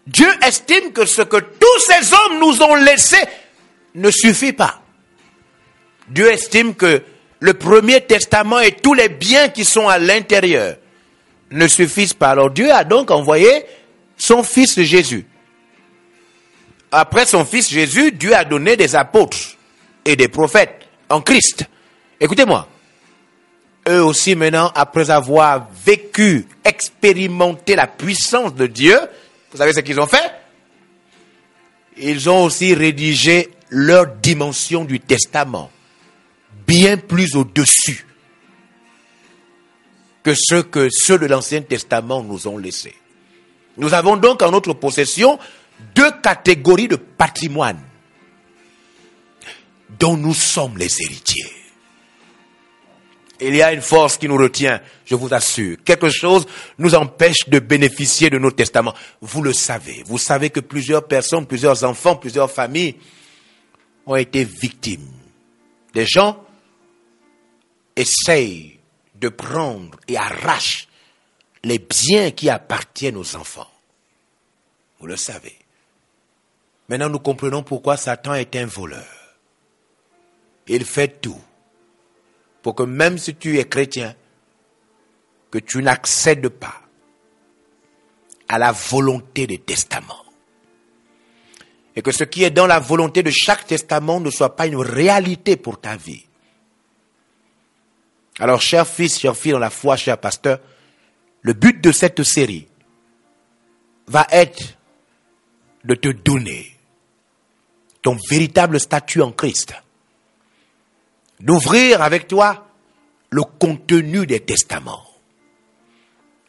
Dieu 0.06 0.28
estime 0.44 0.92
que 0.92 1.06
ce 1.06 1.22
que 1.22 1.36
tous 1.36 1.78
ces 1.86 2.12
hommes 2.12 2.40
nous 2.40 2.62
ont 2.62 2.74
laissé 2.74 3.18
ne 3.94 4.10
suffit 4.10 4.52
pas. 4.52 4.82
Dieu 6.08 6.30
estime 6.30 6.74
que 6.74 7.04
le 7.38 7.54
premier 7.54 8.00
testament 8.00 8.60
et 8.60 8.72
tous 8.72 8.94
les 8.94 9.08
biens 9.08 9.48
qui 9.48 9.64
sont 9.64 9.88
à 9.88 9.98
l'intérieur 9.98 10.76
ne 11.50 11.66
suffisent 11.66 12.14
pas. 12.14 12.30
Alors 12.30 12.50
Dieu 12.50 12.72
a 12.72 12.84
donc 12.84 13.10
envoyé 13.10 13.64
son 14.16 14.42
fils 14.42 14.80
Jésus. 14.80 15.26
Après 16.92 17.26
son 17.26 17.44
fils 17.44 17.70
Jésus, 17.70 18.12
Dieu 18.12 18.34
a 18.34 18.44
donné 18.44 18.76
des 18.76 18.96
apôtres 18.96 19.56
et 20.04 20.16
des 20.16 20.28
prophètes 20.28 20.86
en 21.08 21.20
Christ. 21.20 21.64
Écoutez-moi. 22.20 22.68
Eux 23.88 24.04
aussi 24.04 24.34
maintenant, 24.34 24.70
après 24.74 25.10
avoir 25.10 25.68
vécu, 25.84 26.46
expérimenté 26.64 27.76
la 27.76 27.86
puissance 27.86 28.54
de 28.54 28.66
Dieu, 28.66 28.98
vous 29.50 29.58
savez 29.58 29.72
ce 29.72 29.80
qu'ils 29.80 29.98
ont 29.98 30.06
fait? 30.06 30.30
Ils 31.96 32.28
ont 32.28 32.44
aussi 32.44 32.74
rédigé 32.74 33.48
leur 33.70 34.06
dimension 34.06 34.84
du 34.84 35.00
testament, 35.00 35.70
bien 36.66 36.98
plus 36.98 37.34
au-dessus 37.36 38.04
que 40.22 40.34
ce 40.34 40.60
que 40.60 40.88
ceux 40.90 41.18
de 41.18 41.26
l'Ancien 41.26 41.62
Testament 41.62 42.22
nous 42.22 42.46
ont 42.46 42.58
laissé. 42.58 42.94
Nous 43.76 43.94
avons 43.94 44.16
donc 44.16 44.42
en 44.42 44.50
notre 44.50 44.74
possession 44.74 45.38
deux 45.94 46.10
catégories 46.22 46.88
de 46.88 46.96
patrimoine 46.96 47.80
dont 49.98 50.16
nous 50.16 50.34
sommes 50.34 50.76
les 50.76 50.90
héritiers. 51.02 51.50
Il 53.40 53.56
y 53.56 53.62
a 53.62 53.72
une 53.72 53.80
force 53.80 54.18
qui 54.18 54.28
nous 54.28 54.36
retient, 54.36 54.80
je 55.06 55.14
vous 55.14 55.32
assure. 55.32 55.78
Quelque 55.82 56.10
chose 56.10 56.46
nous 56.78 56.94
empêche 56.94 57.48
de 57.48 57.58
bénéficier 57.58 58.28
de 58.28 58.38
nos 58.38 58.50
testaments. 58.50 58.94
Vous 59.22 59.42
le 59.42 59.54
savez. 59.54 60.02
Vous 60.04 60.18
savez 60.18 60.50
que 60.50 60.60
plusieurs 60.60 61.06
personnes, 61.06 61.46
plusieurs 61.46 61.82
enfants, 61.84 62.16
plusieurs 62.16 62.50
familles 62.50 62.96
ont 64.04 64.16
été 64.16 64.44
victimes. 64.44 65.08
Des 65.94 66.04
gens 66.06 66.44
essayent 67.96 68.79
de 69.20 69.28
prendre 69.28 69.98
et 70.08 70.16
arrachent 70.16 70.88
les 71.62 71.78
biens 71.78 72.30
qui 72.30 72.48
appartiennent 72.48 73.16
aux 73.16 73.36
enfants. 73.36 73.70
Vous 74.98 75.06
le 75.06 75.16
savez. 75.16 75.56
Maintenant, 76.88 77.10
nous 77.10 77.18
comprenons 77.18 77.62
pourquoi 77.62 77.96
Satan 77.96 78.34
est 78.34 78.56
un 78.56 78.66
voleur. 78.66 79.06
Il 80.66 80.84
fait 80.84 81.20
tout 81.20 81.40
pour 82.62 82.74
que 82.74 82.82
même 82.82 83.18
si 83.18 83.34
tu 83.34 83.58
es 83.58 83.64
chrétien, 83.64 84.14
que 85.50 85.58
tu 85.58 85.82
n'accèdes 85.82 86.48
pas 86.48 86.82
à 88.48 88.58
la 88.58 88.72
volonté 88.72 89.46
des 89.46 89.58
testaments. 89.58 90.24
Et 91.96 92.02
que 92.02 92.12
ce 92.12 92.24
qui 92.24 92.44
est 92.44 92.50
dans 92.50 92.66
la 92.66 92.78
volonté 92.78 93.22
de 93.22 93.30
chaque 93.30 93.66
testament 93.66 94.20
ne 94.20 94.30
soit 94.30 94.54
pas 94.54 94.66
une 94.66 94.76
réalité 94.76 95.56
pour 95.56 95.80
ta 95.80 95.96
vie. 95.96 96.24
Alors, 98.40 98.60
cher 98.60 98.86
fils, 98.86 99.18
cher 99.18 99.36
fille 99.36 99.52
dans 99.52 99.58
la 99.58 99.70
foi, 99.70 99.96
cher 99.96 100.18
pasteur, 100.18 100.58
le 101.42 101.52
but 101.52 101.80
de 101.82 101.92
cette 101.92 102.22
série 102.22 102.66
va 104.06 104.26
être 104.30 104.76
de 105.84 105.94
te 105.94 106.08
donner 106.08 106.74
ton 108.02 108.16
véritable 108.28 108.80
statut 108.80 109.22
en 109.22 109.32
Christ 109.32 109.74
d'ouvrir 111.40 112.02
avec 112.02 112.28
toi 112.28 112.66
le 113.30 113.42
contenu 113.42 114.26
des 114.26 114.40
testaments 114.40 115.04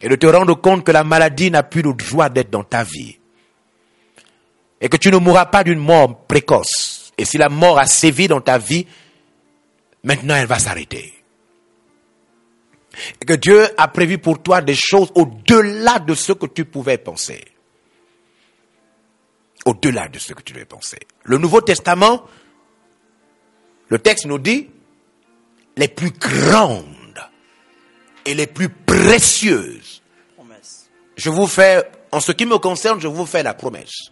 et 0.02 0.10
de 0.10 0.16
te 0.16 0.26
rendre 0.26 0.56
compte 0.56 0.84
que 0.84 0.92
la 0.92 1.04
maladie 1.04 1.52
n'a 1.52 1.64
plus 1.64 1.82
le 1.82 1.94
droit 1.94 2.30
d'être 2.30 2.50
dans 2.50 2.64
ta 2.64 2.84
vie 2.84 3.18
et 4.80 4.89
que 4.89 4.98
tu 4.98 5.12
ne 5.12 5.18
mourras 5.18 5.46
pas 5.46 5.64
d'une 5.64 5.80
mort 5.80 6.26
précoce. 6.26 7.14
Et 7.18 7.26
si 7.26 7.38
la 7.38 7.50
mort 7.50 7.78
a 7.78 7.86
sévi 7.86 8.28
dans 8.28 8.42
ta 8.42 8.58
vie, 8.58 8.88
maintenant 10.04 10.36
elle 10.36 10.48
va 10.48 10.58
s'arrêter. 10.58 11.21
Et 13.22 13.26
que 13.26 13.34
Dieu 13.34 13.68
a 13.78 13.88
prévu 13.88 14.18
pour 14.18 14.41
toi 14.41 14.62
des 14.62 14.76
choses 14.76 15.12
au-delà 15.16 15.99
de 15.99 16.14
ce 16.14 16.34
que 16.34 16.45
tu 16.45 16.66
pouvais 16.66 16.97
penser. 16.97 17.43
Au-delà 19.66 20.08
de 20.08 20.20
ce 20.20 20.34
que 20.34 20.41
tu 20.41 20.54
pouvais 20.54 20.66
penser. 20.66 20.99
Le 21.24 21.38
Nouveau 21.38 21.62
Testament, 21.62 22.26
le 23.89 23.99
texte 23.99 24.26
nous 24.26 24.39
dit, 24.39 24.70
les 25.78 25.88
plus 25.88 26.12
grandes 26.12 26.86
et 28.26 28.34
les 28.34 28.47
plus 28.47 28.70
précieuses. 28.70 30.02
Je 31.16 31.30
vous 31.30 31.47
fais, 31.47 31.84
en 32.12 32.20
ce 32.20 32.32
qui 32.32 32.45
me 32.45 32.58
concerne, 32.58 32.99
je 32.99 33.08
vous 33.08 33.26
fais 33.26 33.43
la 33.43 33.54
promesse. 33.54 34.12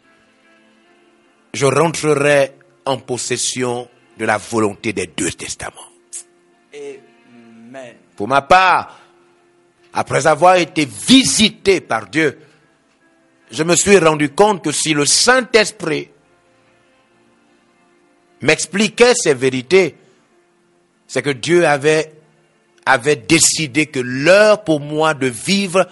Je 1.54 1.66
rentrerai 1.66 2.54
en 2.86 2.98
possession 2.98 3.90
de 4.18 4.26
la 4.26 4.38
volonté 4.38 4.94
des 4.94 5.08
deux 5.08 5.32
testaments. 5.32 5.90
Amen. 6.74 7.96
Pour 8.20 8.28
ma 8.28 8.42
part, 8.42 9.00
après 9.94 10.28
avoir 10.28 10.58
été 10.58 10.84
visité 10.84 11.80
par 11.80 12.08
Dieu, 12.08 12.38
je 13.50 13.64
me 13.64 13.78
suis 13.78 13.98
rendu 13.98 14.32
compte 14.32 14.62
que 14.62 14.74
si 14.74 14.94
le 14.94 15.06
Saint-Esprit 15.06 16.10
m'expliquait 18.42 19.14
ces 19.16 19.34
vérités, 19.34 19.96
c'est 21.08 21.22
que 21.22 21.30
Dieu 21.30 21.66
avait, 21.66 22.12
avait 22.86 23.16
décidé 23.16 23.86
que 23.86 24.02
l'heure 24.02 24.66
pour 24.66 24.82
moi 24.82 25.14
de 25.14 25.28
vivre 25.28 25.88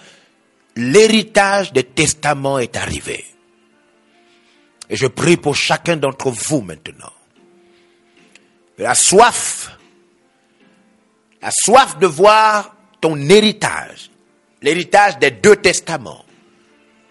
l'héritage 0.76 1.72
des 1.72 1.84
testaments 1.84 2.58
est 2.58 2.76
arrivé. 2.76 3.24
Et 4.90 4.96
je 4.96 5.06
prie 5.06 5.38
pour 5.38 5.56
chacun 5.56 5.96
d'entre 5.96 6.28
vous 6.28 6.60
maintenant. 6.60 7.14
La 8.76 8.94
soif, 8.94 9.77
la 11.42 11.50
soif 11.50 11.98
de 11.98 12.06
voir 12.06 12.74
ton 13.00 13.16
héritage, 13.28 14.10
l'héritage 14.62 15.18
des 15.18 15.30
deux 15.30 15.56
testaments. 15.56 16.24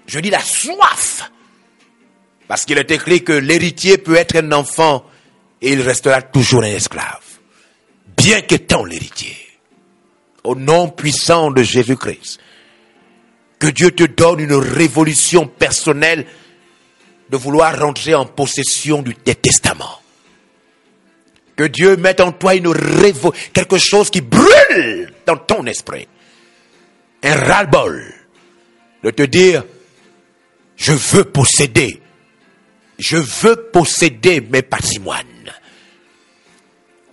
Je 0.06 0.20
dis 0.20 0.30
la 0.30 0.40
soif, 0.40 1.32
parce 2.48 2.66
qu'il 2.66 2.78
est 2.78 2.92
écrit 2.92 3.24
que 3.24 3.34
l'héritier 3.34 3.98
peut 3.98 4.16
être 4.16 4.38
un 4.38 4.52
enfant 4.52 5.06
et 5.62 5.72
il 5.74 5.82
restera 5.82 6.22
toujours 6.22 6.64
un 6.64 6.68
esclave, 6.68 7.24
bien 8.18 8.42
qu'étant 8.42 8.86
l'héritier. 8.86 9.36
Au 10.44 10.56
nom 10.56 10.90
puissant 10.90 11.52
de 11.52 11.62
Jésus-Christ, 11.62 12.40
que 13.60 13.68
Dieu 13.68 13.92
te 13.92 14.04
donne 14.04 14.40
une 14.40 14.54
révolution 14.54 15.48
personnelle 15.48 16.26
de 17.30 17.38
vouloir 17.38 17.78
rentrer 17.78 18.16
en 18.16 18.26
possession 18.26 19.02
du 19.02 19.16
testament. 19.16 20.00
Que 21.58 21.64
Dieu 21.64 21.98
mette 21.98 22.22
en 22.22 22.32
toi 22.32 22.54
une 22.54 22.68
révo 22.68 23.34
quelque 23.52 23.80
chose 23.80 24.12
qui 24.12 24.22
brûle 24.22 25.12
dans 25.26 25.38
ton 25.38 25.66
esprit. 25.66 26.08
Un 27.24 27.36
ras-le-bol 27.36 28.14
de 29.04 29.10
te 29.10 29.24
dire, 29.24 29.66
je 30.76 30.94
veux 30.94 31.24
posséder, 31.24 32.00
je 33.00 33.18
veux 33.18 33.56
posséder 33.74 34.40
mes 34.40 34.62
patrimoines. 34.62 35.26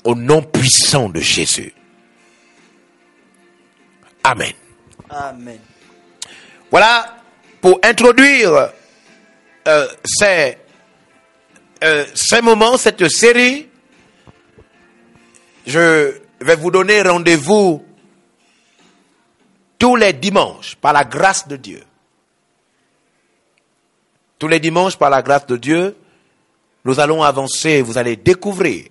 Au 0.05 0.15
nom 0.15 0.43
puissant 0.43 1.09
de 1.09 1.21
Jésus. 1.21 1.73
Amen. 4.23 4.53
Amen. 5.09 5.59
Voilà 6.71 7.17
pour 7.63 7.81
introduire 7.83 8.69
euh, 9.67 9.89
ces, 10.05 10.59
euh, 11.83 12.05
ces 12.15 12.43
moments, 12.43 12.77
cette 12.77 13.09
série. 13.09 13.69
Je 15.67 16.21
vais 16.41 16.57
vous 16.57 16.71
donner 16.71 17.03
rendez-vous 17.03 17.85
tous 19.79 19.97
les 19.97 20.13
dimanches 20.13 20.77
par 20.77 20.93
la 20.93 21.05
grâce 21.05 21.49
de 21.49 21.57
Dieu. 21.57 21.83
Tous 24.39 24.49
les 24.49 24.61
dimanches 24.61 24.97
par 24.97 25.11
la 25.11 25.23
grâce 25.23 25.47
de 25.47 25.57
Dieu, 25.57 25.97
nous 26.85 27.01
allons 27.01 27.23
avancer, 27.23 27.81
vous 27.81 27.97
allez 27.97 28.17
découvrir 28.17 28.89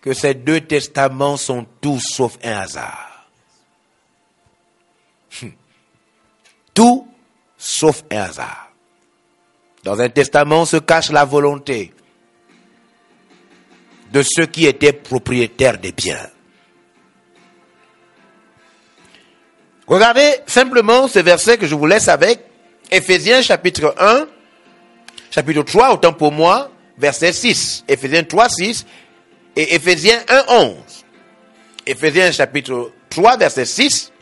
que 0.00 0.12
ces 0.12 0.34
deux 0.34 0.60
testaments 0.62 1.36
sont 1.36 1.66
tous 1.80 2.00
sauf 2.00 2.38
un 2.42 2.58
hasard. 2.58 3.26
Hum. 5.42 5.52
Tout 6.74 7.08
sauf 7.56 8.04
un 8.10 8.22
hasard. 8.22 8.72
Dans 9.82 9.98
un 10.00 10.08
testament 10.08 10.64
se 10.64 10.76
cache 10.76 11.10
la 11.10 11.24
volonté 11.24 11.92
de 14.12 14.22
ceux 14.22 14.46
qui 14.46 14.66
étaient 14.66 14.92
propriétaires 14.92 15.78
des 15.78 15.92
biens. 15.92 16.28
Regardez 19.86 20.36
simplement 20.46 21.08
ce 21.08 21.18
verset 21.18 21.58
que 21.58 21.66
je 21.66 21.74
vous 21.74 21.86
laisse 21.86 22.08
avec, 22.08 22.40
Ephésiens 22.90 23.42
chapitre 23.42 23.94
1, 23.98 24.26
chapitre 25.30 25.62
3, 25.62 25.94
autant 25.94 26.12
pour 26.12 26.32
moi, 26.32 26.70
verset 26.98 27.32
6. 27.32 27.84
Ephésiens 27.88 28.24
3, 28.24 28.48
6 28.48 28.86
et 29.56 29.74
Ephésiens 29.74 30.20
1, 30.28 30.44
11. 30.48 30.74
Ephésiens 31.86 32.30
chapitre 32.30 32.92
3, 33.10 33.36
verset 33.36 33.64
6, 33.64 34.12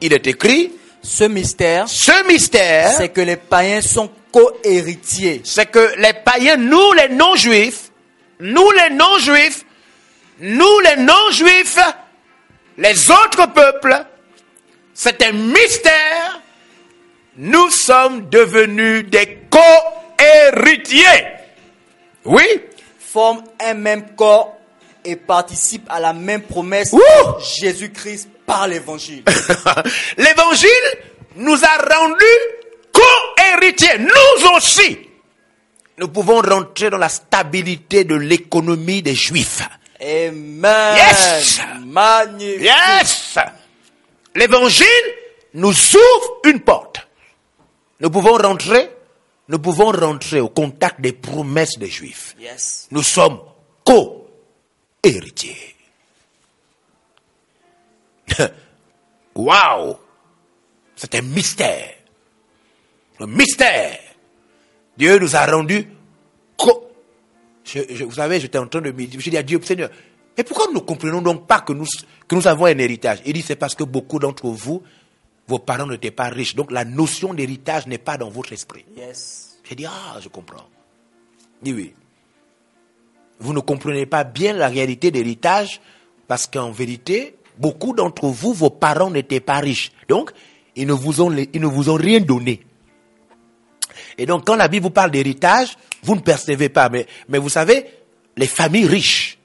il 0.00 0.12
est 0.12 0.26
écrit, 0.26 0.72
Ce 1.02 1.24
mystère, 1.24 1.88
ce 1.88 2.26
mystère, 2.26 2.90
c'est 2.90 3.08
que 3.10 3.20
les 3.20 3.36
païens 3.36 3.82
sont 3.82 4.10
co-héritiers. 4.32 5.42
c'est 5.44 5.66
que 5.66 5.94
les 5.98 6.12
païens, 6.12 6.56
nous 6.56 6.92
les 6.94 7.08
non-juifs, 7.08 7.89
nous 8.40 8.70
les 8.72 8.94
non-juifs, 8.94 9.64
nous 10.40 10.80
les 10.80 10.96
non-juifs, 10.96 11.78
les 12.78 13.10
autres 13.10 13.52
peuples, 13.52 14.04
c'est 14.94 15.22
un 15.22 15.32
mystère, 15.32 16.40
nous 17.36 17.70
sommes 17.70 18.28
devenus 18.28 19.04
des 19.08 19.38
co-héritiers. 19.50 21.26
Oui, 22.24 22.44
forment 22.98 23.44
un 23.60 23.74
même 23.74 24.14
corps 24.14 24.58
et 25.04 25.16
participent 25.16 25.88
à 25.88 26.00
la 26.00 26.12
même 26.12 26.42
promesse 26.42 26.92
Ouh 26.92 26.98
de 26.98 27.42
Jésus-Christ 27.60 28.28
par 28.46 28.68
l'évangile. 28.68 29.24
l'évangile 30.16 30.68
nous 31.36 31.58
a 31.64 31.94
rendus 31.94 32.24
co-héritiers, 32.92 33.98
nous 33.98 34.56
aussi. 34.56 35.09
Nous 36.00 36.08
pouvons 36.08 36.40
rentrer 36.40 36.88
dans 36.88 36.96
la 36.96 37.10
stabilité 37.10 38.04
de 38.04 38.14
l'économie 38.14 39.02
des 39.02 39.14
juifs. 39.14 39.60
Amen. 40.00 40.96
Yes. 40.96 41.60
Magnifique. 41.84 42.62
Yes! 42.62 43.38
L'évangile 44.34 44.86
nous 45.52 45.68
ouvre 45.68 46.40
une 46.46 46.60
porte. 46.60 47.06
Nous 48.00 48.08
pouvons 48.08 48.38
rentrer, 48.38 48.90
nous 49.48 49.58
pouvons 49.58 49.92
rentrer 49.92 50.40
au 50.40 50.48
contact 50.48 51.02
des 51.02 51.12
promesses 51.12 51.78
des 51.78 51.90
juifs. 51.90 52.34
Yes. 52.40 52.88
Nous 52.90 53.02
sommes 53.02 53.40
co-héritiers. 53.84 55.76
Waouh! 59.34 59.98
C'est 60.96 61.14
un 61.14 61.22
mystère. 61.22 61.92
Un 63.18 63.26
mystère. 63.26 63.98
Dieu 65.00 65.18
nous 65.18 65.34
a 65.34 65.46
rendus 65.46 65.86
co. 66.58 66.86
Je- 67.64 67.80
je- 67.88 68.04
vous 68.04 68.12
savez, 68.12 68.38
j'étais 68.38 68.58
en 68.58 68.66
train 68.66 68.82
de 68.82 68.90
me 68.90 69.06
dire, 69.06 69.18
je 69.18 69.30
dis 69.30 69.36
à 69.38 69.42
Dieu, 69.42 69.58
Seigneur, 69.62 69.88
mais 70.36 70.44
pourquoi 70.44 70.66
nous 70.66 70.74
ne 70.74 70.78
comprenons 70.80 71.22
donc 71.22 71.46
pas 71.46 71.60
que 71.60 71.72
nous, 71.72 71.86
que 72.28 72.34
nous 72.34 72.46
avons 72.46 72.66
un 72.66 72.76
héritage? 72.76 73.20
Il 73.24 73.32
dit, 73.32 73.40
c'est 73.42 73.56
parce 73.56 73.74
que 73.74 73.82
beaucoup 73.84 74.18
d'entre 74.18 74.46
vous, 74.48 74.82
vos 75.48 75.58
parents 75.58 75.86
n'étaient 75.86 76.10
pas 76.10 76.28
riches. 76.28 76.54
Donc 76.54 76.70
la 76.70 76.84
notion 76.84 77.32
d'héritage 77.32 77.86
n'est 77.86 77.96
pas 77.98 78.18
dans 78.18 78.28
votre 78.28 78.52
esprit. 78.52 78.84
Yes. 78.94 79.58
J'ai 79.66 79.74
dit, 79.74 79.86
ah, 79.86 80.18
je 80.20 80.28
comprends. 80.28 80.66
Il 81.62 81.72
dit 81.72 81.80
oui. 81.80 81.94
Vous 83.38 83.54
ne 83.54 83.60
comprenez 83.60 84.04
pas 84.04 84.24
bien 84.24 84.52
la 84.52 84.68
réalité 84.68 85.10
d'héritage 85.10 85.80
parce 86.28 86.46
qu'en 86.46 86.72
vérité, 86.72 87.36
beaucoup 87.58 87.94
d'entre 87.94 88.26
vous, 88.26 88.52
vos 88.52 88.68
parents 88.70 89.10
n'étaient 89.10 89.40
pas 89.40 89.60
riches. 89.60 89.92
Donc, 90.08 90.30
ils 90.76 90.86
ne 90.86 90.92
vous 90.92 91.22
ont, 91.22 91.34
ils 91.34 91.60
ne 91.60 91.66
vous 91.66 91.88
ont 91.88 91.94
rien 91.94 92.20
donné. 92.20 92.60
Et 94.18 94.26
donc, 94.26 94.46
quand 94.46 94.56
la 94.56 94.68
Bible 94.68 94.84
vous 94.84 94.90
parle 94.90 95.10
d'héritage, 95.10 95.76
vous 96.02 96.14
ne 96.14 96.20
percevez 96.20 96.68
pas. 96.68 96.88
Mais, 96.88 97.38
vous 97.38 97.48
savez, 97.48 97.86
les 98.36 98.46
familles 98.46 98.86
riches, 98.86 99.38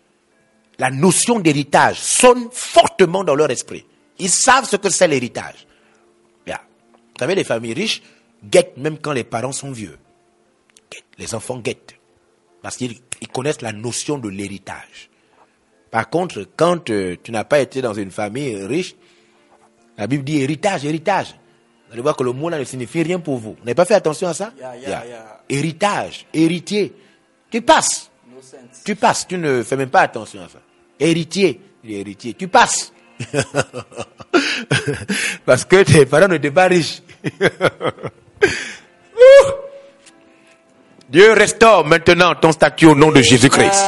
la 0.79 0.91
notion 0.91 1.39
d'héritage 1.39 1.99
sonne 1.99 2.49
fortement 2.51 3.23
dans 3.23 3.35
leur 3.35 3.49
esprit. 3.49 3.85
Ils 4.19 4.29
savent 4.29 4.65
ce 4.65 4.75
que 4.75 4.89
c'est 4.89 5.07
l'héritage. 5.07 5.65
Vous 7.15 7.19
savez, 7.19 7.35
les 7.35 7.45
familles 7.45 7.73
riches 7.73 8.01
guettent 8.43 8.75
même 8.77 8.97
quand 8.97 9.13
les 9.13 9.23
parents 9.23 9.53
sont 9.53 9.71
vieux. 9.71 9.97
Les 11.17 11.33
enfants 11.33 11.59
guettent. 11.59 11.95
Parce 12.61 12.75
qu'ils 12.75 12.97
ils 13.21 13.29
connaissent 13.29 13.61
la 13.61 13.71
notion 13.71 14.17
de 14.17 14.27
l'héritage. 14.27 15.09
Par 15.91 16.09
contre, 16.09 16.45
quand 16.57 16.89
euh, 16.89 17.15
tu 17.23 17.31
n'as 17.31 17.45
pas 17.45 17.61
été 17.61 17.81
dans 17.81 17.93
une 17.93 18.11
famille 18.11 18.55
riche, 18.65 18.95
la 19.97 20.07
Bible 20.07 20.25
dit 20.25 20.41
héritage, 20.41 20.83
héritage. 20.83 21.35
Allez 21.95 22.01
voir 22.01 22.17
que 22.17 22.23
le 22.23 22.33
mot 22.33 22.49
là 22.49 22.59
ne 22.59 22.65
signifie 22.65 23.03
rien 23.03 23.19
pour 23.21 23.37
vous. 23.37 23.51
Vous 23.57 23.63
n'avez 23.63 23.73
pas 23.73 23.85
fait 23.85 23.93
attention 23.93 24.27
à 24.27 24.33
ça? 24.33 24.51
Yeah, 24.59 24.75
yeah, 24.75 25.03
yeah. 25.07 25.39
Héritage, 25.47 26.25
héritier. 26.33 26.93
Tu 27.49 27.61
passes. 27.61 28.11
No. 28.29 28.41
Tu 28.83 28.97
passes, 28.97 29.25
tu 29.25 29.37
ne 29.37 29.63
fais 29.63 29.77
même 29.77 29.87
pas 29.89 30.01
attention 30.01 30.41
à 30.41 30.49
ça. 30.49 30.57
Héritier, 30.99 31.61
héritier, 31.87 32.33
tu 32.33 32.49
passes. 32.49 32.91
Parce 35.45 35.63
que 35.63 35.83
tes 35.83 36.05
parents 36.05 36.27
n'étaient 36.27 36.51
pas 36.51 36.65
riches. 36.67 37.01
Dieu 41.09 41.31
restaure 41.31 41.85
maintenant 41.85 42.35
ton 42.35 42.51
statut 42.51 42.87
au 42.87 42.95
nom 42.95 43.09
de 43.09 43.21
Jésus-Christ. 43.21 43.85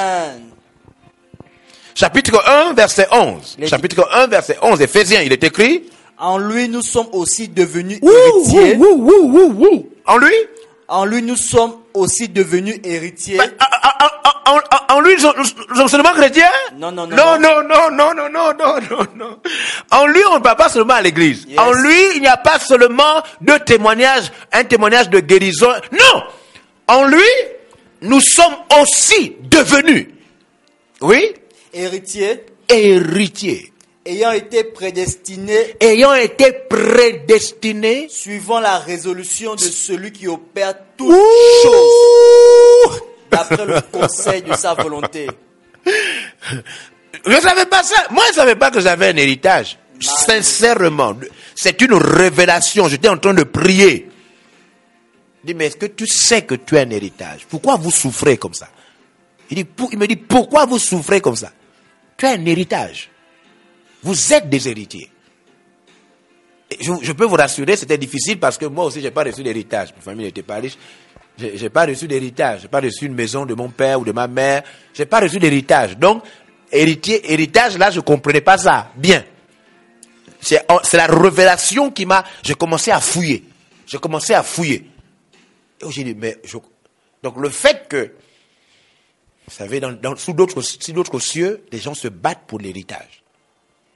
Chapitre 1.93 2.41
1, 2.69 2.73
verset 2.73 3.07
11. 3.11 3.57
Les- 3.59 3.67
Chapitre 3.67 4.07
1, 4.13 4.27
verset 4.27 4.57
11, 4.61 4.79
Éphésiens, 4.81 5.21
il 5.23 5.33
est 5.33 5.43
écrit. 5.43 5.89
En 6.19 6.37
lui, 6.39 6.67
nous 6.67 6.81
sommes 6.81 7.07
aussi 7.13 7.47
devenus 7.47 7.99
héritiers. 8.01 8.77
En 10.05 10.17
lui? 10.17 10.33
En 10.87 11.05
lui, 11.05 11.21
nous 11.21 11.35
sommes 11.35 11.73
aussi 11.93 12.29
devenus 12.29 12.79
héritiers. 12.83 13.37
Bah, 13.37 13.45
en, 14.89 15.01
lui, 15.01 15.15
nous 15.15 15.75
sommes 15.75 15.87
seulement 15.87 16.13
chrétiens? 16.13 16.49
Non, 16.77 16.91
non, 16.91 17.05
non. 17.05 17.15
Non, 17.15 17.39
non, 17.39 17.61
non, 17.61 17.91
non, 17.91 18.29
non, 18.31 18.53
non, 18.57 19.07
non. 19.15 19.39
En 19.91 20.05
lui, 20.07 20.21
on 20.31 20.35
ne 20.35 20.39
parle 20.43 20.57
pas 20.57 20.69
seulement 20.69 20.95
à 20.95 21.01
l'église. 21.01 21.45
En 21.57 21.71
lui, 21.73 22.15
il 22.15 22.21
n'y 22.21 22.27
a 22.27 22.37
pas 22.37 22.57
seulement 22.59 23.21
deux 23.41 23.59
témoignages, 23.59 24.31
un 24.53 24.63
témoignage 24.63 25.09
de 25.09 25.19
guérison. 25.19 25.69
Non 25.91 26.23
En 26.87 27.05
lui, 27.05 27.19
nous 28.01 28.21
sommes 28.21 28.55
aussi 28.81 29.35
devenus. 29.51 30.07
Oui? 31.01 31.33
Héritiers. 31.73 32.45
Héritiers 32.69 33.73
ayant 34.07 34.31
été 34.31 34.63
prédestinés 34.63 35.75
ayant 35.79 36.13
été 36.13 36.51
prédestinés 36.69 38.07
suivant 38.09 38.59
la 38.59 38.77
résolution 38.79 39.55
de 39.55 39.61
celui 39.61 40.11
qui 40.11 40.27
opère 40.27 40.73
toutes 40.97 41.15
choses 41.63 43.01
d'après 43.31 43.65
le 43.65 43.81
conseil 43.91 44.41
de 44.41 44.53
sa 44.53 44.73
volonté. 44.73 45.27
Je 45.85 47.31
ne 47.35 47.39
savais 47.41 47.65
pas 47.65 47.83
ça. 47.83 47.95
Moi, 48.11 48.23
je 48.27 48.31
ne 48.31 48.35
savais 48.35 48.55
pas 48.55 48.71
que 48.71 48.79
j'avais 48.79 49.07
un 49.09 49.15
héritage. 49.17 49.77
Sincèrement, 49.99 51.15
c'est 51.55 51.81
une 51.81 51.93
révélation. 51.93 52.87
J'étais 52.87 53.09
en 53.09 53.17
train 53.17 53.33
de 53.33 53.43
prier. 53.43 54.09
Je 55.43 55.47
dis, 55.47 55.53
mais 55.53 55.67
est-ce 55.67 55.77
que 55.77 55.85
tu 55.87 56.05
sais 56.07 56.43
que 56.43 56.55
tu 56.55 56.77
as 56.77 56.81
un 56.81 56.89
héritage? 56.89 57.41
Pourquoi 57.49 57.75
vous 57.77 57.91
souffrez 57.91 58.37
comme 58.37 58.53
ça? 58.53 58.69
Il, 59.49 59.55
dit, 59.55 59.63
pour- 59.63 59.89
il 59.91 59.97
me 59.97 60.07
dit, 60.07 60.15
pourquoi 60.17 60.65
vous 60.65 60.77
souffrez 60.79 61.21
comme 61.21 61.35
ça? 61.35 61.51
Tu 62.17 62.25
as 62.25 62.31
un 62.31 62.45
héritage. 62.45 63.09
Vous 64.07 64.33
êtes 64.33 64.49
des 64.49 64.69
héritiers. 64.69 65.09
Je, 66.79 66.93
je 67.01 67.11
peux 67.11 67.25
vous 67.25 67.35
rassurer, 67.35 67.75
c'était 67.75 67.97
difficile 67.97 68.39
parce 68.39 68.57
que 68.57 68.65
moi 68.65 68.85
aussi, 68.85 69.01
j'ai 69.01 69.11
pas 69.11 69.23
reçu 69.23 69.43
d'héritage. 69.43 69.89
Ma 69.93 70.01
famille 70.01 70.25
n'était 70.25 70.43
pas 70.43 70.55
riche. 70.55 70.77
J'ai 71.37 71.57
j'ai 71.57 71.69
pas 71.69 71.85
reçu 71.85 72.07
d'héritage. 72.07 72.61
J'ai 72.61 72.67
pas 72.69 72.79
reçu 72.79 73.05
une 73.05 73.13
maison 73.15 73.45
de 73.45 73.53
mon 73.53 73.67
père 73.69 73.99
ou 73.99 74.05
de 74.05 74.13
ma 74.13 74.27
mère. 74.29 74.63
J'ai 74.93 75.05
pas 75.05 75.19
reçu 75.19 75.39
d'héritage. 75.39 75.97
Donc, 75.97 76.23
héritier, 76.71 77.33
héritage, 77.33 77.77
là, 77.77 77.91
je 77.91 77.99
comprenais 77.99 78.39
pas 78.39 78.57
ça. 78.57 78.91
Bien. 78.95 79.25
C'est 80.39 80.63
la 80.93 81.07
révélation 81.07 81.91
qui 81.91 82.05
m'a. 82.05 82.23
J'ai 82.43 82.53
commencé 82.55 82.91
à 82.91 83.01
fouiller. 83.01 83.43
J'ai 83.85 83.97
commencé 83.97 84.33
à 84.33 84.41
fouiller. 84.41 84.89
Et 85.85 85.91
j'ai 85.91 86.05
dit, 86.05 86.15
mais 86.15 86.37
je- 86.45 86.57
donc 87.23 87.35
le 87.37 87.49
fait 87.49 87.87
que, 87.89 88.13
vous 89.47 89.53
savez, 89.53 89.81
sous 90.15 90.31
d'autres 90.33 91.19
cieux, 91.19 91.65
les 91.73 91.79
gens 91.79 91.93
se 91.93 92.07
battent 92.07 92.45
pour 92.47 92.59
l'héritage. 92.59 93.23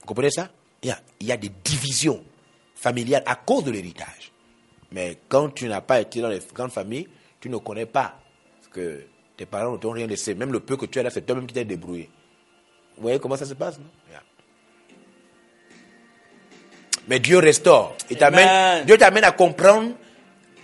Vous 0.02 0.06
comprenez 0.06 0.30
ça? 0.30 0.48
Il 0.82 0.88
y, 0.88 0.92
a, 0.92 1.00
il 1.20 1.26
y 1.28 1.32
a 1.32 1.36
des 1.36 1.50
divisions 1.64 2.22
familiales 2.74 3.22
à 3.24 3.36
cause 3.36 3.64
de 3.64 3.70
l'héritage. 3.70 4.32
Mais 4.90 5.18
quand 5.28 5.50
tu 5.54 5.68
n'as 5.68 5.80
pas 5.80 6.00
été 6.00 6.20
dans 6.20 6.28
les 6.28 6.40
grandes 6.52 6.72
familles, 6.72 7.08
tu 7.40 7.48
ne 7.48 7.56
connais 7.58 7.86
pas 7.86 8.18
ce 8.62 8.68
que 8.68 9.04
tes 9.36 9.46
parents 9.46 9.72
ne 9.72 9.76
t'ont 9.78 9.92
rien 9.92 10.06
laissé. 10.06 10.34
Même 10.34 10.52
le 10.52 10.60
peu 10.60 10.76
que 10.76 10.86
tu 10.86 10.98
as 10.98 11.02
là, 11.04 11.10
c'est 11.10 11.22
toi-même 11.24 11.46
qui 11.46 11.54
t'es 11.54 11.64
débrouillé. 11.64 12.10
Vous 12.96 13.02
voyez 13.02 13.18
comment 13.18 13.36
ça 13.36 13.46
se 13.46 13.54
passe, 13.54 13.78
non? 13.78 13.86
Yeah. 14.10 14.22
Mais 17.08 17.18
Dieu 17.20 17.38
restaure. 17.38 17.96
Il 18.10 18.16
t'amène-. 18.16 18.84
Dieu 18.84 18.96
t'amène 18.98 19.24
à 19.24 19.32
comprendre 19.32 19.92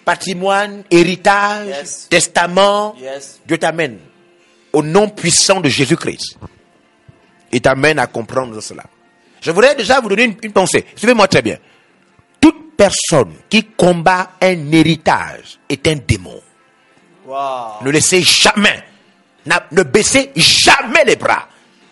patrimoine, 0.04 0.84
héritage, 0.90 1.66
Yes. 1.68 2.08
testament. 2.08 2.94
Yes. 3.00 3.40
Dieu 3.46 3.58
t'amène 3.58 3.98
au 4.72 4.82
nom 4.82 5.08
puissant 5.08 5.60
de 5.60 5.68
Jésus-Christ. 5.68 6.38
Il 7.52 7.60
t'amène 7.60 7.98
à 7.98 8.06
comprendre 8.06 8.60
cela. 8.60 8.84
Je 9.40 9.50
voudrais 9.50 9.74
déjà 9.74 10.00
vous 10.00 10.08
donner 10.08 10.24
une, 10.24 10.36
une 10.42 10.52
pensée. 10.52 10.84
Suivez-moi 10.96 11.28
très 11.28 11.42
bien. 11.42 11.56
Toute 12.40 12.76
personne 12.76 13.34
qui 13.48 13.64
combat 13.64 14.32
un 14.40 14.72
héritage 14.72 15.58
est 15.68 15.86
un 15.88 15.96
démon. 15.96 16.40
Wow. 17.26 17.82
Ne 17.82 17.90
laissez 17.90 18.22
jamais, 18.22 18.82
ne 19.70 19.82
baissez 19.82 20.32
jamais 20.34 21.04
les 21.04 21.16
bras. 21.16 21.46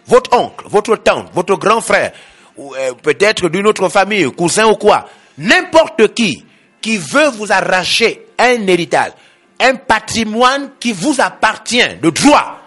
Votre 0.06 0.34
oncle, 0.36 0.64
votre 0.68 0.96
tante, 0.96 1.30
votre 1.34 1.56
grand 1.56 1.80
frère, 1.80 2.12
ou 2.56 2.74
euh, 2.74 2.94
peut-être 2.94 3.48
d'une 3.48 3.66
autre 3.66 3.88
famille, 3.88 4.30
cousin 4.32 4.66
ou 4.66 4.76
quoi, 4.76 5.06
n'importe 5.36 6.14
qui 6.14 6.44
qui 6.80 6.96
veut 6.96 7.30
vous 7.30 7.50
arracher 7.52 8.26
un 8.38 8.66
héritage, 8.66 9.12
un 9.60 9.74
patrimoine 9.74 10.70
qui 10.78 10.92
vous 10.92 11.20
appartient 11.20 11.96
de 12.00 12.10
droit, 12.10 12.60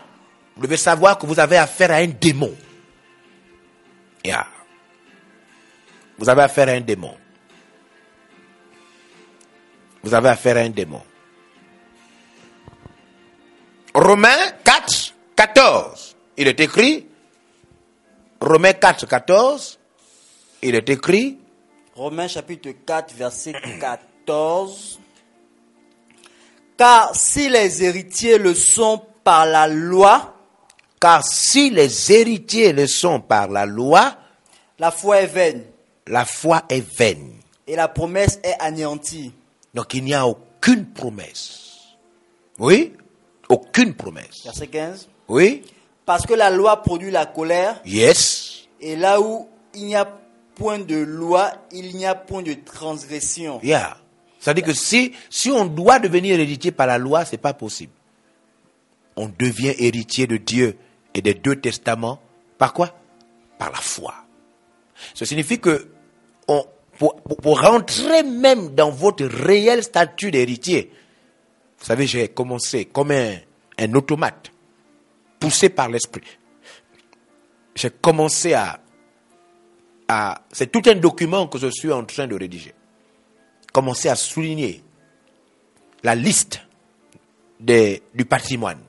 vous 0.56 0.64
devez 0.64 0.78
savoir 0.78 1.18
que 1.18 1.26
vous 1.26 1.40
avez 1.40 1.58
affaire 1.58 1.92
à 1.92 1.96
un 1.96 2.08
démon. 2.08 2.54
Yeah. 4.26 4.46
Vous 6.20 6.28
avez 6.28 6.42
affaire 6.42 6.68
à 6.68 6.72
un 6.72 6.82
démon. 6.82 7.16
Vous 10.04 10.14
avez 10.14 10.28
affaire 10.28 10.58
à 10.58 10.60
un 10.60 10.70
démon. 10.70 11.02
Romains 13.96 14.52
4, 14.64 15.14
14. 15.36 16.16
Il 16.36 16.50
est 16.50 16.60
écrit. 16.60 17.08
Romains 18.42 18.74
4, 18.74 19.08
14. 19.08 19.80
Il 20.62 20.76
est 20.76 20.90
écrit. 20.90 21.40
Romains 21.96 22.28
chapitre 22.28 22.72
4, 22.86 23.14
verset 23.14 23.54
14. 23.80 25.00
Car 26.78 27.16
si 27.16 27.48
les 27.48 27.82
héritiers 27.82 28.38
le 28.38 28.54
sont 28.54 29.02
par 29.24 29.46
la 29.46 29.68
loi, 29.68 30.36
Car 31.00 31.24
si 31.24 31.70
les 31.70 32.12
héritiers 32.12 32.74
le 32.74 32.88
sont 32.88 33.22
par 33.22 33.48
la 33.48 33.66
loi, 33.66 34.18
la 34.80 34.92
foi 34.92 35.22
est 35.22 35.28
vaine 35.28 35.64
la 36.10 36.26
foi 36.26 36.64
est 36.70 36.82
vaine. 36.98 37.32
et 37.68 37.76
la 37.76 37.88
promesse 37.88 38.40
est 38.44 38.56
anéantie. 38.60 39.32
Donc 39.74 39.94
il 39.94 40.04
n'y 40.04 40.14
a 40.16 40.26
aucune 40.28 40.86
promesse. 40.88 41.96
Oui? 42.58 42.94
Aucune 43.48 43.94
promesse. 43.94 44.44
Verset 44.44 44.68
15. 44.68 45.08
Oui? 45.28 45.64
Parce 46.06 46.26
que 46.26 46.34
la 46.34 46.50
loi 46.50 46.82
produit 46.82 47.12
la 47.12 47.26
colère, 47.28 47.80
Yes. 47.86 48.68
et 48.82 48.96
là 48.96 49.22
où 49.22 49.48
il 49.76 49.86
n'y 49.86 49.96
a 49.96 50.06
point 50.56 50.80
de 50.80 50.96
loi, 50.98 51.52
il 51.72 51.96
n'y 51.96 52.06
a 52.08 52.16
point 52.16 52.42
de 52.42 52.54
transgression. 52.54 53.60
Yeah. 53.64 53.98
C'est-à-dire 54.40 54.64
que 54.66 54.74
si, 54.74 55.14
si 55.30 55.52
on 55.52 55.66
doit 55.66 56.00
devenir 56.00 56.40
héritier 56.40 56.72
par 56.72 56.88
la 56.88 56.98
loi, 56.98 57.24
c'est 57.26 57.38
pas 57.38 57.54
possible. 57.54 57.94
On 59.16 59.28
devient 59.38 59.74
héritier 59.78 60.26
de 60.28 60.38
Dieu 60.38 60.78
et 61.14 61.22
des 61.22 61.34
deux 61.36 61.56
testaments. 61.58 62.20
Par 62.58 62.74
quoi? 62.74 62.96
Par 63.58 63.70
la 63.72 63.78
foi. 63.78 64.14
Ça 65.14 65.26
signifie 65.26 65.60
que 65.60 65.88
on, 66.50 66.66
pour, 66.98 67.62
rentrer 67.62 68.24
même 68.24 68.76
dans 68.76 68.92
votre 68.92 69.26
réel 69.26 69.84
statut 69.84 70.32
d'héritier, 70.32 70.92
vous 71.80 71.86
savez, 71.86 72.06
j'ai 72.08 72.28
commencé 72.28 72.86
comme 72.86 73.12
un, 73.12 73.36
un 73.78 73.94
automate, 73.94 74.52
poussé 75.40 75.70
par 75.70 75.88
l'esprit. 75.90 76.24
J'ai 77.76 77.90
commencé 77.90 78.54
à. 78.54 78.82
C'est 80.52 80.72
tout 80.72 80.82
un 80.88 80.96
document 80.96 81.48
que 81.48 81.58
je 81.58 81.68
suis 81.70 81.92
en 81.94 82.04
train 82.04 82.28
de 82.28 82.36
rédiger 82.36 82.74
commencer 83.72 84.10
à 84.10 84.16
souligner 84.16 84.84
la 86.04 86.16
liste 86.16 86.62
des- 87.60 88.02
du 88.14 88.26
patrimoine. 88.26 88.80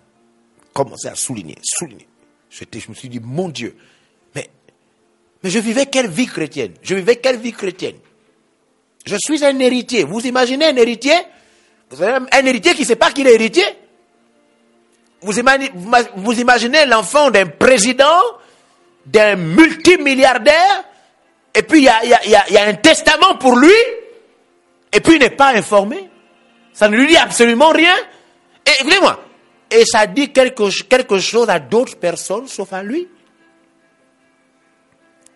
Commencer 0.73 1.09
à 1.09 1.15
souligner, 1.15 1.57
souligner. 1.63 2.07
Je 2.49 2.65
me 2.89 2.95
suis 2.95 3.09
dit, 3.09 3.21
mon 3.21 3.49
Dieu, 3.49 3.77
mais 5.43 5.51
je 5.51 5.59
vivais 5.59 5.87
quelle 5.87 6.09
vie 6.09 6.27
chrétienne? 6.27 6.73
Je 6.83 6.95
vivais 6.95 7.17
quelle 7.17 7.39
vie 7.39 7.53
chrétienne? 7.53 7.97
Je 9.07 9.17
suis 9.19 9.45
un 9.45 9.59
héritier. 9.59 10.05
Vous 10.05 10.21
imaginez 10.27 10.67
un 10.67 10.77
héritier? 10.77 11.15
Un 11.99 12.47
héritier 12.47 12.75
qui 12.75 12.83
ne 12.83 12.87
sait 12.87 12.97
pas 12.97 13.11
qu'il 13.11 13.27
est 13.27 13.35
héritier? 13.35 13.65
Vous 15.23 15.39
imaginez, 16.41 16.87
l'enfant 16.87 17.31
d'un 17.31 17.47
président, 17.47 18.21
d'un 19.07 19.37
multimilliardaire, 19.37 20.85
et 21.55 21.63
puis 21.63 21.81
il 21.81 21.85
y 21.85 22.57
a, 22.57 22.65
un 22.67 22.75
testament 22.75 23.37
pour 23.37 23.57
lui, 23.57 23.73
et 24.93 25.01
puis 25.01 25.15
il 25.15 25.21
n'est 25.21 25.31
pas 25.31 25.55
informé. 25.55 26.09
Ça 26.73 26.89
ne 26.89 26.97
lui 26.97 27.09
dit 27.09 27.17
absolument 27.17 27.71
rien. 27.71 27.95
Et 28.67 28.71
écoutez-moi, 28.81 29.21
et 29.71 29.85
ça 29.85 30.07
dit 30.07 30.33
quelque 30.33 31.19
chose 31.19 31.49
à 31.51 31.59
d'autres 31.59 31.97
personnes 31.97 32.47
sauf 32.47 32.73
à 32.73 32.83
lui. 32.83 33.09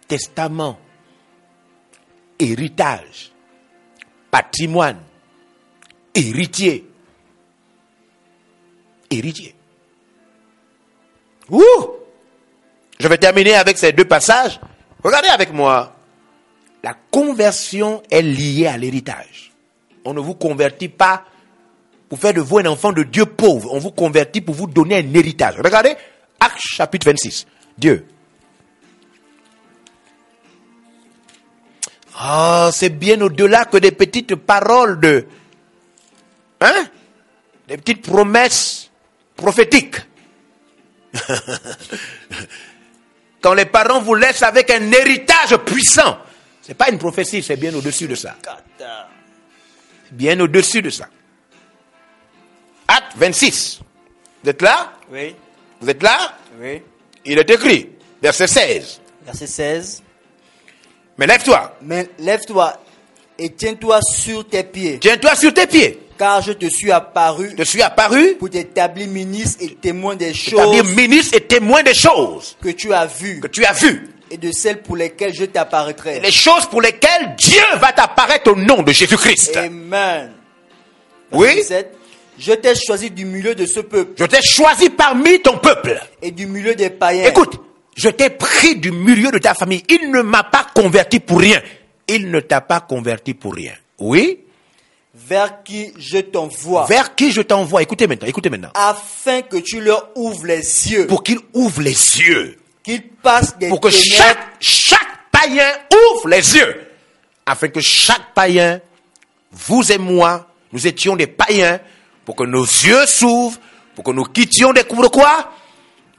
Testament, 0.09 0.78
héritage, 2.38 3.32
patrimoine, 4.30 5.00
héritier. 6.14 6.86
Héritier. 9.11 9.55
Ouh 11.50 11.62
Je 12.98 13.09
vais 13.09 13.18
terminer 13.18 13.55
avec 13.55 13.78
ces 13.78 13.92
deux 13.92 14.05
passages. 14.07 14.61
Regardez 15.02 15.28
avec 15.28 15.52
moi. 15.52 15.94
La 16.82 16.94
conversion 17.11 18.02
est 18.11 18.22
liée 18.22 18.66
à 18.66 18.76
l'héritage. 18.76 19.52
On 20.05 20.12
ne 20.12 20.20
vous 20.20 20.34
convertit 20.34 20.88
pas 20.88 21.24
pour 22.09 22.18
faire 22.18 22.34
de 22.34 22.40
vous 22.40 22.59
un 22.59 22.66
enfant 22.66 22.92
de 22.92 23.02
Dieu 23.02 23.26
pauvre. 23.26 23.72
On 23.72 23.78
vous 23.78 23.90
convertit 23.90 24.40
pour 24.40 24.55
vous 24.55 24.66
donner 24.66 24.96
un 24.96 25.14
héritage. 25.14 25.57
Regardez 25.62 25.96
Acte 26.40 26.61
chapitre 26.61 27.07
26. 27.07 27.46
Dieu. 27.78 28.07
Ah, 32.16 32.70
c'est 32.72 32.90
bien 32.90 33.20
au-delà 33.20 33.64
que 33.64 33.76
des 33.78 33.92
petites 33.92 34.34
paroles 34.36 35.00
de... 35.00 35.26
Hein? 36.60 36.86
Des 37.66 37.76
petites 37.76 38.02
promesses 38.02 38.90
prophétiques. 39.36 39.96
Quand 43.40 43.54
les 43.54 43.66
parents 43.66 44.00
vous 44.00 44.14
laissent 44.14 44.42
avec 44.42 44.70
un 44.70 44.90
héritage 44.92 45.56
puissant, 45.58 46.18
c'est 46.62 46.74
pas 46.74 46.88
une 46.88 46.98
prophétie, 46.98 47.42
c'est 47.42 47.56
bien 47.56 47.74
au-dessus 47.74 48.08
de 48.08 48.14
ça. 48.14 48.36
Bien 50.12 50.38
au-dessus 50.40 50.80
de 50.82 50.90
ça. 50.90 51.08
Acte 52.88 53.16
26. 53.16 53.80
Vous 54.42 54.50
êtes 54.50 54.62
là? 54.62 54.92
Oui, 55.10 55.34
Vous 55.80 55.90
êtes 55.90 56.02
là? 56.02 56.38
Oui. 56.60 56.80
Il 57.24 57.38
est 57.38 57.50
écrit, 57.50 57.90
verset 58.22 58.46
16. 58.46 59.00
Verset 59.26 59.46
16. 59.46 60.02
Mais 61.18 61.26
lève-toi. 61.26 61.76
Mais 61.82 62.08
lève-toi 62.18 62.80
et 63.38 63.50
tiens-toi 63.50 64.00
sur 64.02 64.46
tes 64.48 64.62
pieds, 64.64 64.98
Tiens-toi 65.00 65.34
sur 65.34 65.52
tes 65.52 65.66
pieds. 65.66 65.98
car 66.18 66.40
je 66.42 66.52
te 66.52 66.66
suis 66.66 66.92
apparu 66.92 67.52
Je 67.58 67.64
suis 67.64 67.82
apparu 67.82 68.34
pour 68.36 68.48
t'établir 68.50 69.08
ministre 69.08 69.58
et 69.64 69.74
témoin 69.74 70.14
des 70.16 70.32
choses 70.34 70.94
ministre 70.96 71.36
et 71.36 71.40
témoin 71.40 71.82
des 71.82 71.94
choses 71.94 72.56
que 72.62 72.68
tu 72.70 72.92
as 72.92 73.06
vues 73.06 73.40
que 73.40 73.48
tu 73.48 73.64
as 73.64 73.72
vues. 73.72 74.08
et 74.30 74.36
de 74.36 74.50
celles 74.52 74.82
pour 74.82 74.96
lesquelles 74.96 75.34
je 75.34 75.44
t'apparaîtrai. 75.44 76.20
Les 76.20 76.30
choses 76.32 76.66
pour 76.66 76.80
lesquelles 76.80 77.34
Dieu 77.36 77.62
va 77.78 77.92
t'apparaître 77.92 78.50
au 78.52 78.56
nom 78.56 78.82
de 78.82 78.92
Jésus-Christ. 78.92 79.56
Amen. 79.56 80.32
Oui. 81.32 81.46
Verset 81.56 81.60
17. 81.62 81.98
Je 82.38 82.52
t'ai 82.52 82.74
choisi 82.74 83.10
du 83.10 83.24
milieu 83.24 83.54
de 83.54 83.64
ce 83.66 83.78
peuple 83.80 84.12
Je 84.18 84.24
t'ai 84.24 84.42
choisi 84.42 84.90
parmi 84.90 85.40
ton 85.40 85.58
peuple. 85.58 86.00
et 86.22 86.30
du 86.32 86.46
milieu 86.46 86.74
des 86.74 86.90
païens. 86.90 87.28
Écoute, 87.28 87.60
je 87.95 88.09
t'ai 88.09 88.30
pris 88.30 88.76
du 88.76 88.90
milieu 88.92 89.30
de 89.30 89.38
ta 89.38 89.55
famille. 89.55 89.82
Il 89.88 90.11
ne 90.11 90.22
m'a 90.22 90.42
pas 90.45 90.66
converti 90.74 91.20
pour 91.20 91.40
rien. 91.40 91.61
Il 92.09 92.30
ne 92.30 92.40
t'a 92.40 92.61
pas 92.61 92.80
converti 92.80 93.34
pour 93.34 93.55
rien. 93.55 93.72
Oui? 93.99 94.40
vers 95.16 95.62
qui 95.62 95.92
je 95.97 96.18
t'envoie, 96.18 96.86
Vers 96.86 97.14
qui 97.14 97.30
je 97.30 97.40
t'envoie. 97.40 97.82
Écoutez 97.82 98.09
maintenant, 98.09 98.26
écoutez 98.26 98.51
maintenant. 98.51 98.70
afin 98.74 99.42
que 99.42 99.59
tu 99.59 99.80
leur 99.80 100.09
ouvres 100.16 100.45
les 100.45 100.57
yeux, 100.90 101.07
Pour 101.07 101.22
qu'il 101.22 101.38
ouvre 101.53 101.82
les 101.82 101.92
yeux. 101.92 102.59
qu'ils 102.82 103.03
passent 103.09 103.57
des 103.57 103.68
Pour 103.68 103.80
que 103.80 103.88
ténèbres 103.88 104.05
chaque, 104.16 104.38
chaque 104.61 105.30
païen 105.30 105.70
ouvre 106.16 106.28
les 106.28 106.57
yeux. 106.57 106.88
Afin 107.47 107.68
que 107.68 107.80
chaque 107.80 108.34
païen, 108.34 108.80
vous 109.53 109.92
et 109.92 109.99
moi, 109.99 110.49
nous 110.72 110.84
étions 110.84 111.14
des 111.14 111.28
païens. 111.28 111.78
Pour 112.24 112.34
que 112.34 112.42
nos 112.45 112.64
yeux 112.64 113.07
s'ouvrent. 113.07 113.61
Pour 113.95 114.03
que 114.03 114.11
nous 114.11 114.24
quittions 114.24 114.72
des 114.72 114.82
coups 114.82 115.03
de 115.03 115.09
quoi 115.09 115.53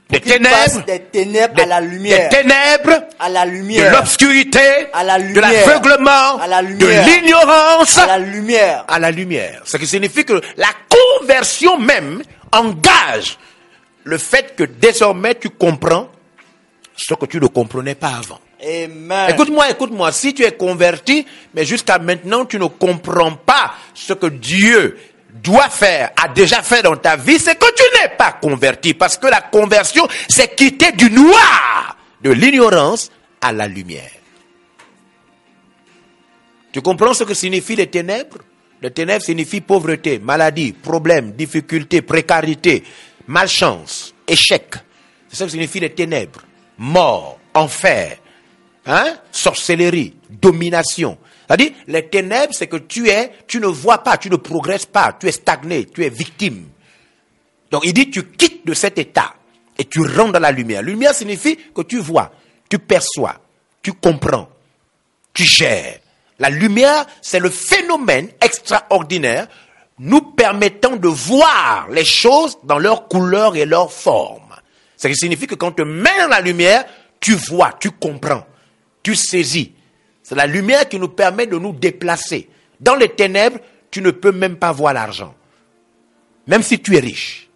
Des 0.08 0.20
ténèbres. 0.20 0.84
des 0.86 1.00
ténèbres 1.00 1.54
Des, 1.54 1.62
à 1.62 1.66
la 1.66 1.80
lumière, 1.80 2.28
des 2.30 2.36
ténèbres. 2.36 3.04
à 3.18 3.28
la 3.28 3.44
de 3.44 3.50
lumière, 3.50 3.92
l'obscurité, 3.92 4.60
À 4.92 5.02
la 5.02 5.18
de 5.18 5.24
lumière. 5.24 5.42
l'aveuglement, 5.66 6.38
À 6.38 6.46
la 6.46 6.62
de 6.62 6.68
lumière. 6.68 7.06
l'ignorance 7.06 7.98
à 7.98 8.06
la 8.06 8.18
lumière. 8.18 8.84
à 8.86 8.98
la 9.00 9.10
lumière. 9.10 9.62
Ce 9.64 9.76
qui 9.76 9.86
signifie 9.86 10.24
que 10.24 10.40
la 10.56 10.68
conversion 11.18 11.76
même 11.78 12.22
engage 12.52 13.36
le 14.04 14.18
fait 14.18 14.54
que 14.54 14.62
désormais 14.62 15.34
tu 15.34 15.50
comprends 15.50 16.08
ce 16.96 17.14
que 17.14 17.26
tu 17.26 17.40
ne 17.40 17.48
comprenais 17.48 17.96
pas 17.96 18.12
avant. 18.20 18.38
Écoute-moi, 19.28 19.68
écoute-moi, 19.70 20.12
si 20.12 20.32
tu 20.34 20.44
es 20.44 20.52
converti, 20.52 21.26
mais 21.52 21.64
jusqu'à 21.64 21.98
maintenant 21.98 22.44
tu 22.46 22.58
ne 22.60 22.66
comprends 22.66 23.32
pas 23.34 23.72
ce 23.92 24.12
que 24.12 24.26
Dieu 24.28 24.96
doit 25.42 25.68
faire, 25.68 26.10
a 26.22 26.28
déjà 26.28 26.62
fait 26.62 26.82
dans 26.82 26.96
ta 26.96 27.16
vie, 27.16 27.38
c'est 27.38 27.56
que 27.56 27.74
tu 27.74 27.82
n'es 28.00 28.16
pas 28.16 28.32
converti. 28.32 28.94
Parce 28.94 29.16
que 29.16 29.26
la 29.26 29.40
conversion, 29.40 30.06
c'est 30.28 30.54
quitter 30.54 30.92
du 30.92 31.10
noir, 31.10 31.96
de 32.22 32.30
l'ignorance 32.30 33.10
à 33.40 33.52
la 33.52 33.66
lumière. 33.66 34.10
Tu 36.72 36.80
comprends 36.82 37.14
ce 37.14 37.24
que 37.24 37.34
signifient 37.34 37.76
les 37.76 37.86
ténèbres? 37.86 38.38
Les 38.82 38.90
ténèbres 38.90 39.24
signifient 39.24 39.62
pauvreté, 39.62 40.18
maladie, 40.18 40.72
problème, 40.72 41.32
difficulté, 41.32 42.02
précarité, 42.02 42.84
malchance, 43.26 44.14
échec. 44.28 44.74
C'est 45.28 45.36
ça 45.36 45.44
que 45.46 45.50
signifie 45.52 45.80
les 45.80 45.90
ténèbres. 45.90 46.40
Mort, 46.78 47.38
enfer, 47.54 48.18
hein? 48.84 49.16
sorcellerie, 49.32 50.14
domination. 50.28 51.16
C'est-à-dire, 51.46 51.72
les 51.86 52.08
ténèbres, 52.08 52.52
c'est 52.52 52.66
que 52.66 52.76
tu 52.76 53.08
es, 53.08 53.30
tu 53.46 53.60
ne 53.60 53.66
vois 53.66 53.98
pas, 53.98 54.16
tu 54.16 54.30
ne 54.30 54.36
progresses 54.36 54.86
pas, 54.86 55.12
tu 55.18 55.28
es 55.28 55.32
stagné, 55.32 55.86
tu 55.86 56.04
es 56.04 56.08
victime. 56.08 56.66
Donc 57.70 57.82
il 57.84 57.92
dit, 57.92 58.10
tu 58.10 58.24
quittes 58.24 58.66
de 58.66 58.74
cet 58.74 58.98
état 58.98 59.34
et 59.78 59.84
tu 59.84 60.00
rentres 60.00 60.32
dans 60.32 60.40
la 60.40 60.50
lumière. 60.50 60.82
Lumière 60.82 61.14
signifie 61.14 61.56
que 61.74 61.82
tu 61.82 61.98
vois, 61.98 62.32
tu 62.68 62.78
perçois, 62.78 63.36
tu 63.82 63.92
comprends, 63.92 64.48
tu 65.32 65.44
gères. 65.44 66.00
La 66.38 66.50
lumière, 66.50 67.06
c'est 67.22 67.38
le 67.38 67.50
phénomène 67.50 68.28
extraordinaire 68.40 69.46
nous 69.98 70.20
permettant 70.20 70.96
de 70.96 71.08
voir 71.08 71.88
les 71.90 72.04
choses 72.04 72.58
dans 72.64 72.78
leur 72.78 73.08
couleur 73.08 73.56
et 73.56 73.64
leur 73.64 73.92
forme. 73.92 74.42
Ce 74.96 75.08
qui 75.08 75.14
signifie 75.14 75.46
que 75.46 75.54
quand 75.54 75.72
tu 75.72 75.84
mets 75.84 76.18
dans 76.20 76.28
la 76.28 76.40
lumière, 76.40 76.84
tu 77.20 77.34
vois, 77.34 77.72
tu 77.80 77.90
comprends, 77.90 78.46
tu 79.02 79.14
saisis. 79.14 79.72
C'est 80.28 80.34
la 80.34 80.48
lumière 80.48 80.88
qui 80.88 80.98
nous 80.98 81.06
permet 81.06 81.46
de 81.46 81.56
nous 81.56 81.72
déplacer. 81.72 82.48
Dans 82.80 82.96
les 82.96 83.10
ténèbres, 83.10 83.60
tu 83.92 84.02
ne 84.02 84.10
peux 84.10 84.32
même 84.32 84.56
pas 84.56 84.72
voir 84.72 84.92
l'argent. 84.92 85.32
Même 86.48 86.64
si 86.64 86.80
tu 86.80 86.96
es 86.96 86.98
riche. 86.98 87.48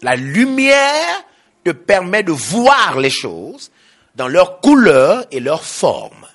La 0.00 0.16
lumière 0.16 1.24
te 1.62 1.70
permet 1.70 2.24
de 2.24 2.32
voir 2.32 2.98
les 2.98 3.08
choses 3.08 3.70
dans 4.16 4.26
leur 4.26 4.58
couleur 4.58 5.26
et 5.30 5.38
leur 5.38 5.62
forme. 5.62 6.26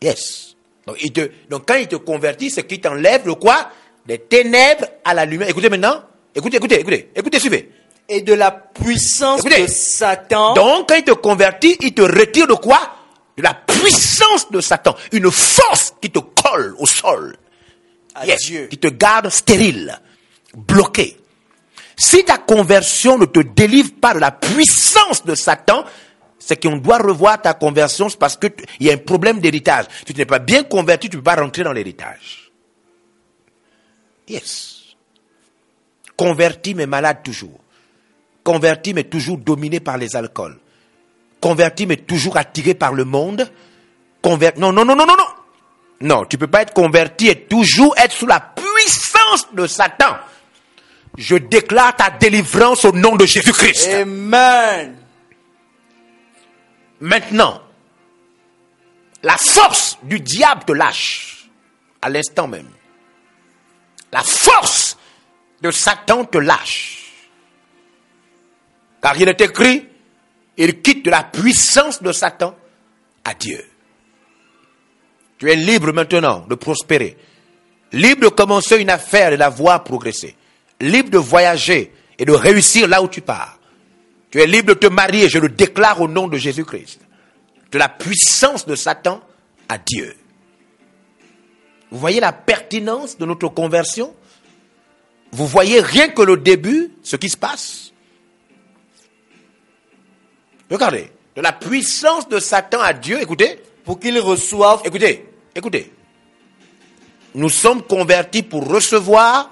Yes. 0.00 0.56
Donc, 0.86 0.96
il 1.02 1.12
te, 1.12 1.30
donc 1.50 1.68
quand 1.68 1.74
il 1.74 1.86
te 1.86 1.96
convertit, 1.96 2.48
c'est 2.48 2.66
qu'il 2.66 2.80
t'enlève 2.80 3.26
le 3.26 3.34
quoi? 3.34 3.70
Des 4.06 4.20
ténèbres 4.20 4.86
à 5.04 5.12
la 5.12 5.26
lumière. 5.26 5.50
Écoutez 5.50 5.68
maintenant. 5.68 6.02
Écoutez, 6.34 6.56
écoutez, 6.56 6.80
écoutez. 6.80 7.10
Écoutez, 7.14 7.38
suivez. 7.38 7.70
Et 8.08 8.22
de 8.22 8.32
la 8.32 8.52
puissance 8.52 9.40
Écoutez. 9.40 9.64
de 9.64 9.66
Satan 9.66 10.54
Donc, 10.54 10.88
quand 10.88 10.94
il 10.94 11.04
te 11.04 11.10
convertit, 11.10 11.76
il 11.82 11.92
te 11.92 12.00
retire 12.00 12.46
de 12.46 12.54
quoi? 12.54 12.96
De 13.40 13.44
la 13.44 13.54
puissance 13.54 14.50
de 14.50 14.60
Satan. 14.60 14.94
Une 15.12 15.30
force 15.30 15.94
qui 16.00 16.10
te 16.10 16.18
colle 16.18 16.74
au 16.78 16.86
sol. 16.86 17.36
à 18.14 18.26
Yes. 18.26 18.42
Dieu. 18.44 18.66
Qui 18.66 18.76
te 18.76 18.88
garde 18.88 19.30
stérile, 19.30 19.98
bloqué. 20.54 21.16
Si 21.96 22.22
ta 22.24 22.36
conversion 22.38 23.16
ne 23.16 23.24
te 23.24 23.40
délivre 23.40 23.92
pas 24.00 24.12
de 24.14 24.18
la 24.18 24.30
puissance 24.30 25.24
de 25.24 25.34
Satan, 25.34 25.84
c'est 26.38 26.60
qu'on 26.62 26.76
doit 26.76 26.98
revoir 26.98 27.40
ta 27.40 27.54
conversion 27.54 28.08
parce 28.18 28.36
qu'il 28.36 28.52
y 28.80 28.90
a 28.90 28.94
un 28.94 28.98
problème 28.98 29.40
d'héritage. 29.40 29.86
Si 30.06 30.12
tu 30.12 30.18
n'es 30.20 30.26
pas 30.26 30.38
bien 30.38 30.64
converti, 30.64 31.08
tu 31.08 31.16
ne 31.16 31.20
peux 31.20 31.24
pas 31.24 31.36
rentrer 31.40 31.62
dans 31.62 31.72
l'héritage. 31.72 32.50
Yes. 34.28 34.76
Converti 36.16 36.74
mais 36.74 36.86
malade 36.86 37.18
toujours. 37.22 37.58
Converti 38.44 38.92
mais 38.94 39.04
toujours 39.04 39.38
dominé 39.38 39.80
par 39.80 39.96
les 39.98 40.14
alcools. 40.16 40.58
Converti 41.40 41.86
mais 41.86 41.96
toujours 41.96 42.36
attiré 42.36 42.74
par 42.74 42.92
le 42.92 43.04
monde. 43.04 43.50
Conver... 44.22 44.52
Non, 44.56 44.72
non, 44.72 44.84
non, 44.84 44.94
non, 44.94 45.06
non, 45.06 45.16
non. 45.16 45.26
Non, 46.02 46.24
tu 46.24 46.38
peux 46.38 46.46
pas 46.46 46.62
être 46.62 46.72
converti 46.72 47.28
et 47.28 47.44
toujours 47.44 47.94
être 47.98 48.12
sous 48.12 48.26
la 48.26 48.40
puissance 48.40 49.52
de 49.52 49.66
Satan. 49.66 50.16
Je 51.18 51.36
déclare 51.36 51.96
ta 51.96 52.10
délivrance 52.10 52.84
au 52.84 52.92
nom 52.92 53.16
de 53.16 53.26
Jésus-Christ. 53.26 53.88
Amen. 53.88 54.96
Maintenant, 57.00 57.60
la 59.22 59.36
force 59.36 59.98
du 60.02 60.20
diable 60.20 60.64
te 60.64 60.72
lâche 60.72 61.48
à 62.00 62.08
l'instant 62.08 62.48
même. 62.48 62.68
La 64.12 64.22
force 64.22 64.96
de 65.60 65.70
Satan 65.70 66.24
te 66.24 66.38
lâche. 66.38 67.12
Car 69.02 69.16
il 69.18 69.28
est 69.28 69.40
écrit, 69.40 69.86
il 70.62 70.82
quitte 70.82 71.06
de 71.06 71.10
la 71.10 71.22
puissance 71.22 72.02
de 72.02 72.12
Satan 72.12 72.54
à 73.24 73.32
Dieu. 73.32 73.64
Tu 75.38 75.50
es 75.50 75.56
libre 75.56 75.90
maintenant 75.90 76.44
de 76.46 76.54
prospérer. 76.54 77.16
Libre 77.92 78.24
de 78.24 78.28
commencer 78.28 78.76
une 78.76 78.90
affaire 78.90 79.28
et 79.28 79.36
de 79.36 79.36
la 79.36 79.48
voir 79.48 79.82
progresser. 79.84 80.36
Libre 80.78 81.08
de 81.08 81.16
voyager 81.16 81.94
et 82.18 82.26
de 82.26 82.32
réussir 82.32 82.88
là 82.88 83.02
où 83.02 83.08
tu 83.08 83.22
pars. 83.22 83.58
Tu 84.30 84.38
es 84.38 84.46
libre 84.46 84.74
de 84.74 84.78
te 84.78 84.86
marier, 84.86 85.30
je 85.30 85.38
le 85.38 85.48
déclare 85.48 85.98
au 86.02 86.08
nom 86.08 86.28
de 86.28 86.36
Jésus-Christ. 86.36 87.00
De 87.72 87.78
la 87.78 87.88
puissance 87.88 88.66
de 88.66 88.74
Satan 88.74 89.22
à 89.66 89.78
Dieu. 89.78 90.14
Vous 91.90 91.98
voyez 91.98 92.20
la 92.20 92.32
pertinence 92.32 93.16
de 93.16 93.24
notre 93.24 93.48
conversion? 93.48 94.14
Vous 95.32 95.46
voyez 95.46 95.80
rien 95.80 96.08
que 96.08 96.20
le 96.20 96.36
début, 96.36 96.92
ce 97.02 97.16
qui 97.16 97.30
se 97.30 97.38
passe? 97.38 97.89
Regardez, 100.70 101.10
de 101.36 101.42
la 101.42 101.52
puissance 101.52 102.28
de 102.28 102.38
Satan 102.38 102.80
à 102.80 102.92
Dieu, 102.92 103.20
écoutez, 103.20 103.60
Pour 103.84 103.98
qu'ils 103.98 104.20
reçoivent 104.20 104.82
écoutez, 104.84 105.26
écoutez. 105.54 105.92
Nous 107.34 107.48
sommes 107.48 107.82
convertis 107.82 108.42
pour 108.42 108.68
recevoir, 108.68 109.50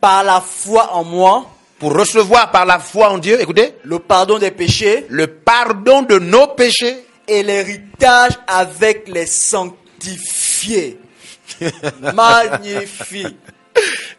par 0.00 0.24
la 0.24 0.40
foi 0.40 0.92
en 0.94 1.04
moi 1.04 1.46
pour 1.78 1.96
recevoir 1.96 2.50
par 2.50 2.66
la 2.66 2.80
foi 2.80 3.10
en 3.10 3.18
Dieu, 3.18 3.40
écoutez, 3.40 3.74
le 3.84 4.00
pardon 4.00 4.38
des 4.38 4.50
péchés 4.50 5.06
le 5.08 5.28
pardon 5.28 6.02
de 6.02 6.18
nos 6.18 6.48
péchés 6.48 7.04
et 7.26 7.42
l'héritage 7.42 8.32
avec 8.46 9.08
les 9.08 9.26
sanctifiés. 9.26 10.98
Magnifique. 12.14 13.36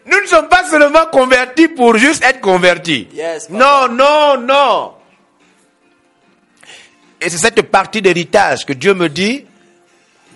Nous 0.05 0.21
ne 0.21 0.27
sommes 0.27 0.47
pas 0.47 0.63
seulement 0.69 1.05
convertis 1.11 1.67
pour 1.67 1.97
juste 1.97 2.23
être 2.23 2.39
convertis. 2.39 3.07
Yes, 3.13 3.49
non, 3.49 3.89
non, 3.89 4.37
non. 4.39 4.93
Et 7.21 7.29
c'est 7.29 7.37
cette 7.37 7.61
partie 7.63 8.01
d'héritage 8.01 8.65
que 8.65 8.73
Dieu 8.73 8.93
me 8.93 9.09
dit, 9.09 9.45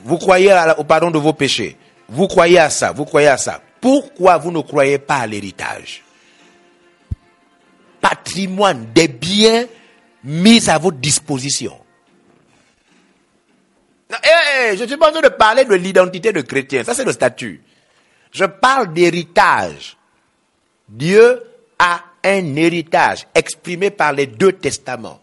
vous 0.03 0.17
croyez 0.17 0.53
au 0.77 0.83
pardon 0.83 1.11
de 1.11 1.17
vos 1.17 1.33
péchés. 1.33 1.77
Vous 2.09 2.27
croyez 2.27 2.59
à 2.59 2.69
ça, 2.69 2.91
vous 2.91 3.05
croyez 3.05 3.29
à 3.29 3.37
ça. 3.37 3.61
Pourquoi 3.79 4.37
vous 4.37 4.51
ne 4.51 4.61
croyez 4.61 4.97
pas 4.97 5.17
à 5.17 5.27
l'héritage? 5.27 6.03
Patrimoine 8.01 8.87
des 8.93 9.07
biens 9.07 9.65
mis 10.23 10.69
à 10.69 10.77
votre 10.77 10.97
disposition. 10.97 11.77
Je 14.73 14.85
suis 14.85 14.97
pas 14.97 15.09
en 15.09 15.11
train 15.11 15.21
de 15.21 15.29
parler 15.29 15.65
de 15.65 15.73
l'identité 15.73 16.31
de 16.31 16.41
chrétien. 16.41 16.83
Ça, 16.83 16.93
c'est 16.93 17.05
le 17.05 17.13
statut. 17.13 17.61
Je 18.31 18.45
parle 18.45 18.93
d'héritage. 18.93 19.97
Dieu 20.87 21.41
a 21.79 22.01
un 22.23 22.55
héritage 22.55 23.25
exprimé 23.33 23.89
par 23.89 24.13
les 24.13 24.27
deux 24.27 24.53
testaments. 24.53 25.19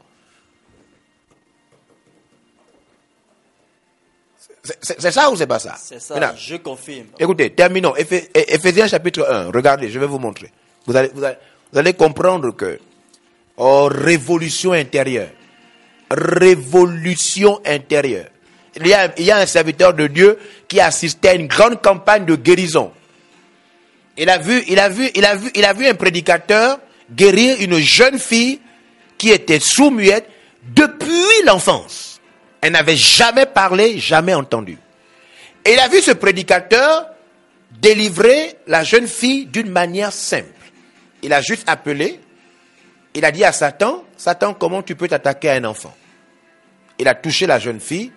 C'est- 4.80 5.10
ça 5.10 5.30
ou 5.30 5.36
c'est 5.36 5.46
pas 5.46 5.58
ça? 5.58 5.76
C'est 5.80 6.00
ça, 6.00 6.14
Maintenant, 6.14 6.36
je 6.36 6.56
confirme. 6.56 7.06
Écoutez, 7.18 7.50
terminons. 7.50 7.94
Éphésiens 7.96 8.86
chapitre 8.88 9.26
1. 9.28 9.50
Regardez, 9.52 9.88
je 9.90 9.98
vais 9.98 10.06
vous 10.06 10.18
montrer. 10.18 10.50
Vous 10.86 10.96
allez, 10.96 11.10
vous 11.14 11.22
allez, 11.24 11.36
vous 11.72 11.78
allez 11.78 11.94
comprendre 11.94 12.50
que, 12.54 12.78
oh, 13.56 13.88
révolution 13.90 14.72
intérieure. 14.72 15.30
Révolution 16.10 17.60
intérieure. 17.64 18.26
Il 18.76 18.86
y, 18.86 18.94
a, 18.94 19.12
il 19.18 19.24
y 19.24 19.30
a 19.30 19.38
un 19.38 19.46
serviteur 19.46 19.94
de 19.94 20.06
Dieu 20.06 20.38
qui 20.68 20.80
assistait 20.80 21.28
à 21.30 21.34
une 21.34 21.46
grande 21.48 21.82
campagne 21.82 22.24
de 22.24 22.36
guérison. 22.36 22.92
Il 24.16 24.28
a 24.30 24.38
vu, 24.38 24.62
il 24.68 24.78
a 24.78 24.88
vu, 24.88 25.08
il 25.14 25.24
a 25.24 25.34
vu, 25.34 25.50
il 25.54 25.64
a 25.64 25.72
vu 25.72 25.86
un 25.86 25.94
prédicateur 25.94 26.78
guérir 27.12 27.56
une 27.60 27.78
jeune 27.78 28.18
fille 28.18 28.60
qui 29.18 29.30
était 29.30 29.58
sous-muette 29.60 30.28
depuis 30.62 31.44
l'enfance. 31.46 32.09
Elle 32.60 32.72
n'avait 32.72 32.96
jamais 32.96 33.46
parlé, 33.46 33.98
jamais 33.98 34.34
entendu. 34.34 34.78
Et 35.64 35.72
il 35.72 35.78
a 35.78 35.88
vu 35.88 36.00
ce 36.00 36.10
prédicateur 36.10 37.06
délivrer 37.70 38.56
la 38.66 38.84
jeune 38.84 39.06
fille 39.06 39.46
d'une 39.46 39.70
manière 39.70 40.12
simple. 40.12 40.48
Il 41.22 41.32
a 41.32 41.40
juste 41.40 41.68
appelé, 41.68 42.20
il 43.14 43.24
a 43.24 43.30
dit 43.30 43.44
à 43.44 43.52
Satan, 43.52 44.04
Satan, 44.16 44.54
comment 44.54 44.82
tu 44.82 44.94
peux 44.94 45.08
t'attaquer 45.08 45.50
à 45.50 45.54
un 45.54 45.64
enfant? 45.64 45.94
Il 46.98 47.08
a 47.08 47.14
touché 47.14 47.46
la 47.46 47.58
jeune 47.58 47.80
fille 47.80 48.12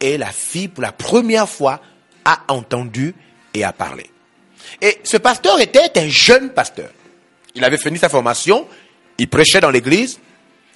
et 0.00 0.18
la 0.18 0.30
fille, 0.30 0.68
pour 0.68 0.82
la 0.82 0.92
première 0.92 1.48
fois, 1.48 1.80
a 2.24 2.40
entendu 2.48 3.14
et 3.52 3.64
a 3.64 3.72
parlé. 3.72 4.10
Et 4.80 4.98
ce 5.04 5.16
pasteur 5.16 5.60
était 5.60 5.98
un 5.98 6.08
jeune 6.08 6.50
pasteur. 6.50 6.90
Il 7.54 7.64
avait 7.64 7.78
fini 7.78 7.98
sa 7.98 8.08
formation, 8.08 8.66
il 9.18 9.28
prêchait 9.28 9.60
dans 9.60 9.70
l'église, 9.70 10.18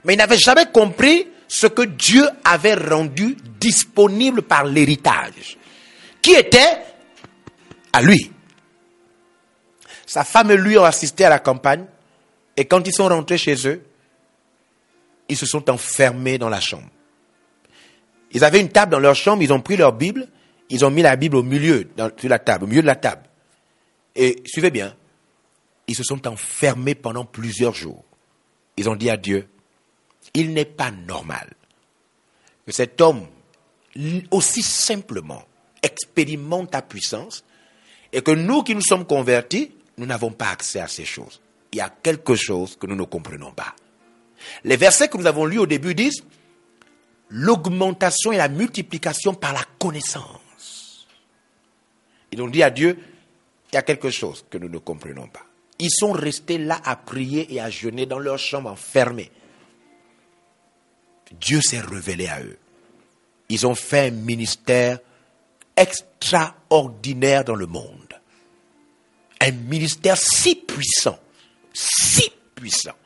mais 0.05 0.15
il 0.15 0.19
n'avait 0.19 0.39
jamais 0.39 0.67
compris 0.67 1.27
ce 1.49 1.67
que 1.67 1.83
Dieu 1.83 2.25
avait 2.45 2.75
rendu 2.75 3.37
disponible 3.59 4.43
par 4.43 4.65
l'héritage, 4.65 5.57
qui 6.21 6.33
était 6.35 6.83
à 7.93 8.03
lui. 8.03 8.31
Sa 10.07 10.25
femme 10.25 10.51
et 10.51 10.57
lui 10.57 10.79
ont 10.79 10.85
assisté 10.85 11.25
à 11.25 11.31
la 11.31 11.39
campagne, 11.39 11.87
et 12.57 12.67
quand 12.67 12.87
ils 12.87 12.93
sont 12.93 13.09
rentrés 13.09 13.39
chez 13.39 13.67
eux, 13.67 13.83
ils 15.29 15.37
se 15.37 15.47
sont 15.47 15.69
enfermés 15.71 16.39
dans 16.39 16.49
la 16.49 16.61
chambre. 16.61 16.89
Ils 18.33 18.45
avaient 18.45 18.61
une 18.61 18.69
table 18.69 18.93
dans 18.93 19.01
leur 19.01 19.15
chambre, 19.15 19.43
ils 19.43 19.53
ont 19.53 19.61
pris 19.61 19.77
leur 19.77 19.93
Bible, 19.95 20.29
ils 20.69 20.85
ont 20.85 20.91
mis 20.91 21.03
la 21.03 21.17
Bible 21.17 21.37
au 21.37 21.43
milieu, 21.43 21.89
la 21.97 22.39
table, 22.39 22.65
au 22.65 22.67
milieu 22.67 22.83
de 22.83 22.87
la 22.87 22.97
table. 22.97 23.23
Et 24.15 24.43
suivez 24.45 24.71
bien, 24.71 24.95
ils 25.87 25.95
se 25.95 26.03
sont 26.03 26.27
enfermés 26.29 26.95
pendant 26.95 27.25
plusieurs 27.25 27.75
jours. 27.75 28.05
Ils 28.77 28.89
ont 28.89 28.97
dit 28.97 29.09
à 29.09 29.17
Dieu, 29.17 29.49
il 30.35 30.53
n'est 30.53 30.65
pas 30.65 30.91
normal 30.91 31.49
que 32.67 32.73
cet 32.73 33.01
homme, 33.01 33.27
aussi 34.31 34.63
simplement, 34.63 35.43
expérimente 35.83 36.71
ta 36.73 36.83
puissance 36.83 37.45
et 38.13 38.23
que 38.23 38.31
nous 38.31 38.63
qui 38.63 38.75
nous 38.75 38.83
sommes 38.83 39.07
convertis, 39.07 39.73
nous 39.97 40.07
n'avons 40.07 40.31
pas 40.31 40.51
accès 40.51 40.81
à 40.81 40.89
ces 40.89 41.05
choses. 41.05 41.41
Il 41.73 41.79
y 41.79 41.81
a 41.81 41.91
quelque 41.91 42.35
chose 42.35 42.77
que 42.77 42.87
nous 42.87 42.97
ne 42.97 43.05
comprenons 43.05 43.53
pas. 43.53 43.75
Les 44.65 44.77
versets 44.77 45.09
que 45.09 45.19
nous 45.19 45.27
avons 45.27 45.45
lus 45.45 45.59
au 45.59 45.67
début 45.67 45.95
disent 45.95 46.23
l'augmentation 47.31 48.33
et 48.33 48.37
la 48.37 48.49
multiplication 48.49 49.35
par 49.35 49.53
la 49.53 49.65
connaissance. 49.79 51.07
Ils 52.33 52.43
ont 52.43 52.49
dit 52.49 52.63
à 52.63 52.71
Dieu, 52.71 52.99
il 53.73 53.75
y 53.75 53.79
a 53.79 53.83
quelque 53.83 54.11
chose 54.11 54.45
que 54.49 54.59
nous 54.59 54.69
ne 54.69 54.79
comprenons 54.79 55.27
pas. 55.27 55.45
Ils 55.79 55.91
sont 55.91 56.13
restés 56.13 56.59
là 56.59 56.81
à 56.85 56.97
prier 56.97 57.53
et 57.55 57.61
à 57.61 57.71
jeûner 57.71 58.07
dans 58.07 58.19
leur 58.19 58.39
chambre 58.39 58.71
enfermés. 58.71 59.31
Dieu 61.33 61.61
s'est 61.61 61.81
révélé 61.81 62.29
à 62.29 62.41
eux. 62.41 62.59
Ils 63.49 63.67
ont 63.67 63.75
fait 63.75 64.09
un 64.09 64.11
ministère 64.11 64.99
extraordinaire 65.77 67.45
dans 67.45 67.55
le 67.55 67.67
monde. 67.67 68.15
Un 69.41 69.53
ministère 69.53 70.17
si 70.17 70.57
puissant, 70.57 71.19
si 71.73 72.31
puissant 72.55 72.97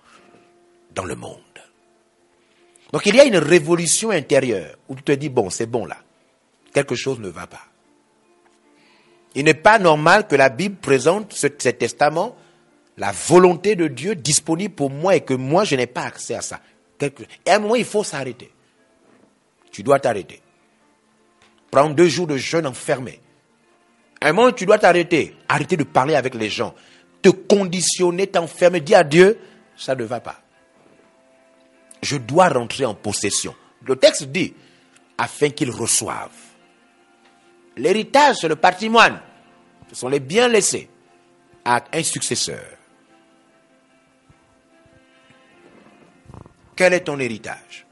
dans 0.94 1.04
le 1.04 1.14
monde. 1.14 1.38
Donc 2.92 3.06
il 3.06 3.14
y 3.14 3.20
a 3.20 3.24
une 3.24 3.36
révolution 3.36 4.10
intérieure 4.10 4.76
où 4.88 4.94
tu 4.94 5.02
te 5.02 5.12
dis, 5.12 5.28
bon, 5.28 5.50
c'est 5.50 5.66
bon 5.66 5.84
là. 5.84 5.98
Quelque 6.72 6.94
chose 6.94 7.20
ne 7.20 7.28
va 7.28 7.46
pas. 7.46 7.62
Il 9.34 9.44
n'est 9.44 9.54
pas 9.54 9.78
normal 9.78 10.26
que 10.26 10.36
la 10.36 10.48
Bible 10.48 10.76
présente 10.76 11.32
ce, 11.32 11.46
ce 11.58 11.68
testament, 11.70 12.36
la 12.98 13.12
volonté 13.12 13.76
de 13.76 13.88
Dieu 13.88 14.14
disponible 14.14 14.74
pour 14.74 14.90
moi 14.90 15.16
et 15.16 15.22
que 15.22 15.34
moi, 15.34 15.64
je 15.64 15.74
n'ai 15.74 15.86
pas 15.86 16.02
accès 16.02 16.34
à 16.34 16.42
ça. 16.42 16.60
Et 17.00 17.50
à 17.50 17.56
un 17.56 17.58
moment, 17.58 17.74
il 17.74 17.84
faut 17.84 18.04
s'arrêter. 18.04 18.52
Tu 19.70 19.82
dois 19.82 19.98
t'arrêter. 19.98 20.40
Prendre 21.70 21.94
deux 21.94 22.08
jours 22.08 22.26
de 22.26 22.36
jeûne 22.36 22.66
enfermé. 22.66 23.20
À 24.20 24.28
un 24.28 24.32
moment, 24.32 24.52
tu 24.52 24.66
dois 24.66 24.78
t'arrêter. 24.78 25.34
Arrêter 25.48 25.76
de 25.76 25.84
parler 25.84 26.14
avec 26.14 26.34
les 26.34 26.48
gens. 26.48 26.74
Te 27.22 27.30
conditionner, 27.30 28.26
t'enfermer. 28.26 28.80
Dis 28.80 28.94
à 28.94 29.04
Dieu, 29.04 29.38
ça 29.76 29.94
ne 29.94 30.04
va 30.04 30.20
pas. 30.20 30.40
Je 32.02 32.16
dois 32.16 32.48
rentrer 32.48 32.84
en 32.84 32.94
possession. 32.94 33.54
Le 33.84 33.96
texte 33.96 34.24
dit, 34.24 34.54
afin 35.18 35.50
qu'ils 35.50 35.70
reçoivent. 35.70 36.30
L'héritage, 37.76 38.36
c'est 38.40 38.48
le 38.48 38.56
patrimoine. 38.56 39.20
Ce 39.88 39.96
sont 39.96 40.08
les 40.08 40.20
biens 40.20 40.48
laissés 40.48 40.88
à 41.64 41.82
un 41.92 42.02
successeur. 42.02 42.71
Quel 46.74 46.94
est 46.94 47.00
ton 47.00 47.18
héritage? 47.18 47.86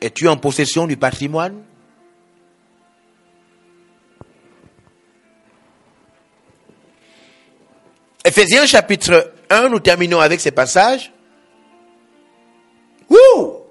Es-tu 0.00 0.28
en 0.28 0.36
possession 0.36 0.86
du 0.86 0.96
patrimoine? 0.96 1.62
Éphésiens 8.24 8.66
chapitre 8.66 9.34
1, 9.50 9.68
nous 9.68 9.80
terminons 9.80 10.20
avec 10.20 10.40
ces 10.40 10.52
passages. 10.52 11.12
Wouh! 13.08 13.64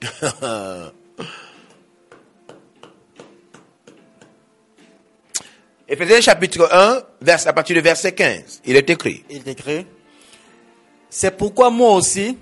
Éphésiens 5.88 6.20
chapitre 6.20 6.68
1, 6.70 7.02
vers, 7.20 7.46
à 7.46 7.52
partir 7.52 7.74
du 7.74 7.82
verset 7.82 8.12
15, 8.12 8.62
il 8.64 8.76
est 8.76 8.88
écrit. 8.90 9.24
Il 9.30 9.38
est 9.38 9.48
écrit 9.48 9.86
C'est 11.10 11.36
pourquoi 11.36 11.70
moi 11.70 11.94
aussi, 11.94 12.36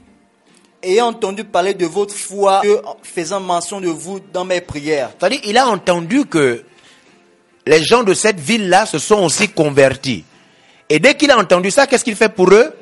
ayant 0.83 1.07
entendu 1.07 1.45
parler 1.45 1.75
de 1.75 1.87
votre 1.87 2.15
foi, 2.15 2.63
faisant 3.03 3.41
mention 3.41 3.81
de 3.81 3.89
vous 3.89 4.21
dans 4.33 4.45
mes 4.45 4.61
prières. 4.61 5.11
C'est-à-dire, 5.19 5.41
il 5.45 5.57
a 5.57 5.69
entendu 5.69 6.25
que 6.27 6.65
les 7.67 7.83
gens 7.83 8.03
de 8.03 8.15
cette 8.15 8.41
ville-là 8.41 8.87
se 8.87 8.99
sont 8.99 9.25
aussi 9.25 9.49
convertis. 9.49 10.25
Et 10.89 10.99
dès 10.99 11.15
qu'il 11.15 11.31
a 11.31 11.39
entendu 11.39 11.71
ça, 11.71 11.87
qu'est-ce 11.87 12.05
qu'il 12.05 12.17
fait 12.17 12.29
pour 12.29 12.53
eux? 12.53 12.73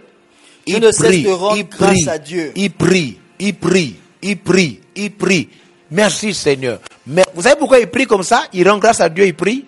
Je 0.67 0.77
ne 0.77 0.91
cesse 0.93 1.23
de 1.23 1.31
rendre 1.31 1.57
il 1.57 1.69
grâce 1.69 1.91
prie, 1.91 2.09
à 2.09 2.19
Dieu. 2.19 2.53
il 2.55 2.71
prie, 2.71 3.19
il 3.39 3.55
prie, 3.55 3.97
il 4.23 4.39
prie, 4.39 4.81
il 4.97 5.11
prie. 5.11 5.49
Merci 5.91 6.33
Seigneur. 6.33 6.81
Mais 7.07 7.25
vous 7.35 7.43
savez 7.43 7.57
pourquoi 7.57 7.79
il 7.79 7.87
prie 7.89 8.07
comme 8.07 8.23
ça? 8.23 8.45
Il 8.53 8.69
rend 8.69 8.79
grâce 8.79 9.01
à 9.01 9.09
Dieu, 9.09 9.27
il 9.27 9.35
prie 9.35 9.65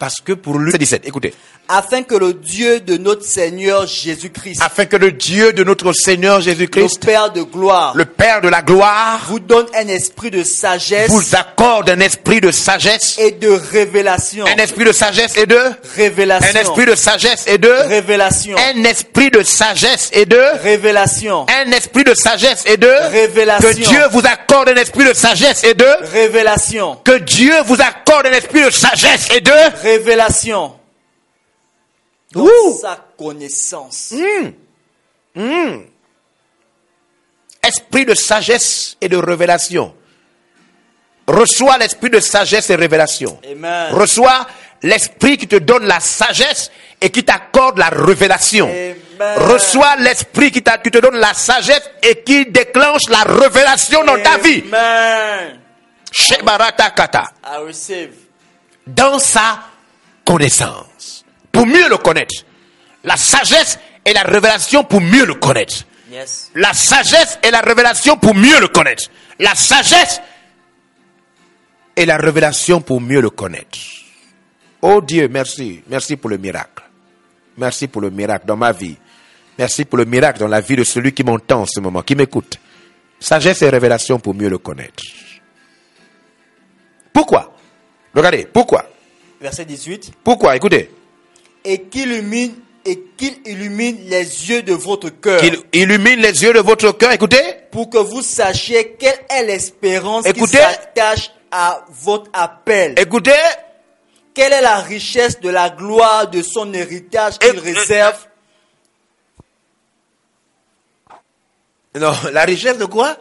Parce 0.00 0.22
que 0.24 0.32
pour 0.32 0.58
lui, 0.58 0.72
c'est 0.72 0.78
17, 0.78 1.02
écoutez. 1.06 1.34
Afin 1.68 2.02
que 2.02 2.14
le 2.14 2.32
Dieu 2.32 2.80
de 2.80 2.96
notre 2.96 3.22
Seigneur 3.22 3.86
Jésus-Christ, 3.86 4.60
Afin 4.64 4.86
que 4.86 4.96
le 4.96 5.12
Dieu 5.12 5.52
de 5.52 5.62
notre 5.62 5.92
Seigneur 5.92 6.38
le 6.38 6.42
Jésus-Christ, 6.42 7.04
Père 7.04 7.30
de 7.30 7.42
gloire, 7.42 7.92
le 7.94 8.06
Père 8.06 8.40
de 8.40 8.48
la 8.48 8.62
gloire, 8.62 9.20
vous 9.28 9.40
donne 9.40 9.66
un 9.76 9.86
esprit 9.88 10.30
de 10.30 10.42
sagesse 10.42 11.10
vous 11.10 11.36
accorde 11.36 11.90
un 11.90 12.00
esprit 12.00 12.40
de 12.40 12.50
sagesse, 12.50 13.18
et 13.18 13.32
de 13.32 13.50
révélation. 13.50 14.46
un 14.46 14.56
esprit 14.56 14.84
de 14.84 14.92
sagesse 14.92 15.36
et 15.36 15.44
de 15.44 15.60
Révélation. 15.94 16.48
un 16.48 16.60
esprit 16.60 16.86
de 16.86 16.94
sagesse 16.94 17.44
et 17.46 17.58
de 17.58 17.68
Révélation. 17.68 18.56
un 18.56 18.84
esprit 18.84 19.30
de 19.30 19.42
sagesse 19.42 20.10
et 20.14 20.24
de 20.24 20.62
Révélation. 20.62 21.46
un 21.46 21.70
esprit 21.72 22.04
de 22.04 22.14
sagesse 22.14 22.64
et 22.64 22.78
de 22.78 23.10
Révélation. 23.12 23.68
que 23.68 23.74
Dieu 23.74 24.00
vous 24.12 24.22
accorde 24.24 24.70
un 24.70 24.76
esprit 24.76 25.04
de 25.04 25.12
sagesse 25.12 25.62
et 25.62 25.74
de 25.74 25.86
Révélation. 26.10 26.96
que 27.04 27.18
Dieu 27.18 27.52
vous 27.66 27.82
accorde 27.82 28.26
un 28.26 28.32
esprit 28.32 28.64
de 28.64 28.70
sagesse 28.70 29.28
et 29.36 29.42
de 29.42 29.50
Révélation. 29.50 29.89
Dans 32.32 32.42
Ouh. 32.42 32.78
sa 32.80 32.96
connaissance. 33.18 34.14
esprit 37.62 38.04
de 38.04 38.14
sagesse 38.14 38.96
et 39.00 39.08
de 39.08 39.16
révélation. 39.16 39.94
Reçois 41.26 41.78
l'esprit 41.78 42.10
de 42.10 42.20
sagesse 42.20 42.70
et 42.70 42.74
révélation. 42.74 43.38
Amen. 43.48 43.92
Reçois 43.92 44.46
l'esprit 44.82 45.36
qui 45.36 45.46
te 45.46 45.56
donne 45.56 45.84
la 45.86 46.00
sagesse 46.00 46.70
et 47.00 47.10
qui 47.10 47.24
t'accorde 47.24 47.78
la 47.78 47.88
révélation. 47.88 48.68
Amen. 48.68 48.96
Reçois 49.36 49.96
l'esprit 49.96 50.50
qui, 50.50 50.62
te 50.62 50.98
donne 50.98 51.16
la 51.16 51.34
sagesse 51.34 51.90
et 52.02 52.22
qui 52.22 52.46
déclenche 52.46 53.08
la 53.08 53.22
révélation 53.22 54.02
dans 54.04 54.20
ta 54.22 54.38
vie. 54.38 54.64
I 57.44 57.58
receive. 57.64 58.14
Dans 58.86 59.18
sa 59.18 59.60
connaissance. 60.24 61.24
Pour 61.52 61.66
mieux 61.66 61.88
le 61.88 61.96
connaître. 61.96 62.44
La 63.04 63.16
sagesse 63.16 63.78
et 64.04 64.12
la 64.12 64.22
révélation 64.22 64.84
pour 64.84 65.00
mieux 65.00 65.24
le 65.26 65.34
connaître. 65.34 65.84
Yes. 66.10 66.50
La 66.54 66.72
sagesse 66.72 67.38
et 67.42 67.50
la 67.50 67.60
révélation 67.60 68.16
pour 68.16 68.34
mieux 68.34 68.60
le 68.60 68.68
connaître. 68.68 69.04
La 69.38 69.54
sagesse 69.54 70.20
et 71.96 72.04
la 72.06 72.16
révélation 72.16 72.80
pour 72.80 73.00
mieux 73.00 73.20
le 73.20 73.30
connaître. 73.30 73.78
Oh 74.82 75.00
Dieu, 75.00 75.28
merci. 75.28 75.82
Merci 75.88 76.16
pour 76.16 76.30
le 76.30 76.38
miracle. 76.38 76.82
Merci 77.56 77.88
pour 77.88 78.00
le 78.00 78.10
miracle 78.10 78.46
dans 78.46 78.56
ma 78.56 78.72
vie. 78.72 78.96
Merci 79.58 79.84
pour 79.84 79.98
le 79.98 80.04
miracle 80.04 80.40
dans 80.40 80.48
la 80.48 80.60
vie 80.60 80.76
de 80.76 80.84
celui 80.84 81.12
qui 81.12 81.22
m'entend 81.22 81.62
en 81.62 81.66
ce 81.66 81.80
moment, 81.80 82.02
qui 82.02 82.14
m'écoute. 82.14 82.58
Sagesse 83.18 83.62
et 83.62 83.68
révélation 83.68 84.18
pour 84.18 84.34
mieux 84.34 84.48
le 84.48 84.58
connaître. 84.58 85.04
Pourquoi? 87.12 87.54
Regardez, 88.14 88.46
pourquoi? 88.50 88.89
Verset 89.40 89.64
18. 89.64 90.12
Pourquoi? 90.22 90.56
Écoutez. 90.56 90.90
Et 91.64 91.82
qu'il 91.82 92.12
illumine, 92.12 92.54
et 92.84 93.00
qu'il 93.16 93.38
illumine 93.46 93.98
les 94.08 94.48
yeux 94.50 94.62
de 94.62 94.74
votre 94.74 95.08
cœur. 95.08 95.40
Qu'il 95.40 95.62
illumine 95.72 96.20
les 96.20 96.42
yeux 96.42 96.52
de 96.52 96.60
votre 96.60 96.92
cœur. 96.92 97.12
Écoutez. 97.12 97.42
Pour 97.70 97.88
que 97.88 97.98
vous 97.98 98.22
sachiez 98.22 98.96
quelle 98.98 99.18
est 99.30 99.44
l'espérance 99.44 100.24
qui 100.24 100.46
s'attache 100.46 101.30
à 101.50 101.84
votre 101.88 102.30
appel. 102.32 102.94
Écoutez. 102.98 103.32
Quelle 104.34 104.52
est 104.52 104.60
la 104.60 104.76
richesse 104.76 105.40
de 105.40 105.50
la 105.50 105.70
gloire 105.70 106.28
de 106.28 106.42
son 106.42 106.72
héritage 106.72 107.38
qu'il 107.38 107.58
réserve? 107.58 108.26
Non, 111.94 112.12
la 112.32 112.44
richesse 112.44 112.78
de 112.78 112.84
quoi? 112.84 113.16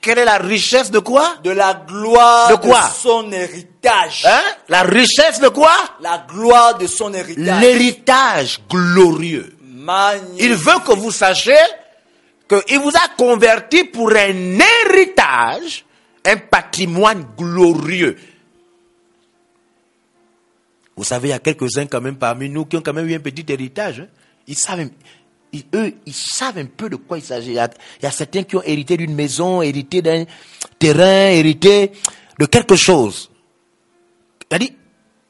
Quelle 0.00 0.18
est 0.18 0.24
la 0.24 0.38
richesse 0.38 0.90
de 0.90 1.00
quoi? 1.00 1.34
De 1.42 1.50
la 1.50 1.74
gloire 1.86 2.50
De 2.50 2.56
quoi? 2.56 2.82
son 2.88 3.30
héritage. 3.32 4.24
Hein? 4.26 4.42
La 4.68 4.82
richesse 4.82 5.40
de 5.40 5.48
quoi? 5.48 5.72
La 6.00 6.24
gloire 6.28 6.78
de 6.78 6.86
son 6.86 7.12
héritage. 7.12 7.60
L'héritage 7.60 8.60
glorieux. 8.70 9.56
Magnifique. 9.62 10.36
Il 10.40 10.54
veut 10.54 10.78
que 10.86 10.92
vous 10.92 11.10
sachiez 11.10 11.56
qu'il 12.48 12.78
vous 12.78 12.92
a 12.94 13.08
converti 13.16 13.84
pour 13.84 14.10
un 14.12 14.58
héritage, 14.86 15.84
un 16.24 16.36
patrimoine 16.36 17.26
glorieux. 17.36 18.16
Vous 20.96 21.04
savez, 21.04 21.28
il 21.28 21.30
y 21.30 21.34
a 21.34 21.38
quelques-uns 21.38 21.86
quand 21.86 22.00
même 22.00 22.16
parmi 22.16 22.48
nous 22.48 22.64
qui 22.64 22.76
ont 22.76 22.80
quand 22.82 22.92
même 22.92 23.08
eu 23.08 23.14
un 23.14 23.20
petit 23.20 23.44
héritage. 23.52 24.00
hein. 24.00 24.06
Ils 24.46 24.56
savent, 24.56 24.88
ils- 25.52 25.64
eux, 25.74 25.92
ils 26.06 26.14
savent 26.14 26.58
un 26.58 26.66
peu 26.66 26.88
de 26.88 26.96
quoi 26.96 27.18
il 27.18 27.24
s'agit. 27.24 27.52
Il 27.52 27.68
il 28.00 28.02
y 28.04 28.06
a 28.06 28.10
certains 28.10 28.42
qui 28.42 28.56
ont 28.56 28.62
hérité 28.62 28.96
d'une 28.96 29.14
maison, 29.14 29.62
hérité 29.62 30.02
d'un 30.02 30.24
terrain, 30.78 31.30
hérité 31.30 31.92
de 32.38 32.46
quelque 32.46 32.76
chose. 32.76 33.30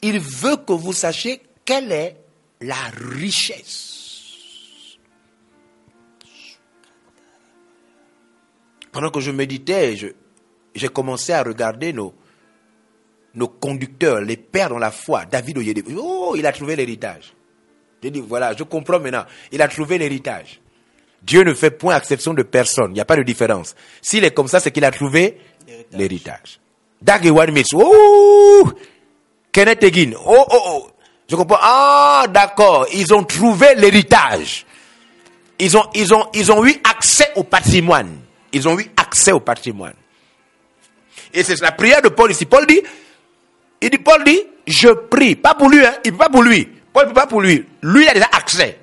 Il 0.01 0.21
veut 0.21 0.57
que 0.57 0.73
vous 0.73 0.93
sachiez 0.93 1.41
quelle 1.65 1.91
est 1.91 2.17
la 2.61 2.77
richesse. 3.19 4.97
Pendant 8.93 9.11
que 9.11 9.21
je 9.21 9.31
méditais, 9.31 9.97
j'ai 10.75 10.89
commencé 10.89 11.33
à 11.33 11.43
regarder 11.43 11.93
nos, 11.93 12.15
nos 13.35 13.49
conducteurs, 13.49 14.21
les 14.21 14.37
pères 14.37 14.71
dans 14.71 14.79
la 14.79 14.91
foi, 14.91 15.25
David 15.27 15.59
Oyede. 15.59 15.85
Oh, 15.97 16.35
il 16.37 16.47
a 16.47 16.53
trouvé 16.53 16.75
l'héritage. 16.77 17.35
J'ai 18.03 18.11
dit, 18.11 18.21
voilà, 18.21 18.55
je 18.57 18.63
comprends 18.63 19.01
maintenant. 19.01 19.25
Il 19.51 19.61
a 19.63 19.69
trouvé 19.69 19.99
l'héritage. 19.99 20.61
Dieu 21.23 21.43
ne 21.43 21.53
fait 21.55 21.71
point 21.71 21.97
exception 21.97 22.33
de 22.33 22.43
personne. 22.43 22.93
Il 22.93 22.95
n'y 22.95 23.01
a 23.01 23.05
pas 23.05 23.17
de 23.17 23.23
différence. 23.23 23.75
S'il 24.01 24.25
est 24.25 24.31
comme 24.31 24.49
ça, 24.49 24.61
c'est 24.61 24.71
qu'il 24.71 24.85
a 24.85 24.91
trouvé 24.91 25.39
l'héritage. 25.93 26.61
Dag 27.03 27.25
Mills. 27.25 27.67
Oh! 27.75 28.73
Kenneth 29.53 29.83
Egin. 29.83 30.13
Oh, 30.15 30.45
oh, 30.51 30.63
oh. 30.67 30.91
Je 31.29 31.37
comprends. 31.37 31.59
Ah, 31.61 32.27
d'accord. 32.29 32.87
Ils 32.93 33.13
ont 33.13 33.25
trouvé 33.25 33.75
l'héritage. 33.77 34.65
Ils 35.59 35.77
ont, 35.77 35.85
ils 35.95 36.15
ont, 36.15 36.27
ils 36.35 36.53
ont 36.53 36.65
eu 36.65 36.75
accès 36.89 37.31
au 37.35 37.43
patrimoine. 37.43 38.19
Ils 38.53 38.69
ont 38.69 38.79
eu 38.79 38.87
accès 38.97 39.33
au 39.33 39.41
patrimoine. 39.41 39.95
Et 41.35 41.43
c'est 41.43 41.61
la 41.61 41.73
prière 41.73 42.01
de 42.01 42.09
Paul 42.09 42.31
ici. 42.31 42.47
Paul 42.47 42.67
dit, 42.67 42.81
il 43.81 43.91
dit, 43.91 43.99
Paul 43.99 44.25
dit, 44.25 44.41
je 44.67 44.89
prie. 44.89 45.35
Pas 45.35 45.55
pour 45.55 45.69
lui, 45.69 45.85
hein. 45.85 45.95
Il 46.05 46.17
pas 46.17 46.29
pour 46.29 46.43
lui. 46.43 46.69
Paul 46.99 47.07
ne 47.07 47.13
peut 47.13 47.21
pas 47.21 47.27
pour 47.29 47.41
lui. 47.41 47.65
Lui, 47.83 48.03
il 48.03 48.09
a 48.09 48.15
déjà 48.15 48.29
accès. 48.33 48.77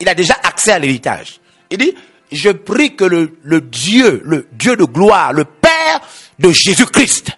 Il 0.00 0.08
a 0.08 0.14
déjà 0.14 0.34
accès 0.42 0.72
à 0.72 0.80
l'héritage. 0.80 1.38
Il 1.70 1.78
dit, 1.78 1.94
je 2.32 2.50
prie 2.50 2.96
que 2.96 3.04
le, 3.04 3.60
Dieu, 3.60 4.20
le 4.24 4.48
Dieu 4.50 4.74
de 4.74 4.82
gloire, 4.82 5.32
le 5.32 5.44
Père 5.44 6.00
de 6.40 6.50
Jésus-Christ, 6.50 7.30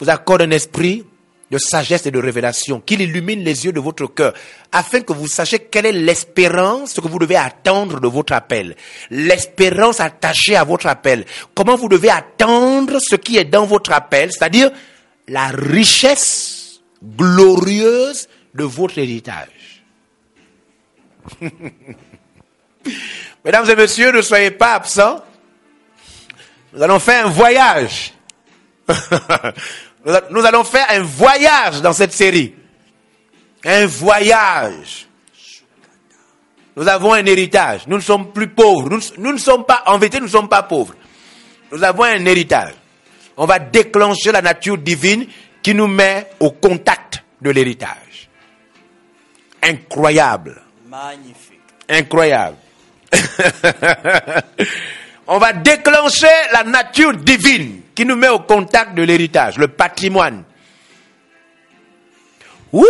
vous 0.00 0.08
accorde 0.08 0.40
un 0.40 0.50
esprit 0.50 1.04
de 1.50 1.58
sagesse 1.58 2.06
et 2.06 2.10
de 2.10 2.18
révélation, 2.18 2.80
qu'il 2.80 3.02
illumine 3.02 3.44
les 3.44 3.66
yeux 3.66 3.72
de 3.72 3.80
votre 3.80 4.06
cœur, 4.06 4.32
afin 4.72 5.02
que 5.02 5.12
vous 5.12 5.28
sachiez 5.28 5.58
quelle 5.58 5.84
est 5.84 5.92
l'espérance 5.92 6.94
que 6.94 7.06
vous 7.06 7.18
devez 7.18 7.36
attendre 7.36 8.00
de 8.00 8.08
votre 8.08 8.32
appel. 8.32 8.76
L'espérance 9.10 10.00
attachée 10.00 10.56
à 10.56 10.64
votre 10.64 10.86
appel. 10.86 11.26
Comment 11.54 11.76
vous 11.76 11.90
devez 11.90 12.08
attendre 12.08 12.98
ce 12.98 13.16
qui 13.16 13.36
est 13.36 13.44
dans 13.44 13.66
votre 13.66 13.92
appel, 13.92 14.32
c'est-à-dire 14.32 14.70
la 15.26 15.48
richesse 15.48 16.80
glorieuse 17.02 18.26
de 18.54 18.64
votre 18.64 18.98
héritage. 18.98 19.84
Mesdames 23.44 23.70
et 23.70 23.76
messieurs, 23.76 24.12
ne 24.12 24.22
soyez 24.22 24.50
pas 24.50 24.74
absents. 24.74 25.24
Nous 26.72 26.82
allons 26.82 26.98
faire 26.98 27.26
un 27.26 27.30
voyage. 27.30 28.12
Nous 30.30 30.44
allons 30.44 30.64
faire 30.64 30.86
un 30.90 31.02
voyage 31.02 31.82
dans 31.82 31.92
cette 31.92 32.12
série. 32.12 32.54
Un 33.64 33.86
voyage. 33.86 35.06
Nous 36.76 36.86
avons 36.86 37.12
un 37.12 37.26
héritage. 37.26 37.86
Nous 37.86 37.96
ne 37.96 38.02
sommes 38.02 38.32
plus 38.32 38.48
pauvres. 38.48 38.88
Nous 39.18 39.32
ne 39.32 39.38
sommes 39.38 39.64
pas, 39.64 39.82
en 39.86 39.98
vérité, 39.98 40.18
nous 40.18 40.26
ne 40.26 40.30
sommes 40.30 40.48
pas 40.48 40.62
pauvres. 40.62 40.94
Nous 41.72 41.82
avons 41.82 42.04
un 42.04 42.24
héritage. 42.24 42.74
On 43.36 43.46
va 43.46 43.58
déclencher 43.58 44.32
la 44.32 44.42
nature 44.42 44.78
divine 44.78 45.26
qui 45.62 45.74
nous 45.74 45.86
met 45.86 46.30
au 46.40 46.50
contact 46.50 47.24
de 47.40 47.50
l'héritage. 47.50 48.07
Incroyable. 49.62 50.62
Magnifique. 50.88 51.60
Incroyable. 51.88 52.56
On 55.26 55.38
va 55.38 55.52
déclencher 55.52 56.26
la 56.52 56.64
nature 56.64 57.14
divine 57.14 57.82
qui 57.94 58.04
nous 58.06 58.16
met 58.16 58.28
au 58.28 58.38
contact 58.40 58.94
de 58.94 59.02
l'héritage, 59.02 59.58
le 59.58 59.68
patrimoine. 59.68 60.44
Ouh 62.72 62.84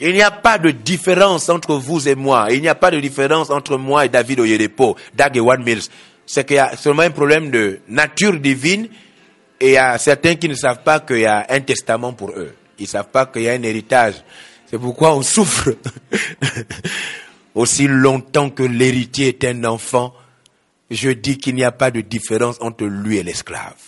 Il 0.00 0.14
n'y 0.14 0.22
a 0.22 0.30
pas 0.30 0.58
de 0.58 0.70
différence 0.70 1.48
entre 1.48 1.74
vous 1.74 2.08
et 2.08 2.14
moi. 2.14 2.48
Il 2.50 2.60
n'y 2.60 2.68
a 2.68 2.74
pas 2.74 2.90
de 2.90 2.98
différence 3.00 3.50
entre 3.50 3.76
moi 3.76 4.04
et 4.04 4.08
David 4.08 4.40
Oyedepo, 4.40 4.96
Dag 5.14 5.36
et 5.36 5.40
One 5.40 5.62
Mills. 5.62 5.88
C'est 6.26 6.44
qu'il 6.44 6.56
y 6.56 6.60
a 6.60 6.76
seulement 6.76 7.02
un 7.02 7.10
problème 7.10 7.50
de 7.50 7.80
nature 7.88 8.38
divine 8.38 8.88
et 9.60 9.68
il 9.68 9.72
y 9.72 9.78
a 9.78 9.98
certains 9.98 10.34
qui 10.36 10.48
ne 10.48 10.54
savent 10.54 10.82
pas 10.82 11.00
qu'il 11.00 11.20
y 11.20 11.26
a 11.26 11.46
un 11.48 11.60
testament 11.60 12.12
pour 12.12 12.30
eux. 12.30 12.54
Ils 12.78 12.82
ne 12.82 12.88
savent 12.88 13.08
pas 13.08 13.26
qu'il 13.26 13.42
y 13.42 13.48
a 13.48 13.52
un 13.52 13.62
héritage. 13.62 14.14
C'est 14.70 14.78
pourquoi 14.78 15.14
on 15.14 15.22
souffre. 15.22 15.70
Aussi 17.54 17.88
longtemps 17.88 18.50
que 18.50 18.62
l'héritier 18.62 19.28
est 19.28 19.44
un 19.44 19.64
enfant, 19.64 20.14
je 20.90 21.10
dis 21.10 21.38
qu'il 21.38 21.54
n'y 21.54 21.64
a 21.64 21.72
pas 21.72 21.90
de 21.90 22.02
différence 22.02 22.58
entre 22.60 22.84
lui 22.84 23.16
et 23.16 23.22
l'esclave. 23.22 23.82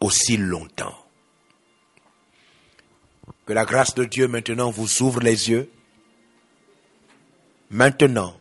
Aussi 0.00 0.36
longtemps. 0.36 0.96
Que 3.46 3.52
la 3.52 3.64
grâce 3.64 3.94
de 3.94 4.04
Dieu 4.04 4.26
maintenant 4.26 4.70
vous 4.70 5.02
ouvre 5.02 5.20
les 5.20 5.50
yeux. 5.50 5.70
Maintenant, 7.70 8.38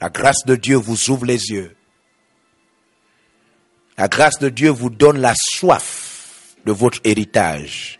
la 0.00 0.10
grâce 0.10 0.44
de 0.44 0.56
Dieu 0.56 0.76
vous 0.76 1.10
ouvre 1.10 1.24
les 1.24 1.50
yeux. 1.50 1.74
La 3.96 4.08
grâce 4.08 4.38
de 4.38 4.50
Dieu 4.50 4.70
vous 4.70 4.90
donne 4.90 5.18
la 5.18 5.34
soif 5.36 6.56
de 6.66 6.72
votre 6.72 6.98
héritage. 7.04 7.98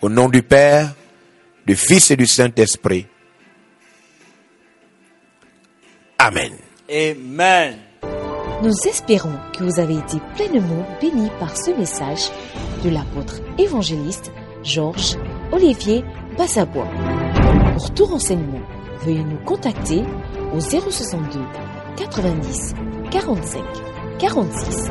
Au 0.00 0.08
nom 0.08 0.28
du 0.28 0.42
Père, 0.42 0.94
du 1.66 1.74
Fils 1.74 2.12
et 2.12 2.16
du 2.16 2.26
Saint-Esprit. 2.26 3.06
Amen. 6.18 6.52
Amen. 6.88 7.78
Nous 8.62 8.74
espérons 8.88 9.34
que 9.52 9.64
vous 9.64 9.80
avez 9.80 9.94
été 9.98 10.18
pleinement 10.36 10.86
bénis 11.00 11.30
par 11.40 11.56
ce 11.56 11.72
message 11.72 12.30
de 12.84 12.90
l'apôtre 12.90 13.40
évangéliste 13.58 14.30
Georges 14.62 15.16
Olivier 15.50 16.04
Bassabois. 16.36 16.88
Pour 17.74 17.92
tout 17.94 18.04
renseignement, 18.04 18.62
veuillez 19.04 19.24
nous 19.24 19.38
contacter 19.44 20.02
au 20.54 20.60
062 20.60 21.40
90 21.96 22.74
45 23.10 23.62
46. 24.20 24.90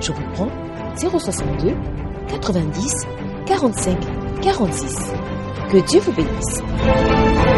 Je 0.00 0.12
reprends 0.12 0.50
062 0.96 1.74
90 2.28 3.06
45 3.50 3.98
46. 4.42 4.96
Que 5.72 5.78
Dieu 5.78 6.00
vous 6.00 6.12
bénisse. 6.12 7.49